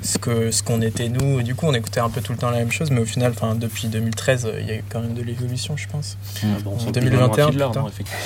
ce 0.01 0.17
qu'on 0.17 0.51
ce 0.51 0.63
qu'on 0.63 0.81
était 0.81 1.09
nous. 1.09 1.41
du 1.41 1.55
coup, 1.55 1.67
on 1.67 1.73
écoutait 1.73 1.99
un 1.99 2.09
peu 2.09 2.21
tout 2.21 2.31
le 2.31 2.37
temps 2.37 2.49
la 2.49 2.57
même 2.57 2.71
chose, 2.71 2.91
mais 2.91 3.01
au 3.01 3.05
final, 3.05 3.33
depuis 3.57 3.87
2013, 3.87 4.51
il 4.59 4.67
y 4.67 4.71
a 4.71 4.75
eu 4.75 4.83
quand 4.89 5.01
même 5.01 5.13
de 5.13 5.21
l'évolution, 5.21 5.77
je 5.77 5.87
pense. 5.87 6.17
en 6.65 6.91
2021. 6.91 7.49
et 7.51 7.69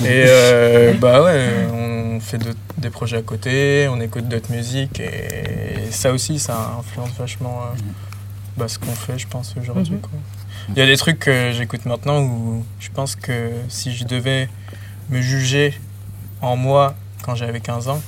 euh, 0.06 0.94
bah 0.98 1.22
ouais, 1.22 1.66
on 1.72 2.20
fait 2.20 2.38
des 2.78 2.90
projets 2.90 3.18
à 3.18 3.22
côté, 3.22 3.88
on 3.90 4.00
écoute 4.00 4.28
d'autres 4.28 4.50
musiques, 4.50 5.00
et, 5.00 5.90
ça 5.90 6.12
aussi, 6.12 6.38
ça 6.38 6.76
influence 6.78 7.10
vachement 7.18 7.60
bah, 8.56 8.68
ce 8.68 8.78
qu'on 8.78 8.94
fait, 8.94 9.18
je 9.18 9.26
pense, 9.26 9.54
aujourd'hui. 9.60 9.94
Mhm. 9.94 10.20
Il 10.70 10.78
y 10.78 10.80
a 10.80 10.86
des 10.86 10.96
trucs 10.96 11.18
que 11.18 11.52
j'écoute 11.52 11.84
maintenant 11.84 12.22
où 12.22 12.64
je 12.80 12.88
pense 12.90 13.16
que 13.16 13.50
si 13.68 13.94
je 13.94 14.04
devais 14.04 14.48
me 15.10 15.20
juger 15.20 15.78
en 16.40 16.56
moi 16.56 16.94
quand 17.22 17.34
j'avais 17.34 17.60
15 17.60 17.88
ans, 17.88 18.02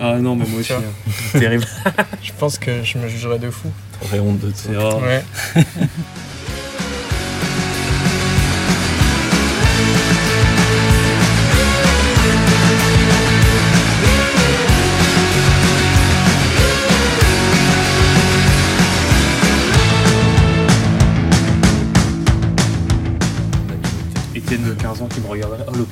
Ah 0.00 0.18
non, 0.18 0.36
mais 0.36 0.46
moi 0.46 0.60
aussi. 0.60 0.72
Hein. 0.72 0.82
Terrible. 1.32 1.66
je 2.22 2.32
pense 2.38 2.58
que 2.58 2.82
je 2.84 2.98
me 2.98 3.08
jugerais 3.08 3.38
de 3.38 3.50
fou. 3.50 3.70
Très 4.00 4.20
honte 4.20 4.38
de 4.38 4.52
ça. 4.54 4.96
Ouais. 4.98 5.24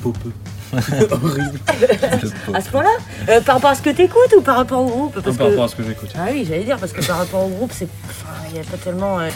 popeux. 0.01 0.31
Horrible. 0.73 1.59
à 2.53 2.61
ce 2.61 2.69
point-là 2.69 2.89
euh, 3.29 3.41
Par 3.41 3.55
rapport 3.55 3.71
à 3.71 3.75
ce 3.75 3.81
que 3.81 3.89
tu 3.89 4.03
écoutes 4.03 4.33
ou 4.37 4.41
par 4.41 4.55
rapport 4.55 4.81
au 4.81 4.89
groupe? 4.89 5.21
Parce 5.21 5.35
Par 5.35 5.49
rapport 5.49 5.65
à 5.65 5.67
ce 5.67 5.75
que 5.75 5.83
j'écoute. 5.83 6.09
Ah 6.15 6.27
oui, 6.31 6.45
j'allais 6.47 6.63
dire, 6.63 6.77
parce 6.77 6.93
que 6.93 7.05
par 7.05 7.17
rapport 7.17 7.45
au 7.45 7.49
groupe, 7.49 7.71
c'est. 7.73 7.87
Il 8.53 8.59
a 8.59 8.63
pas 8.63 8.77
tellement. 8.77 9.19
Euh, 9.19 9.29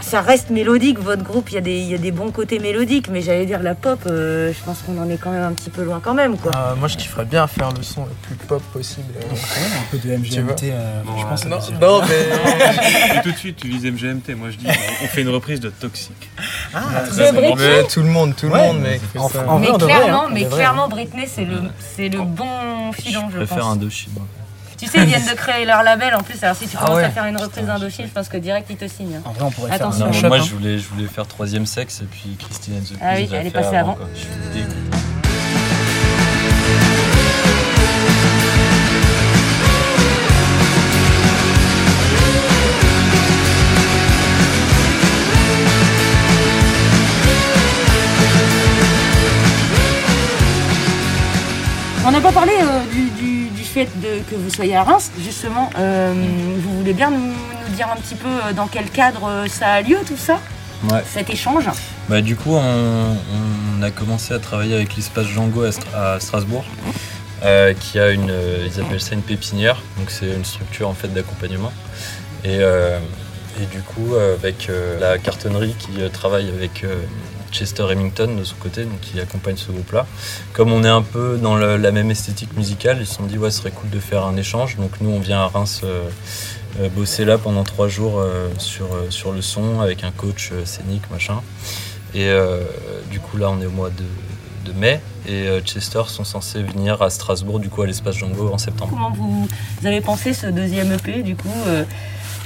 ça 0.00 0.20
reste 0.20 0.50
mélodique, 0.50 0.98
votre 0.98 1.22
groupe, 1.22 1.50
il 1.50 1.54
y, 1.54 1.58
a 1.58 1.60
des, 1.60 1.78
y 1.80 1.94
a 1.94 1.98
des 1.98 2.12
bons 2.12 2.30
côtés 2.30 2.58
mélodiques, 2.58 3.08
mais 3.08 3.20
j'allais 3.20 3.44
dire, 3.44 3.62
la 3.62 3.74
pop, 3.74 4.00
euh, 4.06 4.52
je 4.52 4.64
pense 4.64 4.80
qu'on 4.80 4.98
en 4.98 5.08
est 5.08 5.18
quand 5.18 5.30
même 5.30 5.42
un 5.42 5.52
petit 5.52 5.70
peu 5.70 5.82
loin 5.82 6.00
quand 6.02 6.14
même. 6.14 6.38
Quoi. 6.38 6.52
Ah, 6.54 6.74
moi, 6.78 6.88
je 6.88 6.96
kifferais 6.96 7.26
bien 7.26 7.46
faire 7.46 7.72
le 7.72 7.82
son 7.82 8.04
le 8.04 8.12
plus 8.22 8.36
pop 8.46 8.62
possible. 8.72 9.12
un 9.20 9.90
peu 9.90 9.98
de 9.98 10.16
MGMT, 10.16 10.72
je 11.18 11.22
pense. 11.26 11.44
Non, 11.46 11.58
non, 11.80 12.00
mais. 12.08 13.20
tout 13.22 13.32
de 13.32 13.36
suite, 13.36 13.56
tu 13.56 13.68
vises 13.68 13.84
MGMT. 13.84 14.34
Moi, 14.36 14.50
je 14.50 14.56
dis, 14.56 14.66
on 14.66 15.06
fait 15.06 15.22
une 15.22 15.28
reprise 15.28 15.60
de 15.60 15.68
Toxic. 15.68 16.30
Ah, 16.72 17.02
très 17.08 17.32
mais 17.32 17.84
tout 17.84 18.00
le 18.00 18.08
monde, 18.08 18.34
tout 18.36 18.46
le 18.46 18.52
monde, 18.52 18.78
mais. 18.80 19.00
mais 19.14 19.78
clairement, 19.78 20.28
mais 20.30 20.44
clairement, 20.46 20.88
Britney, 20.88 21.26
c'est 21.26 21.44
le, 21.44 21.58
c'est 21.78 22.08
le 22.08 22.22
bon 22.22 22.92
filon, 22.92 23.28
je, 23.28 23.40
je 23.40 23.44
préfère 23.44 23.66
Indochine. 23.66 24.12
Tu 24.76 24.86
sais, 24.86 24.98
ils 24.98 25.04
viennent 25.04 25.26
de 25.26 25.34
créer 25.34 25.64
leur 25.64 25.82
label 25.82 26.14
en 26.14 26.22
plus. 26.22 26.42
Alors, 26.42 26.56
si 26.56 26.66
tu 26.66 26.76
ah 26.78 26.84
commences 26.84 27.02
à 27.02 27.10
faire 27.10 27.26
une 27.26 27.36
reprise 27.36 27.64
d'Indochine, 27.64 28.06
je 28.06 28.12
pense 28.12 28.28
que 28.28 28.36
direct 28.36 28.66
ils 28.70 28.76
te 28.76 28.88
signent. 28.88 29.20
En 29.24 29.32
vrai, 29.32 29.44
on 29.44 29.50
pourrait 29.50 29.72
Attention. 29.72 30.12
faire 30.12 30.28
Moi, 30.28 30.38
je 30.40 30.50
voulais, 30.52 30.78
je 30.78 30.88
voulais 30.88 31.06
faire 31.06 31.26
troisième 31.26 31.66
sexe 31.66 32.00
et 32.00 32.06
puis 32.06 32.36
Christine 32.38 32.74
and 32.74 32.94
the 32.94 32.98
Ah 33.00 33.14
oui, 33.16 33.28
elle 33.32 33.46
est 33.46 33.50
passée 33.50 33.76
avant. 33.76 33.96
On 52.06 52.10
n'a 52.10 52.20
pas 52.20 52.32
parlé 52.32 52.52
euh, 52.60 52.84
du, 52.92 53.10
fait 53.74 53.88
de, 53.96 54.22
que 54.30 54.36
vous 54.36 54.50
soyez 54.50 54.76
à 54.76 54.84
Reims, 54.84 55.10
justement. 55.18 55.68
Euh, 55.76 56.14
vous 56.58 56.78
voulez 56.78 56.92
bien 56.92 57.10
nous, 57.10 57.32
dire 57.74 57.88
un 57.90 57.96
petit 57.96 58.14
peu 58.14 58.28
euh, 58.28 58.52
dans 58.52 58.68
quel 58.68 58.88
cadre 58.88 59.46
ça 59.48 59.72
a 59.72 59.82
lieu, 59.82 59.98
tout 60.06 60.16
ça 60.16 60.38
ouais. 60.92 61.02
Cet 61.12 61.28
échange 61.28 61.68
bah, 62.08 62.20
Du 62.20 62.36
coup, 62.36 62.54
on, 62.54 63.82
a 63.82 63.90
commencé 63.90 64.32
à 64.32 64.38
travailler 64.38 64.76
avec 64.76 64.94
l'espace 64.94 65.26
Django 65.26 65.64
à, 65.92 66.20
Strasbourg, 66.20 66.64
qui 67.80 67.98
a 67.98 68.10
une, 68.10 68.32
ils 68.64 68.80
appellent 68.80 69.00
ça 69.00 69.14
une 69.14 69.22
pépinière, 69.22 69.82
donc 69.98 70.10
c'est 70.10 70.32
une 70.32 70.44
structure 70.44 70.88
en 70.88 70.94
fait 70.94 71.08
d'accompagnement. 71.08 71.72
Et, 72.44 72.60
et, 72.60 73.66
du 73.70 73.80
coup, 73.80 74.14
avec 74.14 74.70
la 75.00 75.18
cartonnerie 75.18 75.74
qui 75.78 75.92
travaille 76.12 76.48
avec 76.48 76.84
Chester 77.54 77.84
Remington 77.84 78.34
de 78.36 78.44
son 78.44 78.56
côté, 78.56 78.84
donc 78.84 79.00
qui 79.00 79.18
accompagne 79.20 79.56
ce 79.56 79.70
groupe-là. 79.70 80.06
Comme 80.52 80.72
on 80.72 80.82
est 80.82 80.88
un 80.88 81.02
peu 81.02 81.38
dans 81.40 81.56
la 81.56 81.92
même 81.92 82.10
esthétique 82.10 82.56
musicale, 82.56 82.98
ils 83.00 83.06
se 83.06 83.14
sont 83.14 83.24
dit 83.24 83.38
ouais, 83.38 83.50
ce 83.50 83.58
serait 83.58 83.70
cool 83.70 83.90
de 83.90 84.00
faire 84.00 84.24
un 84.24 84.36
échange. 84.36 84.76
Donc 84.76 85.00
nous, 85.00 85.10
on 85.10 85.20
vient 85.20 85.40
à 85.40 85.46
Reims 85.46 85.82
euh, 85.84 86.08
euh, 86.80 86.88
bosser 86.88 87.24
là 87.24 87.38
pendant 87.38 87.62
trois 87.62 87.88
jours 87.88 88.18
euh, 88.18 88.48
sur, 88.58 88.88
sur 89.10 89.32
le 89.32 89.40
son 89.40 89.80
avec 89.80 90.02
un 90.04 90.10
coach 90.10 90.52
scénique, 90.64 91.08
machin. 91.10 91.40
Et 92.14 92.30
du 93.10 93.18
coup, 93.18 93.36
là, 93.38 93.50
on 93.50 93.60
est 93.60 93.66
au 93.66 93.72
mois 93.72 93.90
de, 93.90 94.72
mai 94.72 95.00
et 95.28 95.46
Chester 95.64 96.02
sont 96.06 96.24
censés 96.24 96.62
venir 96.62 97.02
à 97.02 97.10
Strasbourg 97.10 97.60
du 97.60 97.68
coup 97.68 97.82
à 97.82 97.86
l'espace 97.86 98.16
Django 98.16 98.50
en 98.52 98.58
septembre. 98.58 98.90
Comment 98.92 99.10
vous, 99.10 99.46
avez 99.84 100.00
pensé 100.00 100.32
ce 100.32 100.46
deuxième 100.46 100.90
EP 100.92 101.22
du 101.22 101.36
coup 101.36 101.52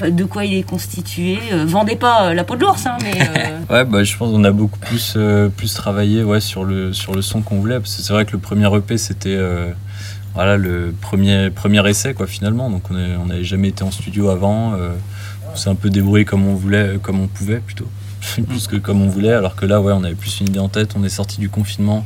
de 0.07 0.25
quoi 0.25 0.45
il 0.45 0.55
est 0.55 0.63
constitué. 0.63 1.39
Euh, 1.53 1.65
vendez 1.67 1.97
pas 1.97 2.29
euh, 2.29 2.35
la 2.35 2.45
peau 2.45 2.57
de 2.57 2.61
l'ours, 2.61 2.87
hein. 2.87 2.97
Euh, 3.05 3.59
ouais, 3.71 3.85
bah, 3.85 4.05
je 4.05 4.17
pense 4.17 4.31
qu'on 4.31 4.45
a 4.45 4.51
beaucoup 4.51 4.79
plus, 4.79 5.17
plus 5.57 5.75
travaillé 5.75 6.23
ouais, 6.23 6.41
sur, 6.41 6.65
le, 6.65 6.93
sur 6.93 7.15
le 7.15 7.23
son 7.23 7.43
qu'on 7.43 7.59
voulait. 7.61 7.79
C'est 7.85 8.13
vrai 8.13 8.25
que 8.25 8.33
le 8.33 8.39
premier 8.39 8.75
EP, 8.77 8.99
c'était 8.99 9.39
voilà, 10.35 10.57
le 10.57 10.95
premier, 11.01 11.51
premier 11.51 11.89
essai, 11.89 12.15
quoi, 12.15 12.27
finalement. 12.27 12.71
Donc 12.71 12.85
on 12.91 13.27
n'avait 13.27 13.45
jamais 13.45 13.69
été 13.69 13.83
en 13.83 13.91
studio 13.91 14.29
avant. 14.29 14.75
on 15.53 15.57
s'est 15.57 15.71
un 15.71 15.75
peu 15.75 15.91
débrouillé 15.91 16.25
comme 16.25 16.47
on 16.47 16.55
voulait, 16.55 16.99
comme 17.03 17.21
on 17.21 17.27
pouvait 17.27 17.61
plutôt. 17.61 17.89
plus 18.49 18.67
que 18.67 18.75
comme 18.77 19.01
on 19.01 19.09
voulait, 19.09 19.33
alors 19.33 19.55
que 19.55 19.65
là, 19.65 19.81
ouais, 19.81 19.93
on 19.93 20.03
avait 20.03 20.17
plus 20.17 20.41
une 20.41 20.49
idée 20.49 20.59
en 20.59 20.69
tête. 20.69 20.95
On 20.97 21.05
est 21.05 21.09
sorti 21.09 21.41
du 21.41 21.49
confinement, 21.49 22.05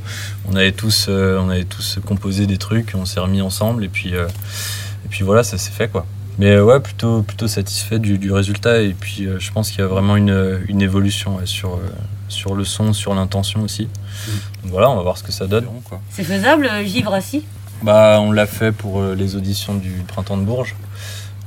on 0.50 0.54
avait 0.54 0.72
tous, 0.72 1.08
on 1.08 1.48
avait 1.48 1.64
tous 1.64 1.98
composé 2.06 2.46
des 2.46 2.58
trucs, 2.58 2.92
on 2.94 3.06
s'est 3.06 3.20
remis 3.20 3.40
ensemble, 3.40 3.84
et 3.84 3.88
puis, 3.88 4.10
et 4.10 5.08
puis 5.08 5.24
voilà, 5.24 5.42
ça 5.42 5.58
s'est 5.58 5.72
fait 5.72 5.88
quoi. 5.88 6.06
Mais 6.42 6.58
ouais, 6.58 6.80
plutôt, 6.80 7.22
plutôt 7.22 7.46
satisfait 7.46 8.00
du, 8.00 8.32
résultat. 8.32 8.82
Et 8.82 8.94
puis, 8.94 9.26
euh, 9.26 9.38
je 9.38 9.52
pense 9.52 9.70
qu'il 9.70 9.78
y 9.78 9.82
a 9.82 9.86
vraiment 9.86 10.16
une, 10.16 10.60
une 10.66 10.82
évolution 10.82 11.38
sur, 11.44 11.74
euh, 11.74 11.88
sur 12.26 12.56
le 12.56 12.64
son, 12.64 12.92
sur 12.92 13.14
l'intention 13.14 13.62
aussi. 13.62 13.84
Mm. 13.84 14.30
voilà, 14.64 14.90
on 14.90 14.96
va 14.96 15.02
voir 15.02 15.16
ce 15.16 15.22
que 15.22 15.30
ça 15.30 15.46
donne. 15.46 15.66
C'est 16.10 16.24
faisable, 16.24 16.66
euh, 16.66 16.82
Givre 16.82 17.14
assis? 17.14 17.44
Bah, 17.84 18.18
On 18.20 18.32
l'a 18.32 18.46
fait 18.46 18.72
pour 18.72 19.04
les 19.04 19.36
auditions 19.36 19.74
du 19.74 19.92
Printemps 20.08 20.36
de 20.36 20.42
Bourges. 20.42 20.74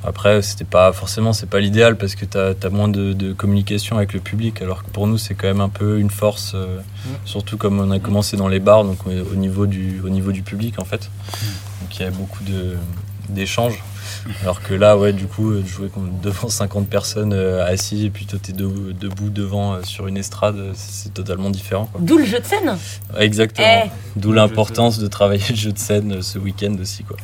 Après, 0.05 0.41
c'était 0.41 0.63
pas 0.63 0.93
forcément 0.93 1.33
c'est 1.33 1.49
pas 1.49 1.59
l'idéal 1.59 1.97
parce 1.97 2.15
que 2.15 2.23
tu 2.23 2.37
as, 2.37 2.69
moins 2.69 2.87
de, 2.87 3.33
communication 3.33 3.97
avec 3.97 4.13
le 4.13 4.21
public, 4.21 4.61
alors 4.61 4.83
que 4.83 4.89
pour 4.91 5.07
nous 5.07 5.17
c'est 5.17 5.33
quand 5.33 5.47
même 5.47 5.61
un 5.61 5.69
peu 5.69 5.99
une 5.99 6.11
force, 6.11 6.53
mm. 6.53 7.09
surtout 7.25 7.57
comme 7.57 7.81
on 7.81 7.91
a 7.91 7.99
commencé 7.99 8.37
dans 8.37 8.47
les 8.47 8.59
bars, 8.61 8.85
donc 8.85 8.99
au 9.07 9.35
niveau 9.35 9.65
du, 9.65 9.99
au 10.05 10.09
niveau 10.09 10.31
du 10.31 10.41
public 10.41 10.79
en 10.79 10.85
fait. 10.85 11.09
Mm. 11.09 11.45
Donc 11.81 11.99
il 11.99 12.01
y 12.03 12.05
a 12.05 12.11
beaucoup 12.11 12.43
d'échanges. 13.27 13.83
Alors 14.41 14.61
que 14.61 14.73
là, 14.73 14.97
ouais, 14.97 15.13
du 15.13 15.27
coup, 15.27 15.53
jouer 15.65 15.89
devant 16.21 16.49
50 16.49 16.87
personnes 16.87 17.33
euh, 17.33 17.65
assises 17.65 18.03
et 18.05 18.09
puis 18.09 18.25
toi 18.25 18.39
t'es 18.41 18.53
debout 18.53 19.29
devant 19.29 19.73
euh, 19.73 19.83
sur 19.83 20.07
une 20.07 20.17
estrade, 20.17 20.57
c'est 20.73 21.13
totalement 21.13 21.49
différent. 21.49 21.89
D'où 21.99 22.17
le 22.17 22.25
jeu 22.25 22.39
de 22.39 22.45
scène 22.45 22.77
Exactement. 23.19 23.83
Eh. 23.85 23.89
D'où 24.15 24.31
l'importance 24.31 24.97
de 24.97 25.07
travailler 25.07 25.45
le 25.49 25.55
jeu 25.55 25.71
de 25.71 25.77
scène 25.77 26.13
euh, 26.13 26.21
ce 26.21 26.39
week-end 26.39 26.75
aussi. 26.81 27.03
Quoi. 27.03 27.17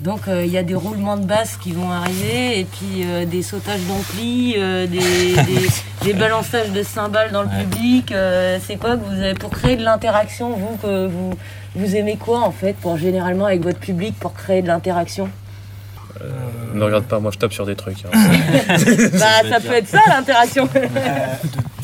Donc 0.00 0.20
il 0.28 0.46
y 0.46 0.56
a 0.56 0.62
des 0.62 0.74
roulements 0.74 1.18
de 1.18 1.26
basse 1.26 1.58
qui 1.58 1.72
vont 1.72 1.90
arriver 1.90 2.58
et 2.58 2.64
puis 2.64 3.04
des 3.26 3.42
sautages 3.42 3.82
d'ampli, 3.86 4.54
des, 4.54 5.34
des, 6.02 6.14
balançages 6.14 6.70
de 6.70 6.82
cymbales 6.82 7.32
dans 7.32 7.42
le 7.42 7.50
public. 7.50 8.14
c'est 8.66 8.76
quoi 8.76 8.96
que 8.96 9.04
vous 9.04 9.20
avez 9.20 9.34
pour 9.34 9.50
créer 9.50 9.76
de 9.76 9.84
l'interaction, 9.84 10.56
vous, 10.56 10.78
que 10.78 11.06
vous, 11.06 11.34
vous 11.74 11.96
aimez 11.96 12.16
quoi 12.16 12.40
en 12.40 12.50
fait 12.50 12.72
pour 12.76 12.96
généralement 12.96 13.44
avec 13.44 13.62
votre 13.62 13.78
public 13.78 14.14
pour 14.18 14.32
créer 14.32 14.62
de 14.62 14.68
l'interaction? 14.68 15.28
Euh, 16.22 16.28
ne 16.74 16.84
regarde 16.84 17.04
pas, 17.04 17.18
moi 17.18 17.30
je 17.32 17.38
tape 17.38 17.52
sur 17.52 17.66
des 17.66 17.76
trucs. 17.76 18.04
Hein. 18.04 18.10
bah, 19.12 19.48
ça 19.48 19.60
peut 19.60 19.72
être 19.72 19.88
ça 19.88 20.00
l'interaction. 20.08 20.68
Euh, 20.74 20.86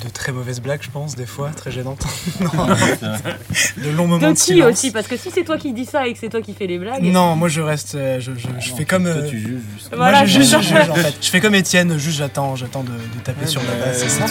de, 0.05 0.09
très 0.11 0.33
mauvaises 0.33 0.61
blagues, 0.61 0.83
je 0.83 0.91
pense, 0.91 1.17
des 1.17 1.27
fois, 1.27 1.51
très 1.51 1.71
gênantes. 1.71 2.05
de 2.41 3.91
longs 3.91 4.07
moments 4.07 4.29
de, 4.29 4.35
de 4.35 4.39
qui 4.39 4.63
aussi 4.63 4.91
Parce 4.91 5.07
que 5.07 5.17
si 5.17 5.31
c'est 5.31 5.45
toi 5.45 5.57
qui 5.57 5.73
dis 5.73 5.85
ça 5.85 6.07
et 6.07 6.13
que 6.13 6.19
c'est 6.19 6.29
toi 6.29 6.41
qui 6.41 6.55
fais 6.55 6.67
les 6.67 6.79
blagues. 6.79 7.03
Non, 7.03 7.37
moi 7.37 7.49
je 7.49 7.61
reste. 7.61 7.95
Euh, 7.95 8.21
je, 8.21 8.33
fais 8.77 8.85
comme. 8.85 9.05
Toi, 9.05 9.23
tu 9.29 9.39
juges, 9.39 9.61
juste. 9.75 9.97
Moi 9.97 10.25
je 10.25 10.41
juge, 10.41 10.55
en 10.55 10.63
fait. 10.63 11.15
Je 11.21 11.29
fais 11.29 11.41
comme 11.41 11.55
Étienne, 11.55 11.97
juste 11.99 12.19
j'attends, 12.19 12.57
j'attends 12.57 12.85
de, 12.85 12.93
taper 13.25 13.47
sur 13.47 13.63
la 13.63 13.87
base. 13.87 13.99
C'est 13.99 14.09
ça. 14.09 14.27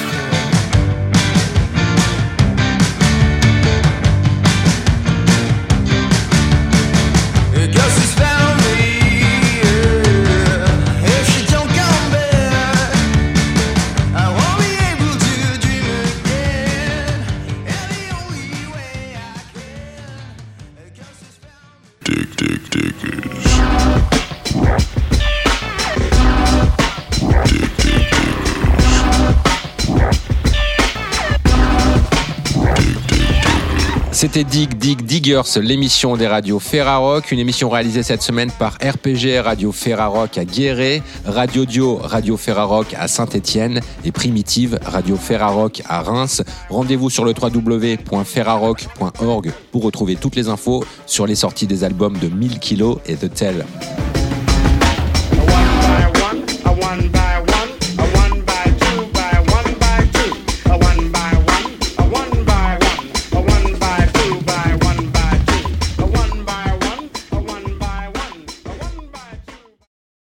C'était 34.26 34.44
Dig 34.44 34.78
Dig 34.80 35.04
Diggers, 35.04 35.62
l'émission 35.62 36.18
des 36.18 36.26
radios 36.26 36.58
Ferrarock, 36.58 37.32
une 37.32 37.38
émission 37.38 37.70
réalisée 37.70 38.02
cette 38.02 38.24
semaine 38.24 38.50
par 38.58 38.80
RPG 38.84 39.40
Radio 39.44 39.72
Ferrarock 39.72 40.40
à 40.40 40.46
Guéret, 40.46 41.04
Radio 41.26 41.66
Dio 41.66 41.98
Radio 41.98 42.36
Ferrarock 42.36 42.96
à 42.98 43.08
Saint-Étienne 43.08 43.82
et 44.04 44.12
Primitive 44.12 44.80
Radio 44.84 45.16
Ferrarock 45.16 45.84
à 45.88 46.02
Reims. 46.02 46.42
Rendez-vous 46.70 47.12
sur 47.12 47.24
le 47.24 47.36
www.ferrarock.org 47.40 49.52
pour 49.72 49.84
retrouver 49.84 50.16
toutes 50.16 50.36
les 50.36 50.50
infos 50.50 50.84
sur 51.06 51.28
les 51.28 51.36
sorties 51.36 51.68
des 51.68 51.84
albums 51.84 52.18
de 52.18 52.28
1000 52.28 52.60
kg 52.60 52.96
et 53.06 53.18
The 53.18 53.32
Tell. 53.32 53.64